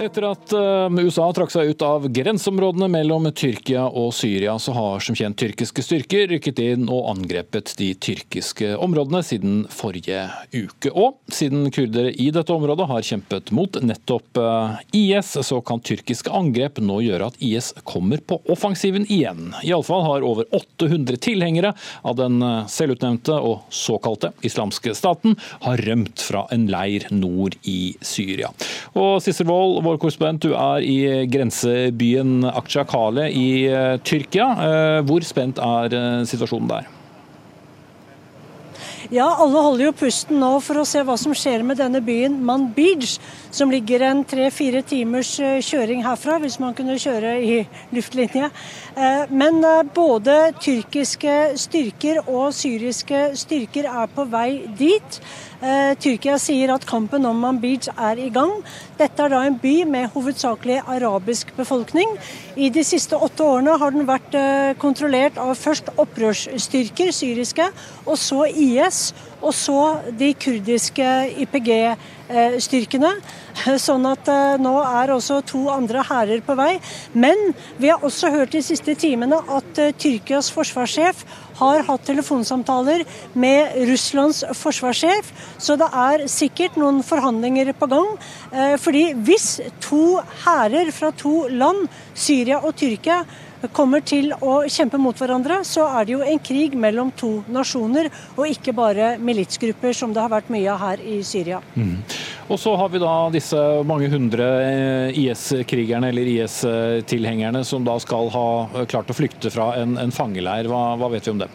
Etter 0.00 0.24
at 0.24 0.52
eh, 0.56 1.04
USA 1.04 1.26
trakk 1.36 1.50
seg 1.52 1.68
ut 1.74 1.82
av 1.84 2.06
grenseområdene 2.08 2.86
mellom 2.88 3.26
Tyrkia 3.36 3.84
og 3.86 4.14
Syria, 4.16 4.54
så 4.58 4.72
har 4.72 5.02
som 5.04 5.16
kjent 5.16 5.36
tyrkiske 5.36 5.84
styrker 5.84 6.30
rykket 6.30 6.62
inn 6.64 6.86
og 6.88 7.10
angrepet 7.10 7.74
de 7.76 7.90
tyrkiske 8.00 8.70
områdene 8.80 9.20
siden 9.26 9.58
forrige 9.68 10.24
uke. 10.54 10.92
Og 10.96 11.18
siden 11.32 11.68
kurdere 11.74 12.14
i 12.16 12.30
dette 12.32 12.54
området 12.54 12.86
har 12.88 13.04
kjempet 13.04 13.52
mot 13.52 13.76
nettopp 13.84 14.40
eh, 14.40 14.78
IS, 14.96 15.34
så 15.44 15.60
kan 15.60 15.84
tyrkiske 15.84 16.32
angrep 16.32 16.80
nå 16.80 17.02
gjøre 17.04 17.28
at 17.28 17.36
IS 17.44 17.74
kommer 17.84 18.24
på 18.24 18.40
offensiven 18.52 19.04
igjen. 19.12 19.52
Iallfall 19.60 20.06
har 20.08 20.26
over 20.26 20.48
800 20.56 21.20
tilhengere 21.28 21.74
av 22.00 22.16
den 22.16 22.40
eh, 22.40 22.64
selvutnevnte 22.72 23.36
og 23.36 23.68
såkalte 23.68 24.32
islamske 24.40 24.96
staten 24.96 25.36
har 25.66 25.84
rømt 25.84 26.24
fra 26.24 26.46
en 26.54 26.64
leir 26.72 27.10
nord 27.12 27.60
i 27.68 27.92
Syria. 28.00 28.48
Og 28.96 29.20
Sissel 29.20 29.52
Vår 29.82 29.96
korrespondent, 29.98 30.44
du 30.44 30.52
er 30.54 30.84
i 30.86 31.26
grensebyen 31.26 32.44
Akçakale 32.46 33.26
i 33.34 33.66
eh, 33.66 33.96
Tyrkia. 34.06 34.48
Eh, 34.62 34.98
Hvor 35.08 35.24
spent 35.26 35.58
er 35.58 35.96
eh, 35.98 36.18
situasjonen 36.28 36.70
der? 36.70 36.90
Ja, 39.12 39.26
alle 39.42 39.60
holder 39.60 39.88
jo 39.88 39.94
pusten 39.98 40.38
nå 40.40 40.52
for 40.62 40.80
å 40.80 40.86
se 40.88 41.02
hva 41.04 41.18
som 41.20 41.34
skjer 41.36 41.64
med 41.66 41.80
denne 41.82 41.98
byen 42.00 42.38
Manbij, 42.46 43.18
som 43.52 43.72
ligger 43.74 44.06
en 44.06 44.22
tre-fire 44.24 44.80
timers 44.86 45.34
kjøring 45.66 46.00
herfra, 46.06 46.38
hvis 46.40 46.60
man 46.62 46.72
kunne 46.78 46.96
kjøre 47.02 47.34
i 47.42 47.58
luftlinje. 47.96 48.48
Men 49.34 49.60
både 49.92 50.38
tyrkiske 50.62 51.36
styrker 51.60 52.22
og 52.22 52.54
syriske 52.56 53.32
styrker 53.42 53.90
er 53.90 54.14
på 54.14 54.30
vei 54.32 54.62
dit. 54.78 55.20
Eh, 55.62 55.92
Tyrkia 55.94 56.40
sier 56.42 56.72
at 56.74 56.82
kampen 56.90 57.22
om 57.28 57.36
Manbij 57.38 57.86
er 57.94 58.18
i 58.18 58.30
gang. 58.34 58.50
Dette 58.98 59.22
er 59.22 59.30
da 59.30 59.42
en 59.46 59.58
by 59.62 59.84
med 59.86 60.08
hovedsakelig 60.10 60.80
arabisk 60.90 61.52
befolkning. 61.54 62.16
I 62.58 62.66
de 62.74 62.82
siste 62.82 63.14
åtte 63.14 63.46
årene 63.46 63.76
har 63.78 63.94
den 63.94 64.08
vært 64.08 64.34
eh, 64.34 64.72
kontrollert 64.82 65.38
av 65.38 65.54
først 65.54 65.92
opprørsstyrker, 66.02 67.12
syriske, 67.14 67.68
og 68.02 68.18
så 68.18 68.48
IS, 68.50 69.12
og 69.38 69.54
så 69.54 69.78
de 70.18 70.32
kurdiske 70.34 71.12
YPG-styrkene. 71.46 73.14
Sånn 73.86 74.06
at 74.08 74.28
eh, 74.30 74.56
nå 74.62 74.74
er 74.82 75.12
også 75.14 75.40
to 75.46 75.66
andre 75.72 76.02
hærer 76.08 76.42
på 76.44 76.56
vei. 76.58 76.72
Men 77.12 77.52
vi 77.80 77.90
har 77.92 78.04
også 78.04 78.32
hørt 78.34 78.54
de 78.54 78.62
siste 78.64 78.94
timene 78.98 79.38
at 79.56 79.80
eh, 79.82 79.94
Tyrkias 79.98 80.50
forsvarssjef 80.54 81.24
har 81.62 81.84
hatt 81.86 82.06
telefonsamtaler 82.08 83.04
med 83.38 83.76
Russlands 83.90 84.42
forsvarssjef, 84.56 85.28
så 85.60 85.76
det 85.78 85.88
er 85.92 86.24
sikkert 86.32 86.78
noen 86.80 87.02
forhandlinger 87.06 87.74
på 87.76 87.88
gang. 87.92 88.10
Eh, 88.50 88.76
Fordi 88.80 89.04
hvis 89.26 89.60
to 89.84 90.20
hærer 90.46 90.92
fra 90.94 91.12
to 91.16 91.46
land, 91.52 91.86
Syria 92.14 92.62
og 92.62 92.76
Tyrkia, 92.80 93.22
kommer 93.74 94.02
til 94.04 94.32
å 94.42 94.62
kjempe 94.70 94.98
mot 95.00 95.18
hverandre, 95.18 95.60
så 95.66 95.86
er 96.00 96.06
det 96.08 96.16
jo 96.16 96.22
en 96.26 96.40
krig 96.42 96.74
mellom 96.78 97.12
to 97.18 97.30
nasjoner, 97.52 98.10
og 98.36 98.50
ikke 98.50 98.74
bare 98.76 99.14
militsgrupper, 99.22 99.94
som 99.96 100.14
det 100.14 100.22
har 100.24 100.32
vært 100.32 100.50
mye 100.52 100.68
av 100.72 100.82
her 100.82 101.04
i 101.06 101.20
Syria. 101.26 101.62
Mm. 101.76 102.02
Og 102.52 102.60
så 102.60 102.74
har 102.76 102.90
vi 102.92 103.00
da 103.02 103.14
disse 103.32 103.60
mange 103.88 104.10
hundre 104.12 104.48
eh, 104.66 105.20
IS-krigerne 105.22 106.10
eller 106.12 106.32
IS-tilhengerne 106.34 107.62
som 107.64 107.86
da 107.86 107.98
skal 108.02 108.32
ha 108.34 108.48
eh, 108.66 108.86
klart 108.90 109.12
å 109.12 109.16
flykte 109.16 109.52
fra 109.54 109.72
en, 109.80 109.96
en 110.00 110.14
fangeleir. 110.14 110.68
Hva, 110.70 110.96
hva 111.00 111.12
vet 111.14 111.28
vi 111.28 111.36
om 111.36 111.44
det? 111.44 111.52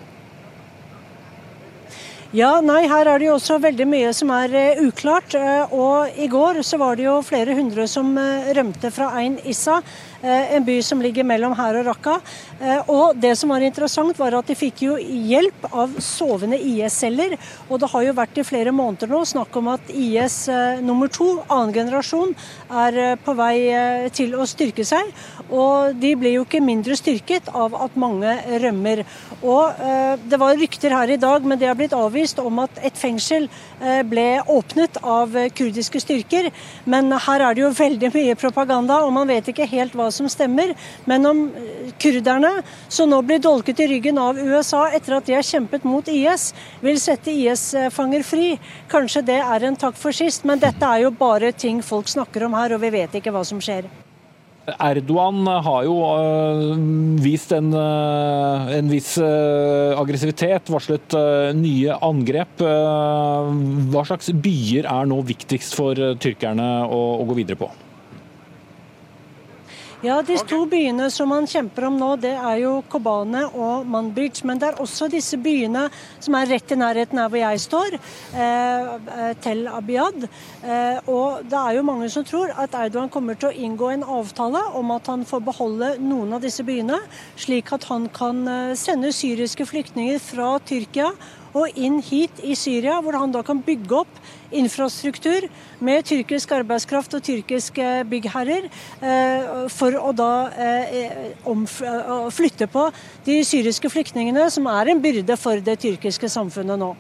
Ja, 2.36 2.58
nei, 2.60 2.82
her 2.92 3.08
er 3.08 3.22
det 3.22 3.30
jo 3.30 3.38
også 3.38 3.56
veldig 3.64 3.86
mye 3.88 4.10
som 4.12 4.34
er 4.36 4.52
uh, 4.52 4.82
uklart. 4.84 5.32
Uh, 5.32 5.72
Og 5.72 6.18
i 6.20 6.28
går 6.28 6.60
så 6.68 6.76
var 6.76 7.00
det 7.00 7.06
jo 7.06 7.22
flere 7.24 7.56
hundre 7.56 7.86
som 7.88 8.10
uh, 8.20 8.50
rømte 8.52 8.92
fra 8.92 9.14
Ein 9.22 9.40
Issa, 9.48 9.80
en 10.28 10.64
by 10.66 10.80
som 10.82 10.98
ligger 10.98 11.22
mellom 11.30 11.54
her 11.54 11.76
og 11.78 11.86
Raqqa. 11.86 12.16
Og 12.90 13.20
det 13.22 13.36
som 13.38 13.52
var 13.54 13.62
interessant, 13.62 14.18
var 14.18 14.34
at 14.34 14.48
de 14.50 14.56
fikk 14.58 14.80
jo 14.82 14.96
hjelp 14.98 15.68
av 15.70 15.94
sovende 16.02 16.58
IS-celler. 16.58 17.36
Og 17.70 17.78
det 17.84 17.90
har 17.92 18.08
jo 18.08 18.16
vært 18.18 18.40
i 18.42 18.46
flere 18.48 18.74
måneder 18.74 19.12
nå 19.14 19.20
snakk 19.30 19.60
om 19.62 19.70
at 19.76 19.92
IS 19.94 20.40
nummer 20.82 21.12
to, 21.14 21.28
annen 21.46 21.76
generasjon, 21.76 22.34
er 22.82 23.22
på 23.22 23.38
vei 23.38 24.10
til 24.18 24.34
å 24.34 24.50
styrke 24.50 24.88
seg. 24.90 25.14
Og 25.54 25.94
de 26.02 26.16
blir 26.18 26.40
jo 26.40 26.48
ikke 26.48 26.66
mindre 26.66 26.98
styrket 26.98 27.54
av 27.54 27.78
at 27.78 28.02
mange 28.02 28.34
rømmer. 28.66 29.06
Og 29.44 29.86
Det 30.26 30.42
var 30.42 30.58
rykter 30.58 30.98
her 30.98 31.14
i 31.14 31.22
dag, 31.22 31.46
men 31.46 31.62
det 31.62 31.70
har 31.70 31.78
blitt 31.78 31.94
avvist 31.94 32.17
om 32.42 32.62
at 32.64 32.80
et 32.86 32.98
fengsel 32.98 33.48
eh, 33.82 34.02
ble 34.08 34.42
åpnet 34.50 34.98
av 35.04 35.36
eh, 35.38 35.50
kurdiske 35.54 36.02
styrker. 36.02 36.50
Men 36.86 37.12
her 37.12 37.44
er 37.46 37.58
det 37.58 37.64
jo 37.64 37.74
veldig 37.78 38.12
mye 38.14 38.38
propaganda, 38.40 39.02
og 39.06 39.14
man 39.14 39.30
vet 39.30 39.52
ikke 39.52 39.68
helt 39.70 39.96
hva 39.98 40.10
som 40.14 40.30
stemmer. 40.32 40.74
Men 41.06 41.30
om 41.30 41.44
eh, 41.52 41.94
kurderne, 42.02 42.54
som 42.90 43.12
nå 43.12 43.22
blir 43.28 43.44
dolket 43.44 43.84
i 43.84 43.90
ryggen 43.94 44.18
av 44.22 44.40
USA 44.40 44.88
etter 44.90 45.18
at 45.18 45.30
de 45.30 45.38
har 45.38 45.46
kjempet 45.46 45.86
mot 45.88 46.08
IS, 46.08 46.52
vil 46.82 47.00
sette 47.02 47.34
IS-fanger 47.34 48.26
fri, 48.26 48.50
kanskje 48.92 49.26
det 49.28 49.40
er 49.44 49.68
en 49.68 49.80
takk 49.80 49.98
for 50.00 50.16
sist. 50.16 50.48
Men 50.48 50.64
dette 50.64 50.86
er 50.86 51.06
jo 51.06 51.14
bare 51.14 51.54
ting 51.54 51.84
folk 51.86 52.10
snakker 52.12 52.48
om 52.48 52.58
her, 52.58 52.76
og 52.76 52.86
vi 52.86 52.94
vet 53.02 53.22
ikke 53.22 53.36
hva 53.36 53.46
som 53.48 53.62
skjer. 53.62 53.90
Erdogan 54.68 55.48
har 55.64 55.86
jo 55.88 55.96
øh, 56.20 56.74
vist 57.24 57.54
en, 57.56 57.72
øh, 57.72 58.74
en 58.76 58.92
viss 58.92 59.16
øh, 59.18 59.96
aggressivitet, 59.96 60.68
varslet 60.68 61.16
nye 61.56 61.96
angrep. 62.04 62.60
Hva 62.60 64.06
slags 64.10 64.34
byer 64.36 64.90
er 64.92 65.08
nå 65.08 65.22
viktigst 65.32 65.78
for 65.80 65.96
tyrkerne 66.20 66.72
å, 66.84 67.04
å 67.24 67.28
gå 67.30 67.40
videre 67.40 67.64
på? 67.64 67.72
Ja, 70.06 70.20
De 70.22 70.36
to 70.46 70.60
byene 70.70 71.08
som 71.10 71.32
man 71.34 71.48
kjemper 71.50 71.88
om 71.88 71.96
nå, 71.98 72.12
det 72.22 72.36
er 72.38 72.60
jo 72.62 72.84
Kobane 72.86 73.48
og 73.50 73.88
Manbij. 73.90 74.44
Men 74.46 74.60
det 74.62 74.68
er 74.68 74.82
også 74.84 75.08
disse 75.10 75.40
byene 75.42 75.88
som 76.22 76.36
er 76.38 76.52
rett 76.52 76.70
i 76.70 76.78
nærheten 76.78 77.18
her 77.18 77.32
hvor 77.34 77.42
jeg 77.42 77.64
står, 77.64 77.98
eh, 77.98 78.92
eh, 79.16 79.32
Tel 79.42 79.64
Abiyad. 79.66 80.28
Eh, 80.62 81.00
og 81.10 81.42
det 81.50 81.58
er 81.58 81.80
jo 81.80 81.88
mange 81.88 82.12
som 82.14 82.24
tror 82.24 82.54
at 82.54 82.78
Erdogan 82.78 83.10
kommer 83.10 83.40
til 83.42 83.50
å 83.50 83.58
inngå 83.58 83.90
en 83.96 84.06
avtale 84.20 84.62
om 84.78 84.94
at 84.94 85.10
han 85.10 85.26
får 85.26 85.42
beholde 85.50 85.90
noen 85.98 86.38
av 86.38 86.46
disse 86.46 86.62
byene, 86.62 87.02
slik 87.36 87.74
at 87.74 87.90
han 87.90 88.06
kan 88.14 88.46
eh, 88.48 88.76
sende 88.78 89.10
syriske 89.10 89.66
flyktninger 89.66 90.22
fra 90.22 90.60
Tyrkia 90.60 91.10
og 91.56 91.78
inn 91.80 92.00
hit 92.04 92.42
i 92.44 92.56
Syria, 92.58 93.00
hvor 93.04 93.18
han 93.20 93.34
da 93.34 93.44
kan 93.46 93.62
bygge 93.64 94.02
opp 94.02 94.20
infrastruktur 94.56 95.48
med 95.84 96.06
tyrkisk 96.08 96.54
arbeidskraft 96.56 97.18
og 97.18 97.24
tyrkiske 97.26 97.88
byggherrer, 98.12 98.70
eh, 99.02 99.68
for 99.74 99.98
å 100.00 100.14
da 100.16 100.32
eh, 100.52 101.34
flytte 102.34 102.70
på 102.72 102.88
de 103.28 103.42
syriske 103.48 103.92
flyktningene, 103.92 104.50
som 104.52 104.68
er 104.72 104.94
en 104.94 105.04
byrde 105.04 105.38
for 105.40 105.60
det 105.64 105.80
tyrkiske 105.84 106.32
samfunnet 106.32 106.80
nå. 106.80 106.96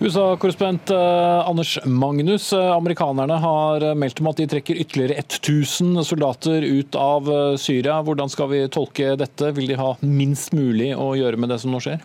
USA-korrespondent 0.00 0.88
Anders 0.94 1.74
Magnus, 1.84 2.46
amerikanerne 2.56 3.36
har 3.42 3.84
meldt 4.00 4.22
om 4.22 4.30
at 4.30 4.38
de 4.40 4.46
trekker 4.48 4.78
ytterligere 4.80 5.20
1000 5.26 6.00
soldater 6.08 6.64
ut 6.64 6.96
av 6.96 7.28
Syria. 7.60 7.98
Hvordan 8.00 8.32
skal 8.32 8.48
vi 8.48 8.62
tolke 8.72 9.12
dette? 9.20 9.52
Vil 9.58 9.68
de 9.68 9.76
ha 9.76 9.90
minst 10.00 10.56
mulig 10.56 10.94
å 10.96 11.12
gjøre 11.20 11.36
med 11.36 11.52
det 11.52 11.60
som 11.60 11.76
nå 11.76 11.82
skjer? 11.84 12.00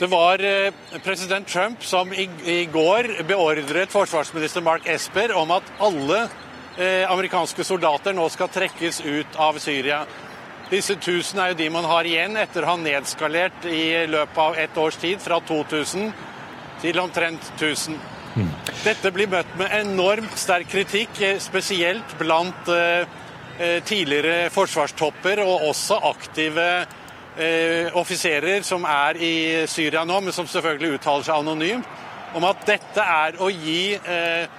Det 0.00 0.06
var 0.06 0.44
eh, 0.44 0.72
president 1.04 1.48
Trump 1.48 1.84
som 1.84 2.12
i, 2.12 2.68
går 2.72 3.22
beordret 3.28 3.92
forsvarsminister 3.92 4.62
Mark 4.64 4.86
Esper 4.88 5.34
om 5.36 5.50
at 5.52 5.66
alle 5.76 6.22
eh, 6.78 7.04
amerikanske 7.04 7.66
soldater 7.68 8.16
nå 8.16 8.24
skal 8.32 8.48
trekkes 8.48 9.02
ut 9.04 9.36
av 9.36 9.58
Syria. 9.60 9.98
Disse 10.70 10.96
1000 10.96 11.42
er 11.42 11.52
jo 11.52 11.58
de 11.58 11.66
man 11.74 11.84
har 11.84 12.08
igjen 12.08 12.38
etter 12.40 12.64
å 12.64 12.70
ha 12.70 12.76
nedskalert 12.80 13.66
i 13.68 14.06
løpet 14.08 14.40
av 14.40 14.56
ett 14.62 14.78
års 14.80 14.96
tid, 15.02 15.20
fra 15.20 15.36
2000 15.44 16.08
til 16.80 17.00
omtrent 17.02 17.50
1000. 17.58 17.98
Mm. 18.40 18.48
Dette 18.86 19.12
blir 19.12 19.28
møtt 19.28 19.52
med 19.60 19.74
enormt 19.82 20.40
sterk 20.40 20.72
kritikk, 20.72 21.20
eh, 21.20 21.36
spesielt 21.44 22.16
blant 22.22 22.72
tidligere 23.84 24.46
forsvarstopper 24.48 25.42
og 25.44 25.66
også 25.66 25.98
aktive 26.08 26.64
eh, 27.40 27.96
offiserer 27.96 28.62
som 28.66 28.84
er 28.84 29.18
i 29.20 29.34
Syria 29.70 30.04
nå, 30.04 30.20
men 30.20 30.34
som 30.36 30.48
selvfølgelig 30.48 30.98
uttaler 30.98 31.26
seg 31.26 31.40
anonymt, 31.40 31.98
om 32.36 32.46
at 32.46 32.66
dette 32.68 33.02
er 33.02 33.40
å 33.42 33.48
gi 33.50 33.94
eh, 33.98 34.58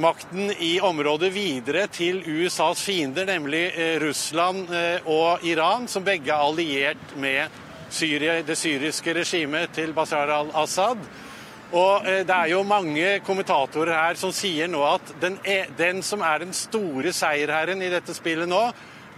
makten 0.00 0.52
i 0.64 0.78
området 0.80 1.32
videre 1.34 1.84
til 1.92 2.22
USAs 2.24 2.80
fiender, 2.86 3.26
nemlig 3.28 3.66
eh, 3.74 3.98
Russland 4.00 4.70
eh, 4.72 5.10
og 5.10 5.44
Iran, 5.44 5.88
som 5.88 6.04
begge 6.06 6.32
er 6.32 6.46
alliert 6.46 7.12
med 7.20 7.60
Syria, 7.92 8.38
det 8.46 8.56
syriske 8.56 9.12
regimet 9.18 9.74
til 9.76 9.92
Bashar 9.92 10.32
al-Assad. 10.32 11.04
Og 11.72 12.08
eh, 12.08 12.22
Det 12.24 12.36
er 12.36 12.52
jo 12.52 12.62
mange 12.64 13.18
kommentatorer 13.26 13.92
her 13.96 14.18
som 14.20 14.32
sier 14.32 14.68
nå 14.68 14.80
at 14.86 15.14
den, 15.20 15.38
er, 15.44 15.68
den 15.76 16.02
som 16.04 16.24
er 16.24 16.44
den 16.44 16.56
store 16.56 17.12
seierherren 17.16 17.82
i 17.84 17.92
dette 17.92 18.16
spillet 18.16 18.48
nå, 18.48 18.66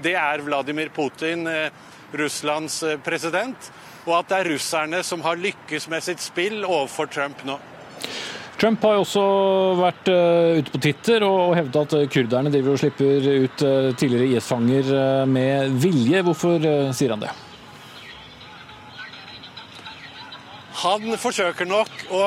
det 0.03 0.17
er 0.19 0.43
Vladimir 0.43 0.91
Putin. 0.95 1.47
Eh, 1.47 1.71
Russlands 2.19 2.83
eh, 2.83 2.99
president, 3.03 3.71
og 4.05 4.19
at 4.19 4.31
det 4.31 4.41
er 4.41 4.51
russerne 4.55 5.03
som 5.07 5.23
har 5.25 5.41
lykkes 5.41 5.89
med 5.93 6.05
sitt 6.05 6.23
spill 6.23 6.65
overfor 6.65 7.09
Trump 7.13 7.45
nå. 7.49 7.59
Trump 8.61 8.85
har 8.87 8.95
jo 8.95 9.03
også 9.03 9.23
vært 9.81 10.11
uh, 10.15 10.61
ute 10.61 10.71
på 10.71 10.81
Twitter 10.85 11.25
og 11.27 11.57
hevda 11.59 11.83
at 11.85 11.95
kurderne 12.13 12.53
driver 12.55 12.77
og 12.77 12.81
slipper 12.81 13.27
ut 13.45 13.65
tidligere 13.99 14.29
IS-fanger 14.37 14.93
med 15.27 15.75
vilje. 15.83 16.23
Hvorfor 16.23 16.63
sier 16.95 17.17
han 17.17 17.25
det? 17.25 17.33
Han 20.85 21.17
forsøker 21.19 21.67
nok 21.67 22.07
å 22.15 22.25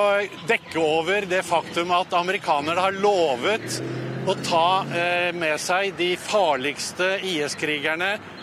dekke 0.49 0.81
over 0.83 1.29
det 1.29 1.43
faktum 1.47 1.93
at 1.95 2.15
amerikanerne 2.17 2.83
har 2.89 2.99
lovet 2.99 3.79
å 4.27 4.35
ta 4.43 4.67
med 5.37 5.61
seg 5.63 5.95
de 5.95 6.11
farligste 6.19 7.13
IS-krigerne 7.23 8.17
Eh, 8.17 8.36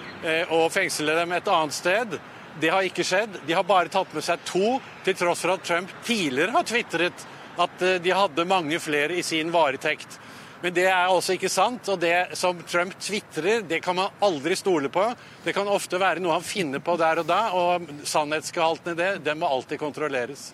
og 0.48 0.70
fengsle 0.72 1.14
dem 1.18 1.32
et 1.36 1.48
annet 1.52 1.76
sted. 1.76 2.16
Det 2.60 2.70
har 2.70 2.86
ikke 2.86 3.04
skjedd. 3.04 3.40
De 3.46 3.54
har 3.56 3.66
bare 3.66 3.90
tatt 3.92 4.12
med 4.14 4.24
seg 4.24 4.42
to, 4.46 4.76
til 5.04 5.16
tross 5.18 5.42
for 5.42 5.56
at 5.56 5.64
Trump 5.66 5.90
tidligere 6.06 6.54
har 6.54 6.66
tvitret 6.68 7.26
at 7.60 7.82
eh, 7.82 8.00
de 8.02 8.14
hadde 8.14 8.46
mange 8.48 8.78
flere 8.82 9.18
i 9.18 9.22
sin 9.22 9.52
varetekt. 9.54 10.18
Men 10.62 10.72
det 10.72 10.86
er 10.88 11.10
altså 11.12 11.34
ikke 11.34 11.50
sant. 11.52 11.88
Og 11.92 12.00
det 12.00 12.36
som 12.38 12.58
Trump 12.68 12.94
tvitrer, 13.02 13.64
det 13.68 13.82
kan 13.84 13.98
man 13.98 14.14
aldri 14.24 14.56
stole 14.56 14.88
på. 14.92 15.10
Det 15.44 15.52
kan 15.56 15.68
ofte 15.68 16.00
være 16.00 16.22
noe 16.24 16.38
han 16.38 16.46
finner 16.46 16.80
på 16.80 16.96
der 17.00 17.20
og 17.20 17.28
da, 17.28 17.40
og 17.52 17.90
sannhetsgehalten 18.08 18.94
i 18.94 19.00
det, 19.00 19.10
det 19.26 19.36
må 19.36 19.50
alltid 19.50 19.82
kontrolleres. 19.82 20.52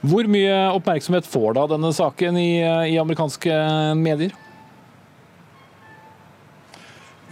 Hvor 0.00 0.28
mye 0.30 0.54
oppmerksomhet 0.72 1.26
får 1.26 1.58
da 1.58 1.66
denne 1.74 1.90
saken 1.92 2.38
i, 2.40 2.50
i 2.62 2.96
amerikanske 3.02 3.58
medier? 3.98 4.32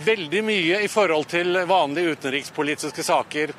Veldig 0.04 0.42
mye 0.44 0.80
i 0.84 0.90
forhold 0.92 1.28
til 1.30 1.56
vanlige 1.68 2.16
utenrikspolitiske 2.16 3.04
saker. 3.06 3.52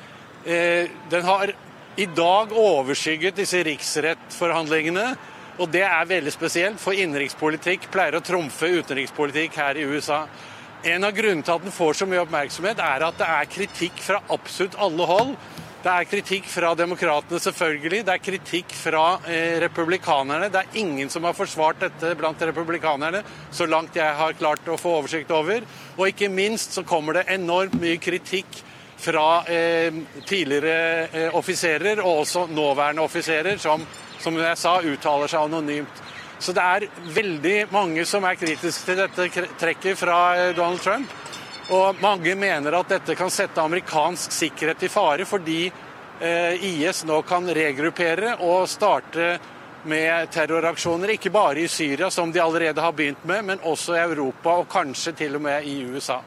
Eh, 0.44 0.90
den 1.10 1.24
har 1.26 1.52
i 1.98 2.06
dag 2.06 2.52
overskygget 2.54 3.40
disse 3.40 3.62
riksrettforhandlingene. 3.66 5.08
Og 5.58 5.70
det 5.74 5.82
er 5.82 6.06
veldig 6.06 6.30
spesielt, 6.30 6.78
for 6.78 6.94
innenrikspolitikk 6.94 7.88
pleier 7.90 8.14
å 8.14 8.22
trumfe 8.22 8.68
utenrikspolitikk 8.70 9.56
her 9.58 9.80
i 9.80 9.86
USA. 9.90 10.20
En 10.86 11.02
av 11.02 11.16
grunnene 11.16 11.42
til 11.42 11.56
at 11.56 11.64
den 11.64 11.74
får 11.74 11.98
så 11.98 12.06
mye 12.06 12.22
oppmerksomhet, 12.22 12.78
er 12.78 13.02
at 13.02 13.18
det 13.18 13.26
er 13.26 13.50
kritikk 13.50 13.98
fra 13.98 14.20
absolutt 14.30 14.78
alle 14.78 15.08
hold. 15.10 15.32
Det 15.78 15.90
er 15.94 16.06
kritikk 16.10 16.46
fra 16.50 16.72
demokratene, 16.74 17.38
selvfølgelig. 17.38 18.00
Det 18.06 18.14
er 18.16 18.22
kritikk 18.22 18.72
fra 18.74 19.02
eh, 19.30 19.60
republikanerne. 19.62 20.48
Det 20.50 20.64
er 20.64 20.80
ingen 20.80 21.10
som 21.10 21.22
har 21.28 21.36
forsvart 21.38 21.84
dette 21.84 22.16
blant 22.18 22.42
republikanerne, 22.42 23.20
så 23.54 23.68
langt 23.70 23.94
jeg 23.96 24.16
har 24.18 24.34
klart 24.40 24.66
å 24.66 24.78
få 24.80 24.96
oversikt 24.98 25.30
over. 25.30 25.62
Og 25.94 26.08
ikke 26.10 26.32
minst 26.34 26.74
så 26.74 26.82
kommer 26.82 27.20
det 27.20 27.28
enormt 27.30 27.78
mye 27.78 28.00
kritikk 28.02 28.58
fra 28.98 29.44
eh, 29.46 29.94
tidligere 30.26 31.06
eh, 31.12 31.38
offiserer, 31.38 32.02
og 32.02 32.24
også 32.24 32.48
nåværende 32.50 33.06
offiserer, 33.06 33.62
som, 33.62 33.86
som 34.18 34.42
jeg 34.42 34.58
sa, 34.58 34.80
uttaler 34.82 35.30
seg 35.30 35.46
anonymt. 35.46 36.02
Så 36.42 36.54
det 36.54 36.62
er 36.62 36.90
veldig 37.14 37.56
mange 37.70 38.02
som 38.06 38.26
er 38.26 38.38
kritiske 38.38 38.82
til 38.86 38.98
dette 38.98 39.46
trekket 39.62 39.98
fra 39.98 40.18
eh, 40.34 40.52
Donald 40.58 40.82
Trump. 40.82 41.14
Og 41.68 42.00
mange 42.00 42.32
mener 42.38 42.78
at 42.78 42.88
dette 42.94 43.14
kan 43.18 43.30
sette 43.32 43.60
amerikansk 43.60 44.32
sikkerhet 44.32 44.86
i 44.86 44.88
fare, 44.88 45.26
fordi 45.28 45.66
eh, 45.68 46.64
IS 46.64 47.04
nå 47.04 47.20
kan 47.28 47.44
regruppere 47.44 48.38
og 48.40 48.68
starte 48.70 49.34
med 49.88 50.30
terroraksjoner, 50.34 51.12
ikke 51.14 51.30
bare 51.32 51.62
i 51.62 51.68
Syria, 51.70 52.08
som 52.10 52.32
de 52.32 52.40
allerede 52.42 52.80
har 52.82 52.92
begynt 52.92 53.24
med, 53.28 53.44
men 53.44 53.60
også 53.68 53.94
i 53.94 54.00
Europa 54.02 54.56
og 54.62 54.68
kanskje 54.72 55.14
til 55.20 55.36
og 55.38 55.44
med 55.44 55.68
i 55.68 55.76
USA. 55.86 56.18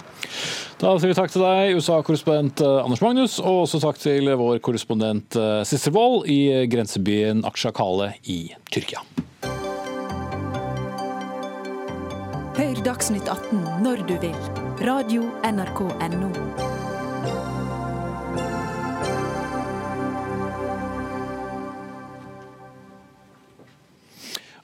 Da 0.81 0.93
sier 0.97 1.11
vi 1.11 1.17
takk 1.17 1.33
til 1.33 1.43
deg, 1.43 1.73
USA-korrespondent 1.77 2.61
eh, 2.65 2.77
Anders 2.85 3.01
Magnus, 3.01 3.39
og 3.41 3.65
også 3.65 3.81
takk 3.81 3.99
til 4.01 4.29
vår 4.37 4.61
korrespondent 4.63 5.37
eh, 5.41 5.65
Sissel 5.67 5.97
Wold 5.97 6.29
i 6.29 6.67
grensebyen 6.69 7.43
Aksjakale 7.49 8.13
i 8.29 8.43
Tyrkia. 8.69 9.01
Hør 12.51 12.81
Dagsnytt 12.83 13.29
18 13.31 13.61
når 13.79 14.01
du 14.09 14.17
vil. 14.19 14.33
Radio 14.83 15.23
NRK 15.47 15.85
Radio.nrk.no. 15.87 16.31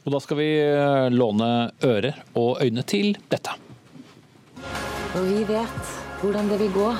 Og 0.03 0.11
da 0.11 0.19
skal 0.23 0.39
vi 0.41 0.49
eh, 0.65 1.07
låne 1.15 1.49
ører 1.87 2.19
og 2.35 2.59
øyne 2.59 2.83
til 2.83 3.15
dette. 3.31 3.55
Og 5.15 5.23
vi 5.23 5.47
vet 5.47 5.95
hvordan 6.19 6.51
det 6.51 6.59
vil 6.65 6.75
gå 6.75 6.91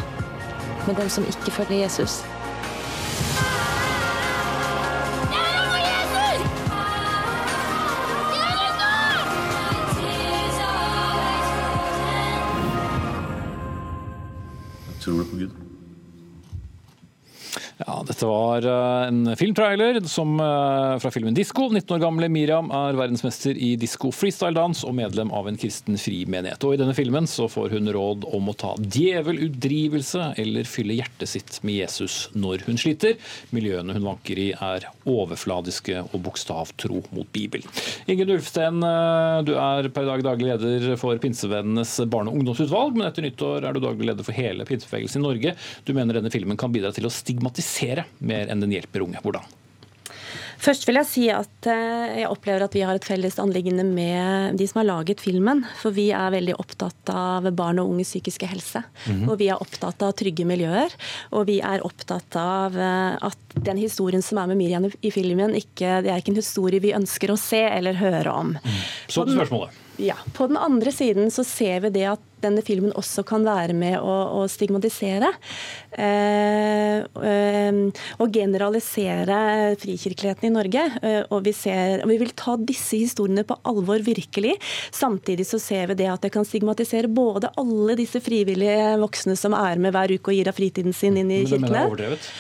med 0.88 0.96
dem 1.04 1.12
som 1.12 1.28
ikke 1.28 1.52
følger 1.52 1.84
Jesus. 1.84 2.22
Ja, 15.08 15.14
dette 15.14 15.67
Dette 18.18 18.32
var 18.32 18.66
eh, 18.66 19.08
en 19.08 19.36
filmtrailer 19.38 20.00
som, 20.10 20.40
eh, 20.40 20.98
fra 20.98 21.12
filmen 21.14 21.36
Disko. 21.38 21.68
19 21.70 21.92
år 21.96 22.00
gamle 22.02 22.30
Miriam 22.34 22.72
er 22.74 22.98
verdensmester 22.98 23.54
i 23.54 23.76
disko 23.78 24.10
freestyle-dans 24.10 24.80
og 24.90 24.96
medlem 24.98 25.30
av 25.38 25.46
en 25.46 25.60
kristen 25.62 26.00
frimenighet. 26.02 26.66
Og 26.66 26.74
I 26.74 26.80
denne 26.82 26.96
filmen 26.98 27.30
så 27.30 27.46
får 27.46 27.76
hun 27.76 27.92
råd 27.94 28.26
om 28.34 28.50
å 28.50 28.56
ta 28.58 28.72
djevelutdrivelse 28.82 30.32
eller 30.42 30.66
fylle 30.66 30.98
hjertet 30.98 31.30
sitt 31.30 31.60
med 31.62 31.78
Jesus 31.84 32.16
når 32.34 32.66
hun 32.66 32.82
sliter. 32.82 33.22
Miljøene 33.54 33.94
hun 33.94 34.10
vanker 34.10 34.42
i 34.42 34.48
er 34.56 34.90
overfladiske 35.06 36.08
og 36.08 36.18
bokstavtro 36.26 37.04
mot 37.14 37.30
Bibelen. 37.38 37.70
Ingen 38.10 38.34
Ulfsten, 38.34 38.82
eh, 38.82 39.44
du 39.46 39.54
er 39.62 39.92
per 39.94 40.10
dag 40.10 40.26
daglig 40.26 40.56
leder 40.56 40.98
for 40.98 41.22
Pinsevennenes 41.22 41.94
barne- 42.10 42.34
og 42.34 42.42
ungdomsutvalg, 42.42 42.98
men 42.98 43.12
etter 43.12 43.30
nyttår 43.30 43.70
er 43.70 43.78
du 43.78 43.86
daglig 43.86 44.10
leder 44.10 44.26
for 44.26 44.34
hele 44.34 44.66
pinsebevegelsen 44.66 45.22
i 45.22 45.28
Norge. 45.30 45.56
Du 45.86 45.94
mener 45.94 46.18
denne 46.18 46.34
filmen 46.34 46.58
kan 46.58 46.74
bidra 46.74 46.90
til 46.98 47.06
å 47.06 47.14
stigmatisere 47.14 48.07
mer 48.20 48.52
enn 48.52 48.64
den 48.64 48.74
hjelper 48.76 49.06
unge. 49.06 49.22
Hvordan? 49.24 49.54
Først 50.58 50.88
vil 50.88 50.98
jeg 50.98 51.08
si 51.08 51.24
at 51.30 51.68
eh, 51.70 52.22
jeg 52.24 52.30
opplever 52.32 52.66
at 52.66 52.74
vi 52.74 52.82
har 52.86 52.98
et 52.98 53.06
felles 53.06 53.38
anliggende 53.42 53.86
med 53.86 54.58
de 54.58 54.66
som 54.70 54.82
har 54.82 54.88
laget 54.90 55.22
filmen. 55.22 55.62
For 55.82 55.94
vi 55.94 56.08
er 56.16 56.34
veldig 56.34 56.56
opptatt 56.58 57.12
av 57.14 57.46
barn 57.58 57.82
og 57.82 57.94
unges 57.94 58.16
psykiske 58.16 58.50
helse. 58.50 58.82
Mm 59.06 59.14
-hmm. 59.14 59.30
Og 59.30 59.38
vi 59.38 59.50
er 59.50 59.62
opptatt 59.62 60.02
av 60.02 60.16
trygge 60.18 60.46
miljøer. 60.46 60.90
Og 61.32 61.48
vi 61.48 61.60
er 61.62 61.86
opptatt 61.86 62.36
av 62.36 62.78
eh, 62.78 63.18
at 63.22 63.38
den 63.54 63.78
historien 63.78 64.22
som 64.22 64.38
er 64.38 64.48
med 64.48 64.58
Miriam 64.58 64.90
i 65.02 65.12
filmen, 65.12 65.56
ikke, 65.56 66.02
det 66.02 66.10
er 66.10 66.18
ikke 66.18 66.32
en 66.32 66.44
historie 66.44 66.80
vi 66.80 66.94
ønsker 66.94 67.32
å 67.32 67.38
se 67.38 67.62
eller 67.62 67.94
høre 67.94 68.32
om. 68.32 68.58
Mm. 68.58 68.82
Så 69.08 69.26
til 69.26 69.38
spørsmålet. 69.38 69.87
Ja. 69.98 70.16
På 70.34 70.48
den 70.48 70.58
andre 70.58 70.92
siden 70.92 71.32
så 71.34 71.44
ser 71.44 71.82
vi 71.88 71.94
det 71.98 72.06
at 72.12 72.24
denne 72.44 72.62
filmen 72.62 72.94
også 72.98 73.24
kan 73.26 73.46
være 73.46 73.74
med 73.74 73.98
å, 73.98 74.16
å 74.38 74.44
stigmatisere. 74.52 75.32
Eh, 75.98 77.00
eh, 77.02 77.80
og 78.22 78.36
generalisere 78.36 79.40
frikirkeligheten 79.82 80.52
i 80.52 80.54
Norge. 80.54 80.84
Eh, 81.02 81.24
og, 81.32 81.42
vi 81.48 81.56
ser, 81.58 82.04
og 82.04 82.12
vi 82.12 82.20
vil 82.22 82.36
ta 82.38 82.54
disse 82.62 83.00
historiene 83.02 83.46
på 83.48 83.58
alvor, 83.68 84.04
virkelig. 84.06 84.54
Samtidig 84.94 85.48
så 85.50 85.60
ser 85.62 85.90
vi 85.92 85.98
det 86.04 86.12
at 86.14 86.28
det 86.28 86.34
kan 86.36 86.46
stigmatisere 86.46 87.10
både 87.10 87.52
alle 87.58 87.98
disse 87.98 88.22
frivillige 88.22 88.94
voksne 89.02 89.38
som 89.40 89.58
er 89.58 89.82
med 89.82 89.98
hver 89.98 90.14
uke 90.14 90.34
og 90.34 90.38
gir 90.38 90.54
av 90.54 90.58
fritiden 90.58 90.94
sin 90.94 91.18
inn 91.18 91.34
i 91.34 91.42
kirkene. 91.42 91.58
Men 91.58 91.66
det 91.66 91.74
mener 91.74 91.82
jeg 91.82 91.88
er 91.88 91.94
overdrevet? 91.96 92.32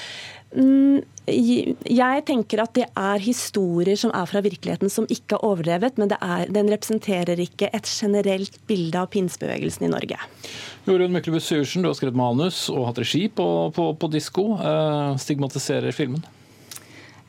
Mm, 0.55 1.01
jeg 1.27 2.23
tenker 2.27 2.61
at 2.63 2.71
det 2.77 2.85
er 2.87 3.19
historier 3.19 3.99
som 3.99 4.13
er 4.15 4.29
fra 4.29 4.39
virkeligheten 4.45 4.91
som 4.91 5.07
ikke 5.11 5.35
er 5.35 5.43
overdrevet, 5.43 5.99
men 5.99 6.13
er, 6.15 6.47
den 6.53 6.71
representerer 6.71 7.39
ikke 7.43 7.67
et 7.75 7.89
generelt 7.89 8.55
bilde 8.69 9.01
av 9.01 9.11
pinsebevegelsen 9.11 9.89
i 9.89 9.91
Norge. 9.91 10.21
Jorunn 10.87 11.11
Myklebust 11.11 11.51
Syversen, 11.51 11.83
du 11.83 11.91
har 11.91 11.97
skrevet 11.99 12.15
manus 12.15 12.67
og 12.71 12.87
hatt 12.87 13.01
regi 13.03 13.25
på, 13.27 13.47
på, 13.75 13.89
på 13.99 14.11
disko. 14.13 14.53
Eh, 14.55 15.17
stigmatiserer 15.19 15.91
filmen? 15.95 16.23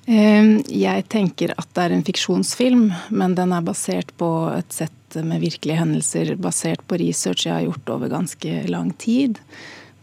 Eh, 0.06 0.52
jeg 0.70 1.08
tenker 1.10 1.56
at 1.58 1.72
det 1.74 1.88
er 1.88 1.96
en 1.96 2.06
fiksjonsfilm, 2.06 2.86
men 3.10 3.34
den 3.36 3.50
er 3.56 3.66
basert 3.66 4.14
på 4.20 4.30
et 4.54 4.78
sett 4.78 5.18
med 5.26 5.42
virkelige 5.42 5.80
hendelser, 5.80 6.36
basert 6.38 6.86
på 6.86 7.00
research 7.02 7.48
jeg 7.48 7.56
har 7.56 7.66
gjort 7.66 7.92
over 7.96 8.14
ganske 8.14 8.62
lang 8.70 8.94
tid. 9.00 9.42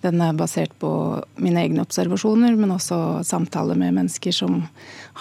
Den 0.06 0.22
er 0.22 0.38
basert 0.38 0.74
på 0.82 0.90
mine 1.42 1.64
egne 1.64 1.82
observasjoner, 1.86 2.54
men 2.60 2.76
også 2.76 3.24
samtaler 3.26 3.78
med 3.80 3.96
mennesker 3.98 4.36
som 4.36 4.62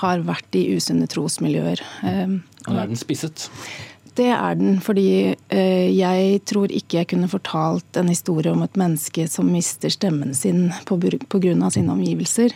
har 0.02 0.22
vært 0.26 0.58
i 0.58 0.66
usunne 0.76 1.08
trosmiljøer. 1.10 1.82
Eh, 2.04 2.38
og 2.68 2.78
er 2.78 2.90
den 2.90 3.00
spisset? 3.00 3.48
Det 4.14 4.28
er 4.30 4.54
den, 4.54 4.76
fordi 4.84 5.34
eh, 5.34 5.88
jeg 5.90 6.38
tror 6.46 6.70
ikke 6.70 7.00
jeg 7.00 7.08
kunne 7.10 7.30
fortalt 7.30 7.98
en 7.98 8.12
historie 8.12 8.52
om 8.52 8.62
et 8.62 8.78
menneske 8.78 9.26
som 9.30 9.48
mister 9.50 9.90
stemmen 9.90 10.36
sin 10.38 10.68
pga. 10.86 11.70
sine 11.70 11.92
omgivelser, 11.92 12.54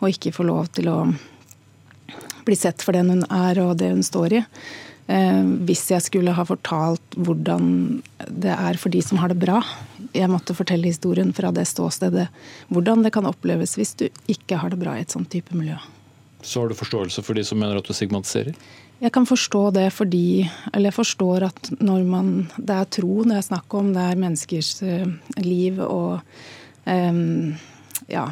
og 0.00 0.10
ikke 0.10 0.34
får 0.34 0.48
lov 0.50 0.66
til 0.74 0.90
å 0.90 0.98
bli 2.46 2.56
sett 2.58 2.82
for 2.82 2.96
den 2.96 3.10
hun 3.10 3.24
er 3.30 3.60
og 3.62 3.76
det 3.78 3.92
hun 3.92 4.02
står 4.06 4.40
i. 4.40 4.42
Eh, 5.06 5.42
hvis 5.68 5.84
jeg 5.92 6.02
skulle 6.02 6.34
ha 6.34 6.44
fortalt 6.46 7.14
hvordan 7.14 8.00
det 8.26 8.54
er 8.54 8.78
for 8.80 8.90
de 8.90 9.02
som 9.04 9.20
har 9.22 9.30
det 9.30 9.38
bra. 9.38 9.60
Jeg 10.16 10.30
måtte 10.32 10.56
fortelle 10.56 10.90
historien 10.90 11.30
fra 11.36 11.52
det 11.54 11.66
ståstedet. 11.70 12.26
Hvordan 12.74 13.04
det 13.06 13.12
kan 13.14 13.28
oppleves 13.28 13.76
hvis 13.78 13.94
du 14.00 14.08
ikke 14.32 14.58
har 14.58 14.74
det 14.74 14.80
bra 14.82 14.96
i 14.96 15.04
et 15.04 15.14
sånt 15.14 15.30
type 15.30 15.54
miljø. 15.54 15.78
Så 16.42 16.62
har 16.62 16.70
du 16.70 16.78
forståelse 16.78 17.22
for 17.26 17.38
de 17.38 17.46
som 17.46 17.58
mener 17.58 17.78
at 17.78 17.86
du 17.86 17.94
stigmatiserer? 17.94 18.58
Jeg 18.96 19.12
kan 19.12 19.26
forstå 19.28 19.74
det 19.76 19.90
fordi 19.92 20.48
Eller 20.72 20.88
jeg 20.88 20.96
forstår 20.96 21.44
at 21.50 21.68
når 21.84 22.04
man 22.08 22.28
Det 22.56 22.72
er 22.72 22.86
tro 22.88 23.24
det 23.24 23.36
er 23.36 23.44
snakk 23.44 23.74
om, 23.76 23.90
det 23.92 24.00
er 24.00 24.20
menneskers 24.20 24.70
uh, 24.82 25.04
liv 25.36 25.80
og 25.84 26.20
um, 26.86 27.54
Ja. 28.08 28.30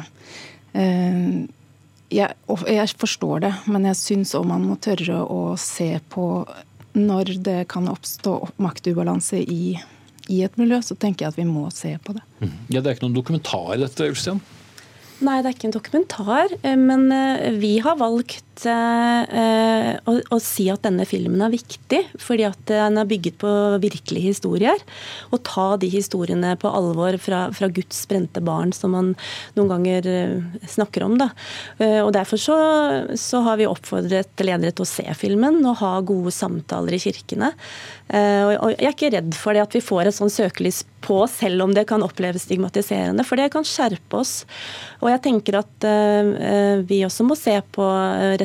Uh, 0.73 1.45
jeg, 2.15 2.35
jeg, 2.71 2.93
forstår 3.01 3.43
det, 3.45 3.51
men 3.71 3.87
jeg 3.89 3.99
syns 3.99 4.33
òg 4.37 4.47
man 4.49 4.65
må 4.69 4.77
tørre 4.81 5.21
å 5.23 5.55
se 5.59 5.95
på 6.11 6.27
når 6.95 7.35
det 7.43 7.57
kan 7.71 7.89
oppstå 7.91 8.37
maktubalanse 8.63 9.41
i, 9.41 9.75
i, 10.31 10.41
et 10.45 10.55
miljø, 10.59 10.79
så 10.79 10.95
tenker 10.95 11.25
jeg 11.25 11.33
at 11.33 11.39
vi 11.39 11.47
må 11.47 11.67
se 11.75 11.91
på 11.99 12.15
det. 12.15 12.23
Mm. 12.39 12.53
Ja, 12.71 12.79
Det 12.79 12.87
er 12.87 12.95
ikke 12.95 13.07
noen 13.09 13.17
dokumentar 13.17 13.73
i 13.75 13.81
dette, 13.83 14.07
Ulstein? 14.13 14.39
Nei, 15.23 15.39
det 15.41 15.49
er 15.49 15.55
ikke 15.55 15.69
en 15.69 15.75
dokumentar. 15.75 16.55
Eh, 16.61 16.79
men 16.79 17.07
eh, 17.11 17.51
vi 17.59 17.77
har 17.83 17.99
valgt 17.99 18.44
uh, 18.63 19.91
å, 20.07 20.13
å, 20.31 20.37
si 20.39 20.69
at 20.71 20.85
denne 20.85 21.03
filmen 21.07 21.41
er 21.43 21.51
viktig, 21.51 21.99
fordi 22.21 22.45
at 22.47 22.61
den 22.69 22.99
er 23.01 23.09
bygget 23.09 23.37
på 23.41 23.51
virkelige 23.83 24.31
historier. 24.31 24.79
Og 25.35 25.43
ta 25.47 25.67
de 25.81 25.89
historiene 25.91 26.53
på 26.61 26.71
alvor 26.71 27.17
fra, 27.21 27.45
fra 27.55 27.69
Guds 27.73 27.99
brente 28.07 28.43
barn, 28.45 28.71
som 28.75 28.95
man 28.95 29.11
noen 29.57 29.73
ganger 29.73 30.07
uh, 30.07 30.63
snakker 30.71 31.03
om. 31.07 31.17
Da. 31.19 31.31
Og 32.05 32.13
Derfor 32.15 32.39
så, 32.39 32.55
så, 33.19 33.41
har 33.45 33.59
vi 33.59 33.67
oppfordret 33.67 34.43
ledere 34.45 34.71
til 34.71 34.85
å 34.85 34.89
se 34.89 35.05
filmen 35.19 35.59
og 35.65 35.81
ha 35.81 35.91
gode 36.05 36.31
samtaler 36.31 36.95
i 36.95 37.01
kirkene. 37.01 37.51
og 38.07 38.69
Jeg 38.71 38.87
er 38.87 38.93
ikke 38.93 39.11
redd 39.13 39.35
for 39.35 39.55
det 39.55 39.65
at 39.65 39.75
vi 39.75 39.83
får 39.83 40.07
et 40.07 40.15
sånn 40.15 40.31
søkelys 40.31 40.83
på, 41.03 41.17
selv 41.29 41.65
om 41.65 41.73
det 41.75 41.85
kan 41.89 42.03
oppleves 42.05 42.47
stigmatiserende, 42.47 43.25
for 43.27 43.39
det 43.39 43.51
kan 43.53 43.67
skjerpe 43.67 44.21
oss. 44.21 44.33
Og 45.03 45.11
jeg 45.11 45.23
tenker 45.27 45.59
at 45.59 45.87
vi 46.87 47.01
også 47.05 47.27
må 47.27 47.37
se 47.39 47.57
på 47.75 47.89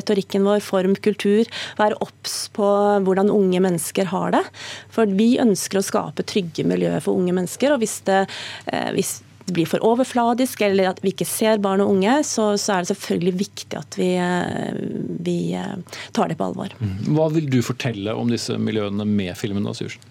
retorikken 0.01 0.45
vår, 0.47 0.61
form, 0.65 0.97
kultur, 0.99 1.47
være 1.79 1.99
obs 2.03 2.43
på 2.55 2.67
hvordan 3.05 3.31
unge 3.33 3.61
mennesker 3.63 4.11
har 4.11 4.35
det. 4.35 4.45
For 4.93 5.09
vi 5.09 5.35
ønsker 5.41 5.79
å 5.79 5.85
skape 5.85 6.25
trygge 6.27 6.65
miljøer 6.67 7.03
for 7.03 7.17
unge 7.17 7.35
mennesker. 7.37 7.71
og 7.71 7.79
hvis 7.83 8.01
det, 8.07 8.25
eh, 8.67 8.91
hvis 8.97 9.21
det 9.45 9.55
blir 9.55 9.69
for 9.69 9.83
overfladisk 9.85 10.61
eller 10.61 10.91
at 10.91 11.01
vi 11.03 11.13
ikke 11.15 11.27
ser 11.27 11.61
barn 11.63 11.81
og 11.83 11.95
unge, 11.95 12.21
så, 12.27 12.53
så 12.61 12.75
er 12.75 12.83
det 12.83 12.91
selvfølgelig 12.93 13.33
viktig 13.39 13.79
at 13.79 13.97
vi, 13.99 14.11
eh, 14.21 14.79
vi, 15.25 15.53
eh, 15.57 15.75
tar 16.13 16.31
det 16.31 16.37
på 16.39 16.49
alvor. 16.51 16.73
Mm. 16.79 17.13
Hva 17.15 17.27
vil 17.33 17.49
du 17.51 17.61
fortelle 17.65 18.15
om 18.15 18.31
disse 18.31 18.57
miljøene 18.57 19.07
med 19.07 19.35
filmen? 19.39 19.65
da, 19.65 19.75
Syversen? 19.77 20.10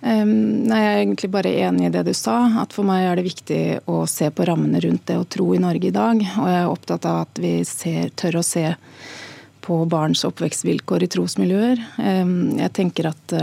Nei, 0.00 0.78
Jeg 0.80 0.90
er 0.90 0.98
egentlig 1.02 1.28
bare 1.30 1.50
enig 1.66 1.86
i 1.86 1.92
det 1.92 2.06
du 2.08 2.14
sa. 2.16 2.38
at 2.62 2.72
For 2.72 2.88
meg 2.88 3.04
er 3.04 3.18
det 3.20 3.26
viktig 3.26 3.62
å 3.90 4.06
se 4.08 4.30
på 4.32 4.46
rammene 4.48 4.80
rundt 4.80 5.04
det 5.06 5.18
å 5.20 5.26
tro 5.28 5.50
i 5.54 5.60
Norge 5.60 5.90
i 5.90 5.94
dag. 5.94 6.16
Og 6.16 6.48
jeg 6.48 6.60
er 6.62 6.70
opptatt 6.70 7.04
av 7.04 7.26
at 7.26 7.40
vi 7.42 7.58
ser, 7.68 8.08
tør 8.16 8.40
å 8.40 8.46
se 8.46 8.64
på 9.60 9.84
barns 9.92 10.24
oppvekstvilkår 10.24 11.04
i 11.04 11.10
trosmiljøer. 11.12 11.84
Jeg 12.00 12.72
tenker 12.72 13.10
at 13.12 13.36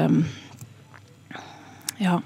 ja. 2.01 2.18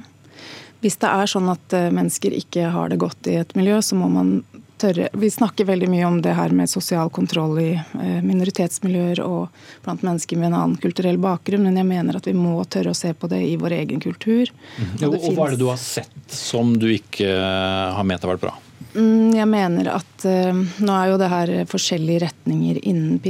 Hvis 0.82 0.98
det 1.02 1.12
er 1.14 1.30
sånn 1.30 1.50
at 1.52 1.76
uh, 1.78 1.92
mennesker 1.94 2.34
ikke 2.34 2.72
har 2.74 2.90
det 2.90 3.00
godt 3.02 3.30
i 3.30 3.38
et 3.42 3.54
miljø, 3.58 3.78
så 3.86 3.98
må 4.00 4.10
man 4.12 4.40
tørre 4.82 5.10
Vi 5.14 5.30
snakker 5.32 5.68
veldig 5.70 5.90
mye 5.92 6.08
om 6.08 6.20
det 6.24 6.34
her 6.38 6.54
med 6.56 6.70
sosial 6.70 7.12
kontroll 7.14 7.60
i 7.62 7.70
eh, 7.76 8.18
minoritetsmiljøer 8.26 9.22
og 9.26 9.62
blant 9.86 10.04
mennesker 10.06 10.40
med 10.40 10.52
en 10.52 10.58
annen 10.60 10.82
kulturell 10.82 11.20
bakgrunn, 11.22 11.66
men 11.68 11.78
jeg 11.80 11.90
mener 11.90 12.18
at 12.18 12.28
vi 12.30 12.36
må 12.38 12.56
tørre 12.66 12.96
å 12.96 12.98
se 12.98 13.14
på 13.14 13.30
det 13.32 13.42
i 13.46 13.56
vår 13.62 13.78
egen 13.82 14.02
kultur. 14.04 14.50
Mm. 14.78 14.98
Og, 15.08 15.16
og 15.20 15.30
Hva 15.38 15.48
er 15.48 15.56
det 15.56 15.62
du 15.62 15.70
har 15.70 15.80
sett 15.82 16.36
som 16.36 16.76
du 16.82 16.90
ikke 16.92 17.30
eh, 17.30 17.88
har 17.98 18.08
ment 18.08 18.26
har 18.26 18.34
vært 18.34 18.46
bra? 18.48 18.58
Mm, 18.92 19.32
jeg 19.38 19.48
mener 19.48 19.88
at 19.94 20.26
uh, 20.28 20.58
nå 20.84 20.96
er 20.98 21.12
jo 21.14 21.20
det 21.22 21.30
her 21.32 21.52
forskjellige 21.72 22.24
retninger 22.26 22.82
innen 22.92 23.22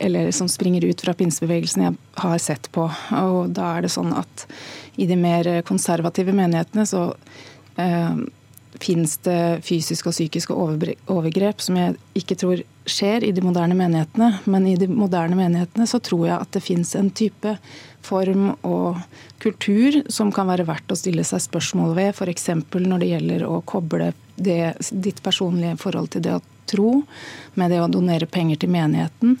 eller 0.00 0.30
som 0.32 0.48
springer 0.48 0.86
ut 0.86 1.02
fra 1.04 1.12
pinsebevegelsen 1.18 1.84
jeg 1.84 1.98
har 2.22 2.40
sett 2.40 2.70
på. 2.72 2.86
Og 3.20 3.52
da 3.52 3.74
er 3.74 3.84
det 3.84 3.92
sånn 3.92 4.14
at 4.16 4.46
i 4.96 5.04
de 5.10 5.18
mer 5.20 5.50
konservative 5.68 6.32
menighetene 6.32 6.86
så 6.88 7.10
fins 8.82 9.16
det 9.26 9.62
fysiske 9.66 10.10
og 10.10 10.14
psykiske 10.14 10.54
overgrep 10.54 11.62
som 11.64 11.78
jeg 11.78 11.96
ikke 12.18 12.36
tror 12.38 12.62
skjer 12.86 13.24
i 13.26 13.32
de 13.34 13.42
moderne 13.44 13.76
menighetene. 13.78 14.30
Men 14.46 14.66
i 14.70 14.76
de 14.78 14.88
moderne 14.90 15.38
menighetene 15.38 15.86
så 15.90 16.00
tror 16.02 16.26
jeg 16.28 16.36
at 16.38 16.52
det 16.56 16.64
fins 16.64 16.94
en 16.98 17.10
type 17.10 17.56
form 18.06 18.52
og 18.66 19.00
kultur 19.42 20.02
som 20.12 20.30
kan 20.34 20.48
være 20.50 20.66
verdt 20.68 20.92
å 20.92 20.98
stille 20.98 21.24
seg 21.26 21.42
spørsmål 21.42 21.96
ved, 21.98 22.12
f.eks. 22.14 22.48
når 22.74 23.02
det 23.02 23.12
gjelder 23.14 23.46
å 23.48 23.60
koble 23.66 24.12
det, 24.36 24.76
ditt 24.90 25.22
personlige 25.24 25.78
forhold 25.82 26.12
til 26.14 26.26
det 26.26 26.36
å 26.36 26.44
tro 26.66 26.90
med 27.54 27.72
det 27.72 27.80
å 27.82 27.90
donere 27.90 28.28
penger 28.30 28.62
til 28.62 28.72
menigheten. 28.74 29.38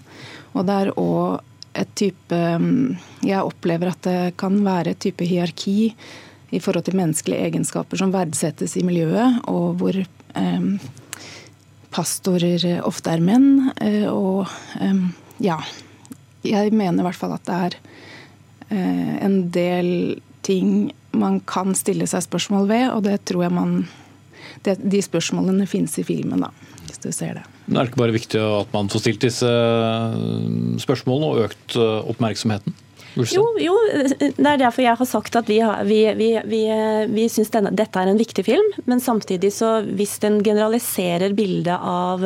Og 0.54 0.66
det 0.66 0.80
er 0.82 0.94
òg 0.98 1.52
et 1.76 1.90
type 1.92 2.36
Jeg 3.26 3.42
opplever 3.44 3.90
at 3.90 4.06
det 4.06 4.20
kan 4.40 4.54
være 4.64 4.94
et 4.94 5.02
type 5.02 5.26
hierarki 5.28 5.92
i 6.54 6.60
forhold 6.62 6.86
til 6.86 6.98
menneskelige 6.98 7.48
egenskaper 7.48 7.98
som 8.00 8.14
verdsettes 8.14 8.76
i 8.78 8.84
miljøet, 8.86 9.40
og 9.50 9.80
hvor 9.80 9.98
eh, 9.98 10.68
pastorer 11.94 12.66
ofte 12.86 13.14
er 13.14 13.24
menn. 13.24 13.70
Og 14.12 14.44
ja, 15.42 15.56
jeg 16.46 16.74
mener 16.76 17.02
i 17.02 17.06
hvert 17.06 17.18
fall 17.18 17.34
at 17.36 17.48
det 17.48 17.56
er 17.56 17.78
en 19.24 19.38
del 19.54 19.88
ting 20.46 20.90
man 21.16 21.40
kan 21.48 21.74
stille 21.78 22.06
seg 22.10 22.24
spørsmål 22.26 22.68
ved, 22.70 22.86
og 22.92 23.04
det 23.06 23.20
tror 23.28 23.46
jeg 23.46 23.56
man 23.56 23.76
det, 24.64 24.78
De 24.82 25.00
spørsmålene 25.02 25.66
finnes 25.68 25.94
i 26.00 26.04
filmen, 26.06 26.42
da, 26.44 26.50
hvis 26.86 27.00
du 27.02 27.10
ser 27.14 27.40
det. 27.40 27.44
Men 27.66 27.78
er 27.78 27.86
det 27.86 27.92
ikke 27.92 28.02
bare 28.04 28.14
viktig 28.14 28.40
at 28.40 28.74
man 28.74 28.90
får 28.92 29.02
stilt 29.02 29.24
disse 29.24 29.52
spørsmålene 30.82 31.30
og 31.32 31.46
økt 31.48 31.78
oppmerksomheten? 31.80 32.76
Jo, 33.16 33.44
jo, 33.60 33.74
det 34.20 34.32
er 34.36 34.60
derfor 34.60 34.84
jeg 34.84 34.98
har 34.98 35.08
sagt 35.08 35.36
at 35.38 35.48
vi, 35.48 35.60
vi, 35.88 36.00
vi, 36.18 36.30
vi, 36.44 36.62
vi 37.12 37.26
syns 37.32 37.52
dette 37.54 38.00
er 38.00 38.10
en 38.10 38.20
viktig 38.20 38.44
film. 38.46 38.66
Men 38.84 39.00
samtidig 39.02 39.52
så 39.56 39.78
hvis 39.86 40.18
den 40.22 40.42
generaliserer 40.44 41.34
bildet 41.36 41.76
av 41.76 42.24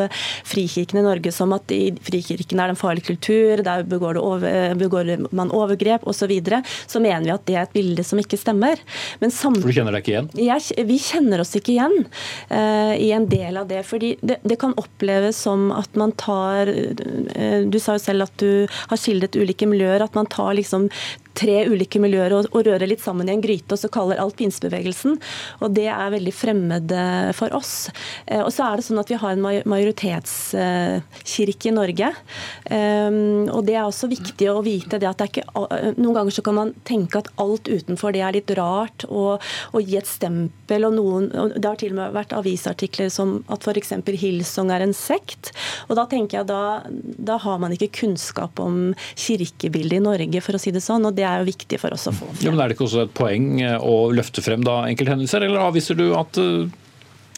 frikirken 0.48 1.00
i 1.00 1.04
Norge 1.06 1.32
som 1.34 1.54
at 1.56 1.70
i 1.74 1.90
frikirken 1.94 2.60
er 2.60 2.70
det 2.70 2.76
en 2.76 2.80
farlig 2.80 3.04
kultur, 3.06 3.62
der 3.66 3.86
begår, 3.88 4.18
over, 4.20 4.74
begår 4.78 5.14
man 5.30 5.52
overgrep 5.54 6.06
osv., 6.06 6.20
så, 6.20 6.26
videre, 6.28 6.60
så 6.86 7.00
mener 7.00 7.24
vi 7.24 7.32
at 7.32 7.46
det 7.48 7.54
er 7.56 7.62
et 7.64 7.72
bilde 7.72 8.04
som 8.04 8.20
ikke 8.20 8.36
stemmer. 8.36 8.80
For 9.62 9.72
du 9.72 9.76
kjenner 9.78 9.96
deg 9.96 10.04
ikke 10.04 10.12
igjen? 10.12 10.28
Jeg, 10.36 10.86
vi 10.90 10.98
kjenner 11.00 11.40
oss 11.40 11.54
ikke 11.56 11.72
igjen 11.72 11.96
uh, 12.04 12.92
i 12.92 13.08
en 13.16 13.24
del 13.30 13.56
av 13.56 13.70
det. 13.70 13.80
fordi 13.88 14.12
det, 14.20 14.36
det, 14.44 14.58
kan 14.60 14.76
oppleves 14.80 15.40
som 15.46 15.70
at 15.72 15.96
man 15.96 16.12
tar 16.20 16.68
uh, 16.68 17.62
Du 17.70 17.78
sa 17.80 17.96
jo 17.96 18.02
selv 18.02 18.28
at 18.28 18.36
du 18.42 18.68
har 18.68 19.00
skildret 19.00 19.38
ulike 19.40 19.68
miljøer. 19.70 20.04
at 20.04 20.18
man 20.18 20.28
tar 20.28 20.52
liksom 20.58 20.79
liksom 20.80 21.29
tre 21.38 21.62
ulike 21.70 22.00
miljøer 22.02 22.34
og, 22.36 22.48
og 22.54 22.66
rører 22.66 22.88
litt 22.90 23.02
sammen 23.02 23.28
i 23.28 23.34
en 23.34 23.44
gryte, 23.44 23.74
og 23.74 23.80
så 23.80 23.90
kaller 23.92 24.20
alt 24.20 24.36
pinsebevegelsen. 24.38 25.18
Og 25.60 25.74
det 25.76 25.88
er 25.92 26.14
veldig 26.14 26.34
fremmed 26.34 26.92
eh, 26.94 27.30
for 27.36 27.54
oss. 27.56 27.90
Eh, 28.26 28.42
og 28.42 28.50
så 28.54 28.66
er 28.66 28.78
det 28.78 28.86
sånn 28.86 29.02
at 29.02 29.10
vi 29.10 29.18
har 29.20 29.36
en 29.36 29.44
majoritetskirke 29.70 31.70
i 31.70 31.76
Norge. 31.76 32.12
Ehm, 32.70 33.48
og 33.50 33.64
det 33.68 33.76
er 33.76 33.86
også 33.86 34.10
viktig 34.10 34.50
å 34.50 34.64
vite 34.66 35.00
det 35.00 35.10
at 35.10 35.20
det 35.20 35.30
ikke 35.30 35.46
Noen 36.00 36.16
ganger 36.16 36.34
så 36.34 36.42
kan 36.44 36.56
man 36.56 36.70
tenke 36.86 37.20
at 37.20 37.28
alt 37.40 37.68
utenfor 37.68 38.14
det 38.14 38.22
er 38.24 38.34
litt 38.34 38.50
rart, 38.58 39.04
og, 39.08 39.44
og 39.74 39.86
gi 39.86 39.98
et 39.98 40.08
stempel. 40.08 40.86
og 40.88 40.96
noen, 40.96 41.28
og 41.36 41.56
Det 41.56 41.68
har 41.68 41.78
til 41.80 41.94
og 41.94 42.00
med 42.00 42.16
vært 42.16 42.34
avisartikler 42.36 43.10
som 43.12 43.40
at 43.52 43.66
f.eks. 43.66 43.94
Hillsong 44.20 44.72
er 44.74 44.84
en 44.84 44.96
sekt. 44.96 45.52
Og 45.88 45.96
da 45.98 46.06
tenker 46.10 46.40
jeg 46.40 46.50
da, 46.50 46.62
da 46.90 47.38
har 47.42 47.60
man 47.62 47.74
ikke 47.74 47.92
kunnskap 48.02 48.60
om 48.62 48.92
kirkebildet 49.14 50.00
i 50.00 50.04
Norge, 50.04 50.42
for 50.44 50.56
å 50.56 50.62
si 50.62 50.72
det 50.74 50.84
sånn. 50.84 51.06
og 51.08 51.16
det 51.20 51.26
er 51.28 51.42
jo 51.42 51.48
viktig 51.50 51.78
for 51.82 51.96
oss 51.96 52.08
å 52.08 52.14
få. 52.16 52.28
Ja, 52.40 52.50
men 52.52 52.62
Er 52.64 52.70
det 52.70 52.78
ikke 52.78 52.86
også 52.88 53.04
et 53.06 53.16
poeng 53.16 53.50
å 53.60 53.96
løfte 54.14 54.44
frem 54.44 54.64
da 54.66 54.82
enkelthendelser, 54.88 55.44
eller 55.46 55.68
avviser 55.68 55.98
du 55.98 56.06
at 56.16 56.40
eh, 56.40 56.70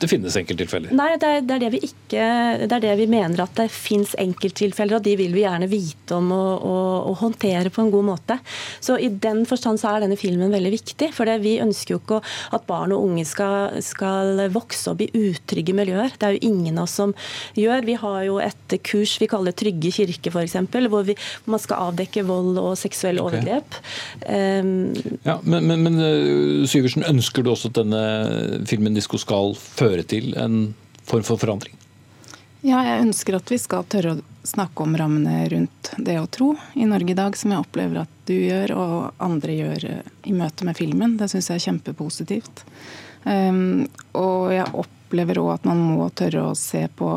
det 0.02 0.10
finnes 0.10 0.36
enkelttilfeller? 0.38 0.94
Nei, 0.96 1.10
det 1.20 1.28
er, 1.28 1.44
det 1.46 1.56
er, 1.56 1.62
det 1.64 1.72
vi 1.76 1.82
ikke 1.86 2.28
Det 2.64 2.76
er 2.76 2.84
det 2.84 2.94
vi 3.00 3.08
mener 3.10 3.44
at 3.44 3.54
det 3.58 3.68
finnes 3.72 4.14
enkelttilfeller, 4.20 4.98
og 4.98 5.06
de 5.06 5.16
vil 5.18 5.34
vi 5.34 5.44
gjerne 5.44 5.68
vite 5.70 6.16
om 6.18 6.30
og, 6.34 6.66
og, 6.66 7.10
og 7.12 7.18
håndtere 7.22 7.72
på 7.72 7.84
en 7.84 7.92
god 7.92 8.08
måte. 8.10 8.38
Så 8.82 8.98
i 9.00 9.10
den 9.22 9.44
forstand 9.48 9.80
så 9.80 9.92
er 9.92 10.04
denne 10.04 10.18
filmen 10.20 10.52
veldig 10.52 10.72
viktig. 10.74 11.10
For 11.16 11.30
vi 11.42 11.56
ønsker 11.62 11.96
jo 11.96 12.00
ikke 12.02 12.20
at 12.56 12.66
barn 12.68 12.94
og 12.94 13.06
unge 13.06 13.24
skal, 13.28 13.78
skal 13.84 14.44
vokse 14.52 14.92
opp 14.92 15.02
i 15.04 15.10
utrygge 15.16 15.74
miljøer. 15.76 16.14
Det 16.18 16.28
er 16.28 16.36
jo 16.36 16.52
ingen 16.52 16.80
av 16.80 16.88
oss 16.88 16.98
som 17.00 17.14
gjør. 17.58 17.86
Vi 17.88 17.96
har 18.02 18.18
jo 18.28 18.38
et 18.42 18.76
kurs 18.86 19.16
vi 19.22 19.28
kaller 19.30 19.54
Trygge 19.56 19.92
kirke, 19.94 20.32
f.eks., 20.32 20.56
hvor, 20.90 21.04
vi, 21.06 21.16
man 21.50 21.60
skal 21.62 21.90
avdekke 21.90 22.24
vold 22.26 22.58
og 22.60 22.72
seksuelle 22.80 23.22
okay. 23.22 23.42
overgrep. 23.42 23.78
Um, 24.26 25.18
ja, 25.26 25.38
men, 25.44 25.68
men, 25.68 25.84
men 25.86 26.00
eh, 26.02 26.66
Syversen, 26.70 27.04
ønsker 27.06 27.44
du 27.44 27.52
også 27.52 27.70
at 27.70 27.78
denne 27.82 28.02
filmen 28.68 28.96
Disko 28.96 29.20
skal 29.20 29.54
føre 29.58 29.91
føre 29.92 30.08
til 30.08 30.32
en 30.40 30.72
form 31.04 31.24
for 31.26 31.40
forandring? 31.40 31.76
Ja, 32.62 32.78
jeg 32.86 33.08
ønsker 33.08 33.36
at 33.40 33.50
vi 33.50 33.58
skal 33.58 33.86
tørre 33.90 34.14
å 34.14 34.20
snakke 34.46 34.84
om 34.84 34.94
rammene 34.98 35.48
rundt 35.50 35.92
det 35.98 36.14
å 36.20 36.28
tro 36.30 36.52
i 36.78 36.86
Norge 36.86 37.10
i 37.10 37.18
dag, 37.18 37.34
som 37.38 37.50
jeg 37.50 37.62
opplever 37.62 38.04
at 38.04 38.12
du 38.30 38.36
gjør 38.36 38.74
og 38.78 39.22
andre 39.22 39.56
gjør 39.56 39.86
eh, 39.90 40.12
i 40.30 40.34
møte 40.36 40.66
med 40.66 40.78
filmen. 40.78 41.16
Det 41.18 41.26
syns 41.30 41.50
jeg 41.50 41.58
er 41.58 41.66
kjempepositivt. 41.66 42.62
Um, 43.24 43.88
og 44.18 44.52
jeg 44.54 44.70
opplever 44.78 45.42
òg 45.42 45.56
at 45.56 45.66
man 45.66 45.82
må 45.90 46.08
tørre 46.14 46.48
å 46.50 46.56
se 46.58 46.86
på 46.98 47.16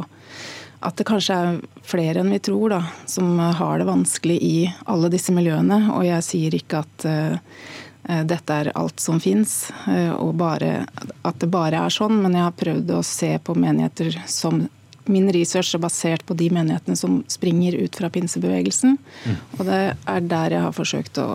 at 0.85 0.99
det 0.99 1.05
kanskje 1.07 1.37
er 1.37 1.61
flere 1.85 2.21
enn 2.21 2.29
vi 2.33 2.41
tror 2.45 2.75
da, 2.75 2.81
som 3.09 3.39
har 3.39 3.79
det 3.81 3.87
vanskelig 3.89 4.35
i 4.41 4.57
alle 4.89 5.09
disse 5.13 5.33
miljøene. 5.33 5.79
Og 5.93 6.05
jeg 6.05 6.25
sier 6.25 6.57
ikke 6.57 6.81
at 6.81 7.07
uh, 7.09 7.61
dette 8.05 8.53
er 8.53 8.71
alt 8.77 9.01
som 9.01 9.19
fins, 9.19 9.71
eh, 9.89 10.11
og 10.13 10.35
bare, 10.37 10.85
at 11.25 11.39
det 11.41 11.49
bare 11.53 11.81
er 11.85 11.93
sånn. 11.93 12.19
Men 12.21 12.37
jeg 12.37 12.45
har 12.45 12.57
prøvd 12.59 12.93
å 12.93 13.03
se 13.05 13.35
på 13.43 13.57
menigheter 13.57 14.21
som 14.29 14.67
Min 15.05 15.27
research 15.29 15.75
er 15.77 15.81
basert 15.83 16.23
på 16.25 16.33
de 16.33 16.47
menighetene 16.49 16.97
som 16.97 17.19
springer 17.29 17.75
ut 17.77 17.93
fra 17.93 18.07
pinsebevegelsen. 18.09 18.95
Mm. 18.97 19.35
Og 19.59 19.67
det 19.67 19.81
er 19.93 20.23
der 20.31 20.55
jeg 20.55 20.63
har 20.63 20.73
forsøkt 20.73 21.19
å 21.21 21.27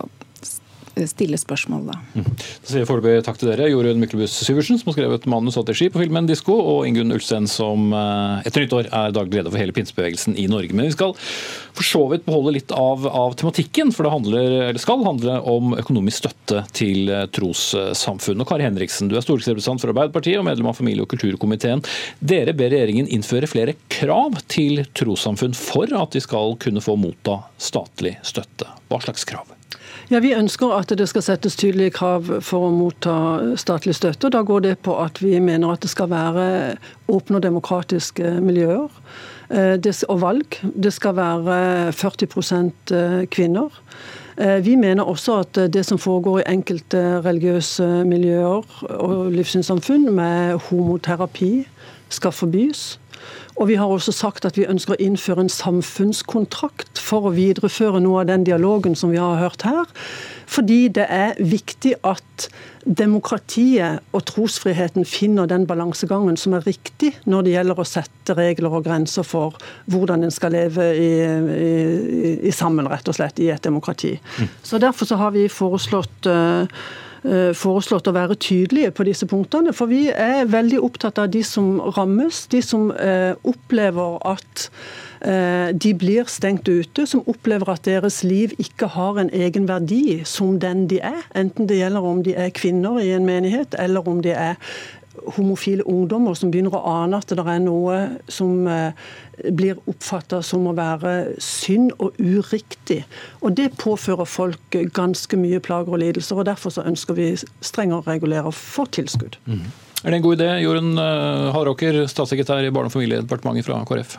stille 1.09 1.39
spørsmål, 1.39 1.87
da. 1.91 1.97
Mm. 2.15 2.27
Da 2.27 2.69
sier 2.69 2.81
jeg 2.81 2.89
foreløpig 2.89 3.25
takk 3.25 3.39
til 3.41 3.51
dere. 3.51 3.69
Jorunn 3.71 4.01
Myklebust 4.01 4.43
Syversen, 4.45 4.79
som 4.79 4.91
har 4.91 4.97
skrevet 4.97 5.27
manus 5.31 5.57
og 5.59 5.69
regi 5.69 5.89
på 5.91 6.01
filmen 6.01 6.27
'Disko', 6.27 6.55
og 6.55 6.87
Ingunn 6.87 7.13
Ulstein, 7.15 7.47
som 7.49 7.91
eh, 7.95 8.47
etter 8.47 8.65
nyttår 8.65 8.89
er 8.91 9.15
daglig 9.15 9.39
leder 9.39 9.53
for 9.53 9.61
hele 9.61 9.75
pinsebevegelsen 9.75 10.37
i 10.39 10.47
Norge. 10.51 10.75
Men 10.75 10.89
vi 10.89 10.95
skal 10.95 11.15
for 11.71 11.87
så 11.87 12.01
vidt 12.11 12.25
beholde 12.25 12.55
litt 12.57 12.73
av, 12.75 13.05
av 13.07 13.35
tematikken, 13.39 13.93
for 13.95 14.05
det 14.05 14.13
handler, 14.13 14.79
skal 14.81 15.05
handle 15.07 15.37
om 15.47 15.75
økonomisk 15.79 16.25
støtte 16.25 16.65
til 16.77 17.11
eh, 17.11 17.27
trossamfunn. 17.31 18.43
Og 18.43 18.49
Kari 18.49 18.67
Henriksen, 18.67 19.11
du 19.11 19.17
er 19.17 19.25
stortingsrepresentant 19.25 19.83
for 19.83 19.93
Arbeiderpartiet 19.93 20.39
og 20.41 20.47
medlem 20.49 20.71
av 20.71 20.77
familie- 20.79 21.05
og 21.05 21.11
kulturkomiteen. 21.13 21.83
Dere 22.19 22.55
ber 22.57 22.73
regjeringen 22.73 23.09
innføre 23.11 23.49
flere 23.49 23.77
krav 23.91 24.41
til 24.51 24.83
trossamfunn 24.97 25.55
for 25.57 25.91
at 25.97 26.15
de 26.15 26.23
skal 26.23 26.57
kunne 26.61 26.83
få 26.83 26.97
motta 26.99 27.41
statlig 27.61 28.17
støtte. 28.27 28.69
Hva 28.91 29.01
slags 29.03 29.27
krav? 29.27 29.60
Ja, 30.11 30.19
Vi 30.19 30.33
ønsker 30.35 30.73
at 30.75 30.89
det 30.91 31.05
skal 31.07 31.23
settes 31.23 31.53
tydelige 31.55 31.93
krav 31.95 32.25
for 32.43 32.65
å 32.67 32.71
motta 32.75 33.13
statlig 33.55 33.93
støtte. 33.95 34.27
Da 34.27 34.41
går 34.43 34.65
det 34.65 34.73
på 34.83 34.97
at 34.99 35.21
vi 35.23 35.37
mener 35.39 35.71
at 35.71 35.85
det 35.85 35.91
skal 35.93 36.09
være 36.11 36.47
åpne 37.07 37.39
og 37.39 37.45
demokratiske 37.45 38.33
miljøer 38.43 38.89
eh, 39.55 39.79
og 40.09 40.19
valg. 40.19 40.57
Det 40.75 40.91
skal 40.91 41.15
være 41.15 41.93
40 41.95 42.27
eh, 42.27 43.15
kvinner. 43.31 43.71
Eh, 44.35 44.59
vi 44.59 44.75
mener 44.75 45.07
også 45.07 45.39
at 45.45 45.61
det 45.71 45.85
som 45.87 45.97
foregår 45.97 46.41
i 46.41 46.49
enkelte 46.57 47.21
religiøse 47.23 48.03
miljøer 48.03 48.67
og 48.99 49.31
livssynssamfunn 49.31 50.11
med 50.11 50.59
homoterapi, 50.67 51.53
skal 52.11 52.35
forbys. 52.35 52.99
Og 53.59 53.67
vi 53.67 53.77
har 53.79 53.91
også 53.91 54.13
sagt 54.15 54.45
at 54.47 54.57
vi 54.57 54.67
ønsker 54.69 54.95
å 54.95 55.01
innføre 55.01 55.45
en 55.45 55.51
samfunnskontrakt 55.51 57.01
for 57.01 57.27
å 57.27 57.33
videreføre 57.35 58.01
noe 58.03 58.23
av 58.23 58.29
den 58.31 58.45
dialogen 58.47 58.95
som 58.97 59.11
vi 59.13 59.19
har 59.21 59.39
hørt 59.41 59.65
her. 59.67 59.89
Fordi 60.51 60.87
det 60.91 61.05
er 61.07 61.37
viktig 61.39 61.93
at 62.07 62.47
demokratiet 62.83 64.01
og 64.15 64.25
trosfriheten 64.27 65.05
finner 65.05 65.47
den 65.47 65.67
balansegangen 65.69 66.39
som 66.39 66.55
er 66.57 66.65
riktig 66.65 67.13
når 67.29 67.45
det 67.45 67.53
gjelder 67.53 67.79
å 67.79 67.87
sette 67.87 68.35
regler 68.35 68.73
og 68.73 68.87
grenser 68.87 69.27
for 69.27 69.59
hvordan 69.91 70.25
en 70.25 70.33
skal 70.33 70.55
leve 70.57 70.87
i, 70.97 71.11
i, 71.21 72.33
i 72.49 72.55
sammen, 72.55 72.89
rett 72.91 73.07
og 73.07 73.15
slett, 73.19 73.39
i 73.39 73.51
et 73.53 73.63
demokrati. 73.63 74.17
Mm. 74.39 74.51
Så 74.63 74.81
Derfor 74.81 75.07
så 75.07 75.19
har 75.21 75.31
vi 75.35 75.45
foreslått 75.51 76.27
uh, 76.27 76.65
foreslått 77.53 78.07
å 78.09 78.15
være 78.15 78.37
tydelige 78.41 78.91
på 78.97 79.05
disse 79.05 79.27
punktene. 79.29 79.73
For 79.77 79.91
vi 79.91 80.07
er 80.09 80.49
veldig 80.49 80.79
opptatt 80.81 81.21
av 81.21 81.29
de 81.33 81.43
som 81.45 81.75
rammes, 81.95 82.47
de 82.49 82.61
som 82.65 82.89
eh, 82.95 83.33
opplever 83.47 84.17
at 84.25 84.65
eh, 85.21 85.69
de 85.73 85.93
blir 85.97 86.29
stengt 86.31 86.69
ute, 86.69 87.05
som 87.05 87.21
opplever 87.29 87.69
at 87.75 87.85
deres 87.85 88.21
liv 88.25 88.55
ikke 88.61 88.89
har 88.95 89.21
en 89.21 89.29
egen 89.29 89.67
verdi 89.69 90.21
som 90.25 90.57
den 90.61 90.87
de 90.89 91.01
er. 91.11 91.21
Enten 91.37 91.69
det 91.69 91.81
gjelder 91.81 92.09
om 92.09 92.23
de 92.25 92.33
er 92.33 92.49
kvinner 92.57 92.97
i 93.03 93.13
en 93.13 93.27
menighet, 93.29 93.77
eller 93.77 94.07
om 94.09 94.23
de 94.25 94.33
er 94.33 94.57
homofile 95.37 95.85
ungdommer 95.89 96.35
som 96.37 96.51
begynner 96.51 96.75
å 96.77 96.83
ane 97.03 97.19
at 97.21 97.31
det 97.31 97.45
er 97.45 97.61
noe 97.63 97.97
som 98.31 98.65
blir 99.57 99.79
oppfatta 99.89 100.41
som 100.45 100.67
å 100.69 100.75
være 100.77 101.37
synd 101.41 101.93
og 101.99 102.17
uriktig. 102.19 103.03
Og 103.41 103.55
Det 103.57 103.71
påfører 103.81 104.29
folk 104.29 104.77
ganske 104.93 105.37
mye 105.37 105.61
plager 105.63 105.93
og 105.93 106.03
lidelser. 106.03 106.37
og 106.37 106.45
Derfor 106.45 106.73
så 106.73 106.85
ønsker 106.85 107.17
vi 107.17 107.31
strengere 107.61 108.05
regulere 108.07 108.51
for 108.51 108.85
tilskudd. 108.85 109.37
Mm. 109.45 109.65
Er 110.03 110.09
det 110.09 110.17
en 110.17 110.23
god 110.25 110.39
idé, 110.39 110.51
Jorunn 110.63 110.97
Haråker, 110.97 112.05
statssekretær 112.09 112.65
i 112.65 112.73
Barne- 112.73 112.89
og 112.89 112.95
familiedepartementet 112.95 113.65
fra 113.65 113.83
KrF? 113.85 114.17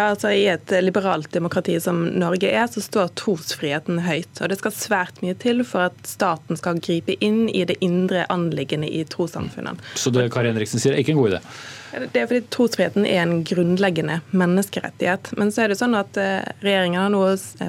Ja, 0.00 0.06
altså 0.14 0.30
I 0.32 0.46
et 0.48 0.70
liberalt 0.80 1.28
demokrati 1.34 1.74
som 1.82 1.98
Norge 2.22 2.48
er, 2.48 2.64
så 2.72 2.80
står 2.80 3.10
trosfriheten 3.20 3.98
høyt. 4.06 4.30
og 4.40 4.48
Det 4.48 4.56
skal 4.56 4.72
svært 4.72 5.20
mye 5.20 5.36
til 5.36 5.60
for 5.68 5.90
at 5.90 5.98
staten 6.08 6.56
skal 6.56 6.80
gripe 6.80 7.18
inn 7.20 7.50
i 7.52 7.66
det 7.68 7.76
indre 7.84 8.22
anliggende 8.32 8.88
i 8.88 9.02
trossamfunnene. 9.04 9.76
Så 10.00 10.12
det 10.14 10.30
Kari 10.32 10.54
Henriksen 10.54 10.80
sier 10.80 10.96
er 10.96 11.02
ikke 11.04 11.12
en 11.12 11.20
god 11.20 11.34
idé? 11.34 11.42
Det 11.90 12.20
er 12.20 12.28
fordi 12.30 12.42
Trosfriheten 12.52 13.06
er 13.08 13.22
en 13.22 13.40
grunnleggende 13.46 14.20
menneskerettighet. 14.30 15.32
Men 15.38 15.50
så 15.52 15.64
er 15.64 15.72
det 15.72 15.78
sånn 15.80 15.96
at 15.98 16.18
eh, 16.20 16.42
regjeringen 16.62 17.00
har 17.00 17.12
nå 17.12 17.22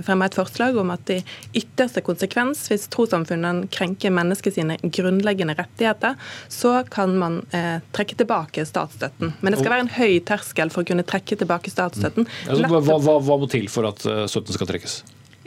fremmet 0.06 0.32
et 0.32 0.38
forslag 0.38 0.78
om 0.78 0.94
at 0.94 1.10
i 1.14 1.20
ytterste 1.58 2.04
konsekvens, 2.06 2.68
hvis 2.72 2.88
trossamfunnene 2.94 3.70
krenker 3.74 4.14
mennesket 4.14 4.58
sine 4.58 4.78
grunnleggende 4.84 5.56
rettigheter, 5.58 6.20
så 6.52 6.82
kan 6.92 7.18
man 7.22 7.42
eh, 7.56 7.80
trekke 7.96 8.20
tilbake 8.22 8.66
statsstøtten. 8.68 9.34
Men 9.42 9.54
det 9.54 9.62
skal 9.62 9.76
være 9.76 9.88
en 9.88 9.96
høy 9.98 10.20
terskel 10.28 10.74
for 10.74 10.86
å 10.86 10.92
kunne 10.92 11.08
trekke 11.08 11.40
tilbake 11.42 11.74
statsstøtten. 11.74 12.30
Altså, 12.48 12.70
hva, 12.70 13.00
hva, 13.02 13.18
hva 13.26 13.42
må 13.42 13.50
til 13.52 13.68
for 13.72 13.90
at 13.90 14.06
eh, 14.06 14.28
støtten 14.32 14.58
skal 14.58 14.70
trekkes? 14.70 15.02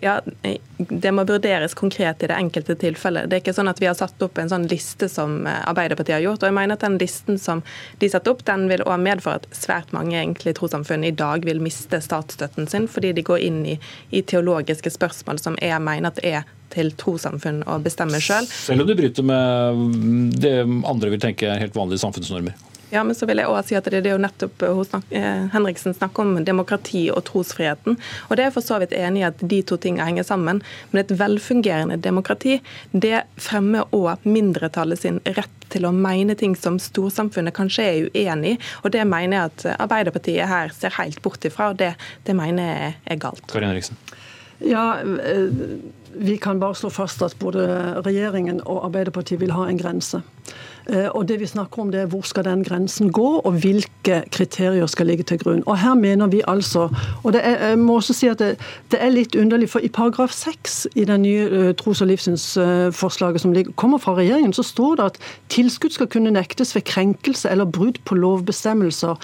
Ja, 0.05 0.21
Det 0.77 1.13
må 1.13 1.23
vurderes 1.25 1.75
konkret 1.75 2.23
i 2.23 2.29
det 2.29 2.37
enkelte 2.37 2.75
tilfellet. 2.77 3.31
Det 3.31 3.39
er 3.39 3.43
ikke 3.45 3.55
sånn 3.57 3.71
at 3.71 3.81
Vi 3.81 3.89
har 3.89 3.97
satt 3.97 4.21
opp 4.27 4.39
en 4.39 4.51
sånn 4.53 4.67
liste 4.69 5.09
som 5.09 5.47
eh, 5.49 5.63
Arbeiderpartiet 5.71 6.19
har 6.19 6.25
gjort. 6.27 6.43
og 6.43 6.51
jeg 6.51 6.57
mener 6.59 6.77
at 6.77 6.85
Den 6.85 6.99
listen 7.01 7.39
som 7.41 7.63
de 8.03 8.11
satte 8.13 8.33
opp, 8.33 8.45
den 8.45 8.67
vil 8.69 8.85
også 8.85 9.01
medføre 9.01 9.41
at 9.41 9.49
svært 9.57 9.95
mange 9.97 10.19
egentlig 10.19 10.57
trossamfunn 10.59 11.07
i 11.09 11.15
dag 11.15 11.47
vil 11.49 11.63
miste 11.65 12.03
statsstøtten 12.05 12.69
sin, 12.69 12.89
fordi 12.89 13.15
de 13.17 13.25
går 13.25 13.47
inn 13.47 13.65
i, 13.65 13.79
i 14.11 14.21
teologiske 14.21 14.93
spørsmål 14.93 15.41
som 15.41 15.57
jeg 15.63 15.81
mener 15.81 16.13
at 16.13 16.21
er 16.25 16.45
til 16.75 16.93
trossamfunn 16.99 17.63
å 17.71 17.79
bestemme 17.81 18.21
sjøl. 18.21 18.45
Selv. 18.45 18.69
selv 18.69 18.85
om 18.85 18.89
du 18.91 18.95
bryter 18.99 19.25
med 19.25 20.39
det 20.43 20.57
andre 20.67 21.15
vil 21.15 21.23
tenke 21.23 21.49
er 21.49 21.63
helt 21.63 21.77
vanlige 21.79 22.03
samfunnsnormer? 22.05 22.74
Ja, 22.91 23.05
men 23.05 23.17
så 23.17 23.27
vil 23.27 23.41
jeg 23.41 23.49
også 23.49 23.73
si 23.73 23.77
at 23.79 23.89
Det 23.91 24.01
er 24.03 24.15
jo 24.15 24.23
nettopp 24.23 24.63
eh, 24.63 24.83
snak 24.89 25.13
eh, 25.15 25.47
Henriksen 25.55 25.97
snakker 25.97 26.25
om 26.25 26.45
demokrati 26.45 27.07
og 27.13 27.25
trosfriheten. 27.29 27.99
og 28.29 28.37
Det 28.37 28.47
er 28.47 28.55
for 28.55 28.65
så 28.65 28.79
vidt 28.83 28.93
enig 28.97 29.23
i 29.23 29.29
at 29.29 29.41
de 29.41 29.63
to 29.63 29.79
tingene 29.81 30.07
henger 30.07 30.27
sammen. 30.29 30.63
Men 30.91 31.03
et 31.03 31.15
velfungerende 31.19 31.97
demokrati 31.97 32.61
det 32.93 33.25
fremmer 33.41 33.89
òg 33.97 34.25
mindretallet 34.29 35.01
sin 35.01 35.21
rett 35.25 35.69
til 35.73 35.89
å 35.89 35.95
mene 35.95 36.37
ting 36.39 36.55
som 36.57 36.79
storsamfunnet 36.79 37.57
kanskje 37.57 37.85
er 37.89 38.11
uenig 38.13 38.55
i. 38.55 38.59
Og 38.85 38.93
det 38.95 39.07
mener 39.09 39.37
jeg 39.37 39.51
at 39.51 39.67
Arbeiderpartiet 39.81 40.49
her 40.49 40.75
ser 40.77 40.95
helt 40.99 41.21
bort 41.25 41.45
ifra, 41.45 41.73
og 41.73 41.81
det, 41.81 41.95
det 42.29 42.37
mener 42.37 42.71
jeg 42.71 42.95
er 43.17 43.21
galt. 43.23 43.47
Karin 43.51 43.73
Henriksen. 43.73 43.99
Ja, 44.65 45.01
eh, 45.01 45.49
vi 46.15 46.37
kan 46.39 46.61
bare 46.61 46.75
slå 46.79 46.91
fast 46.91 47.23
at 47.23 47.35
både 47.41 47.67
regjeringen 48.07 48.61
og 48.63 48.85
Arbeiderpartiet 48.87 49.41
vil 49.43 49.55
ha 49.57 49.67
en 49.69 49.81
grense. 49.81 50.23
Eh, 50.87 51.09
og 51.15 51.29
det 51.29 51.39
vi 51.41 51.47
snakker 51.47 51.83
om 51.83 51.91
det 51.91 52.01
er 52.01 52.07
Hvor 52.07 52.21
skal 52.23 52.45
den 52.45 52.65
grensen 52.65 53.13
gå, 53.13 53.29
og 53.39 53.53
hvilke 53.53 54.23
kriterier 54.31 54.87
skal 54.87 55.07
ligge 55.07 55.25
til 55.25 55.39
grunn. 55.39 55.63
Og 55.67 55.79
Her 55.79 55.95
mener 55.95 56.27
vi 56.27 56.43
altså 56.49 56.89
og 57.23 57.33
det 57.33 57.41
er, 57.45 57.69
Jeg 57.69 57.79
må 57.79 57.95
også 57.95 58.13
si 58.13 58.27
at 58.27 58.39
det, 58.39 58.59
det 58.91 59.03
er 59.03 59.09
litt 59.09 59.35
underlig, 59.35 59.71
for 59.71 59.79
i 59.79 59.89
paragraf 59.89 60.31
6 60.31 60.87
i 60.95 61.05
det 61.05 61.21
nye 61.21 61.49
uh, 61.51 61.75
tros- 61.75 62.01
og 62.01 62.07
livssynsforslaget 62.07 63.41
som 63.41 63.53
ligger, 63.53 63.73
kommer 63.73 63.99
fra 63.99 64.15
regjeringen, 64.15 64.53
så 64.53 64.63
står 64.63 64.95
det 64.95 65.05
at 65.05 65.19
tilskudd 65.49 65.91
skal 65.91 66.07
kunne 66.07 66.31
nektes 66.31 66.75
ved 66.75 66.83
krenkelse 66.83 67.51
eller 67.51 67.65
brudd 67.65 67.99
på 68.05 68.15
lovbestemmelser 68.15 69.17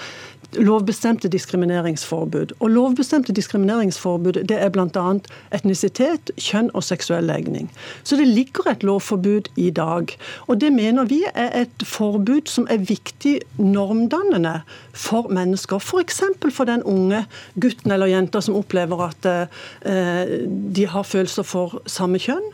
lovbestemte 0.57 1.29
diskrimineringsforbud. 1.31 2.53
Og 2.59 2.69
Lovbestemte 2.69 3.33
diskrimineringsforbud 3.33 4.41
det 4.49 4.57
er 4.57 4.69
bl.a. 4.73 5.13
etnisitet, 5.55 6.31
kjønn 6.37 6.71
og 6.73 6.83
seksuell 6.83 7.27
legning. 7.29 7.69
Så 8.03 8.17
det 8.19 8.27
ligger 8.27 8.71
et 8.71 8.83
lovforbud 8.83 9.51
i 9.55 9.69
dag. 9.69 10.15
Og 10.47 10.61
Det 10.61 10.71
mener 10.73 11.05
vi 11.09 11.23
er 11.33 11.61
et 11.61 11.85
forbud 11.87 12.49
som 12.51 12.67
er 12.69 12.77
viktig 12.77 13.39
normdannende 13.57 14.61
for 14.93 15.31
mennesker. 15.31 15.79
F.eks. 15.79 16.21
For, 16.41 16.51
for 16.51 16.69
den 16.69 16.83
unge 16.83 17.25
gutten 17.59 17.91
eller 17.91 18.11
jenta 18.11 18.41
som 18.41 18.55
opplever 18.55 19.07
at 19.07 19.25
eh, 19.25 20.37
de 20.75 20.87
har 20.87 21.03
følelser 21.03 21.47
for 21.47 21.81
samme 21.85 22.19
kjønn. 22.21 22.51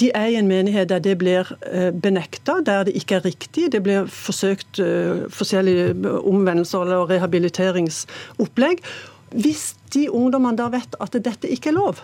De 0.00 0.10
er 0.16 0.30
i 0.32 0.38
en 0.40 0.48
menighet 0.48 0.88
der 0.90 1.02
det 1.04 1.16
blir 1.20 1.48
eh, 1.68 1.90
benekta, 1.92 2.60
der 2.64 2.86
det 2.88 2.94
ikke 2.98 3.18
er 3.18 3.26
riktig. 3.26 3.68
Det 3.74 3.82
blir 3.84 4.08
forsøkt 4.10 4.80
eh, 4.82 5.26
forskjellige 5.34 5.92
omvendelser 6.20 6.86
eller 6.86 7.10
rehabiliteringsopplegg. 7.10 8.80
Hvis 9.36 9.74
de 9.94 10.06
ungdommene 10.08 10.58
da 10.58 10.70
vet 10.72 10.96
at 11.02 11.18
dette 11.18 11.50
ikke 11.50 11.70
er 11.72 11.78
lov, 11.78 12.00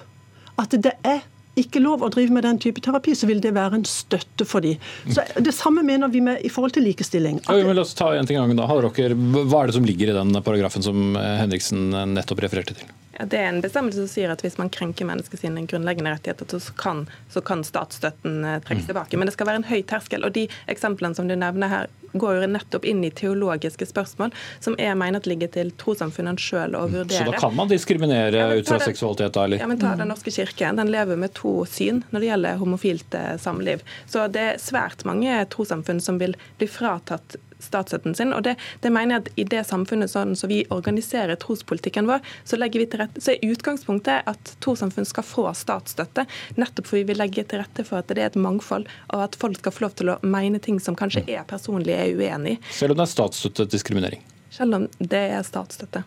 at 0.61 0.77
det 0.77 0.93
er 1.07 1.25
ikke 1.57 1.81
lov 1.81 2.03
å 2.05 2.11
drive 2.13 2.35
med 2.37 2.45
den 2.45 2.59
type 2.61 2.83
terapi, 2.85 3.15
så 3.17 3.29
vil 3.31 3.41
det 3.41 3.55
være 3.57 3.79
en 3.79 3.87
støtte 3.89 4.45
for 4.45 4.61
dem. 4.61 4.77
Så 5.09 5.25
Det 5.41 5.55
samme 5.57 5.81
mener 5.87 6.13
vi 6.13 6.21
med 6.21 6.45
i 6.45 6.51
forhold 6.53 6.77
til 6.77 6.85
likestilling. 6.85 7.41
Ja, 7.49 7.57
men 7.65 7.79
la 7.79 7.87
oss 7.87 7.97
ta 7.97 8.11
en 8.13 8.29
ting 8.29 8.37
gangen 8.37 8.61
da. 8.61 8.69
Hva 8.69 9.63
er 9.63 9.73
det 9.73 9.79
som 9.79 9.89
ligger 9.89 10.13
i 10.13 10.19
den 10.19 10.37
paragrafen 10.45 10.85
som 10.85 11.17
Henriksen 11.17 11.89
nettopp 12.13 12.45
refererte 12.45 12.77
til? 12.77 12.93
Ja, 13.19 13.25
det 13.25 13.39
er 13.41 13.49
en 13.49 13.63
bestemmelse 13.65 14.03
som 14.03 14.11
sier 14.13 14.33
at 14.33 14.43
hvis 14.45 14.59
man 14.61 14.71
krenker 14.73 15.09
mennesket 15.09 15.41
sine 15.41 15.63
grunnleggende 15.69 16.13
rettigheter, 16.13 16.61
så 16.61 16.75
kan, 16.77 17.07
så 17.33 17.41
kan 17.41 17.65
statsstøtten 17.65 18.43
eh, 18.45 18.59
trekkes 18.65 18.85
mm. 18.85 18.91
tilbake. 18.91 19.21
Men 19.21 19.31
det 19.31 19.37
skal 19.37 19.49
være 19.49 19.63
en 19.63 19.71
høy 19.71 19.81
terskel. 19.89 20.27
og 20.27 20.35
De 20.37 20.47
eksemplene 20.73 21.17
som 21.17 21.31
du 21.31 21.37
nevner 21.39 21.73
her, 21.73 21.95
går 22.17 22.39
jo 22.41 22.49
nettopp 22.49 22.85
inn 22.89 23.03
i 23.05 23.11
teologiske 23.13 23.89
spørsmål, 23.91 24.33
som 24.65 24.77
jeg 24.81 24.97
mener 24.97 25.21
at 25.21 25.27
ligger 25.29 25.51
til 25.53 25.73
trossamfunnene 25.81 26.41
sjøl 26.41 26.77
å 26.77 26.85
mm. 26.87 26.95
vurdere. 26.99 27.25
Så 27.25 27.33
da 27.33 27.41
kan 27.41 27.57
man 27.57 27.73
diskriminere 27.73 28.43
ja, 28.43 28.53
ut 28.57 28.69
fra 28.69 28.81
seksualitet, 28.85 29.35
da? 29.37 29.47
eller? 29.49 29.65
Ja, 29.65 29.71
men 29.71 29.81
ta 29.81 29.95
Den 29.97 30.13
norske 30.13 30.33
kirke. 30.33 30.73
Den 30.77 30.93
lever 30.93 31.21
med 31.21 31.35
to 31.37 31.59
syn 31.71 32.03
når 32.11 32.23
det 32.23 32.31
gjelder 32.31 32.63
homofilt 32.63 33.17
eh, 33.17 33.35
samliv. 33.41 33.85
Så 34.09 34.29
det 34.33 34.47
er 34.53 34.63
svært 34.63 35.05
mange 35.09 35.41
trossamfunn 35.53 36.05
som 36.05 36.21
vil 36.21 36.37
bli 36.61 36.69
fratatt 36.71 37.39
statsstøtten 37.67 38.17
sin. 38.17 38.33
og 38.37 38.45
det, 38.47 38.57
det, 38.85 38.93
mener 38.95 39.17
jeg 39.17 39.25
at 39.25 39.31
I 39.37 39.47
det 39.57 39.65
samfunnet 39.69 40.13
sånn 40.13 40.37
som 40.39 40.53
vi 40.53 40.63
organiserer 40.75 41.39
trospolitikken 41.43 42.09
vår, 42.11 42.25
så 42.45 42.59
legger 42.61 42.83
vi 42.83 42.89
til 42.93 43.03
rette, 43.05 43.23
så 43.23 43.35
er 43.35 43.51
utgangspunktet 43.51 44.31
at 44.31 44.55
trossamfunn 44.65 45.09
skal 45.09 45.27
få 45.27 45.47
statsstøtte. 45.57 46.27
Nettopp 46.61 46.91
fordi 46.91 47.07
vi 47.11 47.19
legger 47.19 47.49
til 47.51 47.63
rette 47.65 47.87
for 47.87 48.01
at 48.01 48.11
det 48.11 48.23
er 48.23 48.33
et 48.33 48.41
mangfold, 48.41 48.89
og 49.13 49.27
at 49.29 49.39
folk 49.39 49.61
skal 49.61 49.75
få 49.75 49.87
lov 49.87 49.97
til 49.99 50.15
å 50.15 50.19
mene 50.27 50.63
ting 50.63 50.81
som 50.83 50.99
kanskje 50.99 51.27
er 51.27 51.47
personlig 51.49 51.97
er 51.97 52.17
uenig 52.17 52.57
i. 52.57 52.61
Selv 52.73 52.95
om 52.95 53.01
det 53.01 53.09
er 53.09 53.15
statsstøttet 53.15 53.73
diskriminering? 53.75 54.23
Selv 54.55 54.79
om 54.79 54.91
det 54.99 55.25
er 55.37 55.43
statsstøtte. 55.47 56.07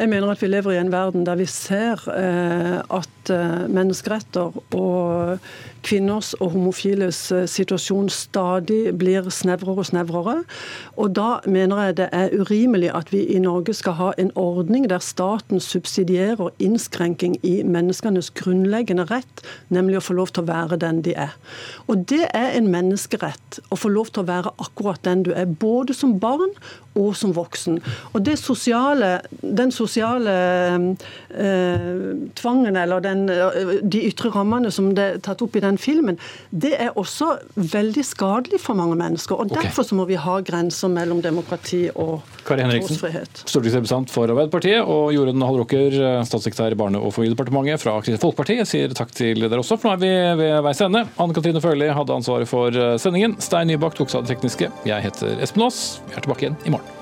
Jeg 0.00 0.08
mener 0.08 0.30
at 0.32 0.40
vi 0.42 0.48
lever 0.48 0.76
i 0.76 0.80
en 0.80 0.92
verden 0.92 1.24
der 1.26 1.38
vi 1.40 1.46
ser 1.50 2.00
eh, 2.14 2.78
at 2.80 3.32
eh, 3.34 3.64
menneskeretter 3.68 4.54
og 4.78 5.48
kvinners 5.86 6.32
og 6.40 6.52
homofiles 6.54 7.18
eh, 7.34 7.46
situasjon 7.50 8.10
stadig 8.12 8.94
blir 8.98 9.28
snevrere 9.32 9.82
og 9.84 9.88
snevrere. 9.90 10.36
Og 10.96 11.14
da 11.16 11.40
mener 11.46 11.84
jeg 11.84 11.96
det 12.00 12.08
er 12.12 12.34
urimelig 12.36 12.90
at 12.96 13.12
vi 13.12 13.24
i 13.34 13.40
Norge 13.42 13.74
skal 13.76 13.96
ha 14.00 14.10
en 14.18 14.32
ordning 14.38 14.88
der 14.90 15.02
staten 15.04 15.60
subsidierer 15.60 16.52
innskrenking 16.58 17.38
i 17.46 17.60
menneskenes 17.62 18.32
grunnleggende 18.36 19.06
rett, 19.10 19.44
nemlig 19.68 20.00
å 20.00 20.04
få 20.10 20.18
lov 20.18 20.34
til 20.34 20.44
å 20.44 20.50
være 20.50 20.80
den 20.80 21.02
de 21.06 21.16
er. 21.16 21.36
Og 21.88 22.04
det 22.10 22.26
er 22.34 22.54
en 22.58 22.70
menneskerett 22.72 23.60
å 23.70 23.78
få 23.78 23.90
lov 23.92 24.12
til 24.12 24.24
å 24.24 24.30
være 24.30 24.54
akkurat 24.62 25.02
den 25.06 25.24
du 25.26 25.34
er, 25.34 25.48
både 25.48 25.94
som 25.96 26.18
barn 26.20 26.54
og 26.98 27.14
som 27.16 27.32
voksen. 27.34 27.78
Og 28.14 28.26
sosiale, 28.38 29.20
den 29.40 29.70
sosiale 29.70 30.34
eh, 31.30 32.16
tvangen 32.34 32.76
eller 32.76 33.00
den, 33.00 33.28
eh, 33.30 33.78
de 33.82 34.02
ytre 34.08 34.30
rammene 34.34 34.70
som 34.70 34.94
det 34.94 35.04
er 35.04 35.18
tatt 35.22 35.42
opp 35.42 35.56
i 35.56 35.62
den 35.62 35.69
filmen, 35.78 36.18
det 36.50 36.72
er 36.80 36.96
også 36.98 37.36
veldig 37.54 38.04
skadelig 38.06 38.60
for 38.60 38.74
mange 38.78 38.96
mennesker. 38.96 39.34
og 39.34 39.50
okay. 39.50 39.62
Derfor 39.62 39.86
så 39.86 39.94
må 39.94 40.06
vi 40.08 40.18
ha 40.18 40.40
grenser 40.40 40.88
mellom 40.88 41.22
demokrati 41.22 41.88
og 41.94 42.20
Kari 42.46 42.64
Henriksen, 42.64 42.96
stortingsrepresentant 43.44 44.10
for 44.10 44.30
Arbeiderpartiet, 44.30 44.80
og 44.82 45.12
Jorunn 45.14 45.42
Hallråker, 45.44 45.94
eh, 45.94 46.22
statssekretær 46.26 46.72
i 46.72 46.78
Barne- 46.80 47.00
og 47.00 47.14
familiedepartementet 47.14 47.82
fra 47.82 47.98
Kristelig 48.00 48.20
Folkeparti, 48.24 48.60
sier 48.66 48.94
takk 48.96 49.12
til 49.14 49.40
dere 49.40 49.62
også. 49.62 49.78
For 49.78 49.90
nå 49.90 49.98
er 49.98 50.04
vi 50.36 50.42
ved 50.42 50.62
veis 50.66 50.80
ende. 50.80 51.06
Anne 51.18 51.34
Katrine 51.36 51.60
Førli 51.60 51.90
hadde 51.94 52.16
ansvaret 52.16 52.48
for 52.48 52.68
eh, 52.68 52.96
sendingen. 52.98 53.36
Stein 53.40 53.70
Nybakk 53.70 53.98
tok 53.98 54.10
seg 54.10 54.22
av 54.22 54.26
det 54.26 54.36
tekniske. 54.36 54.72
Jeg 54.88 55.10
heter 55.10 55.44
Espen 55.44 55.68
Aas. 55.68 56.00
Vi 56.08 56.16
er 56.16 56.26
tilbake 56.26 56.48
igjen 56.48 56.58
i 56.66 56.74
morgen. 56.76 56.99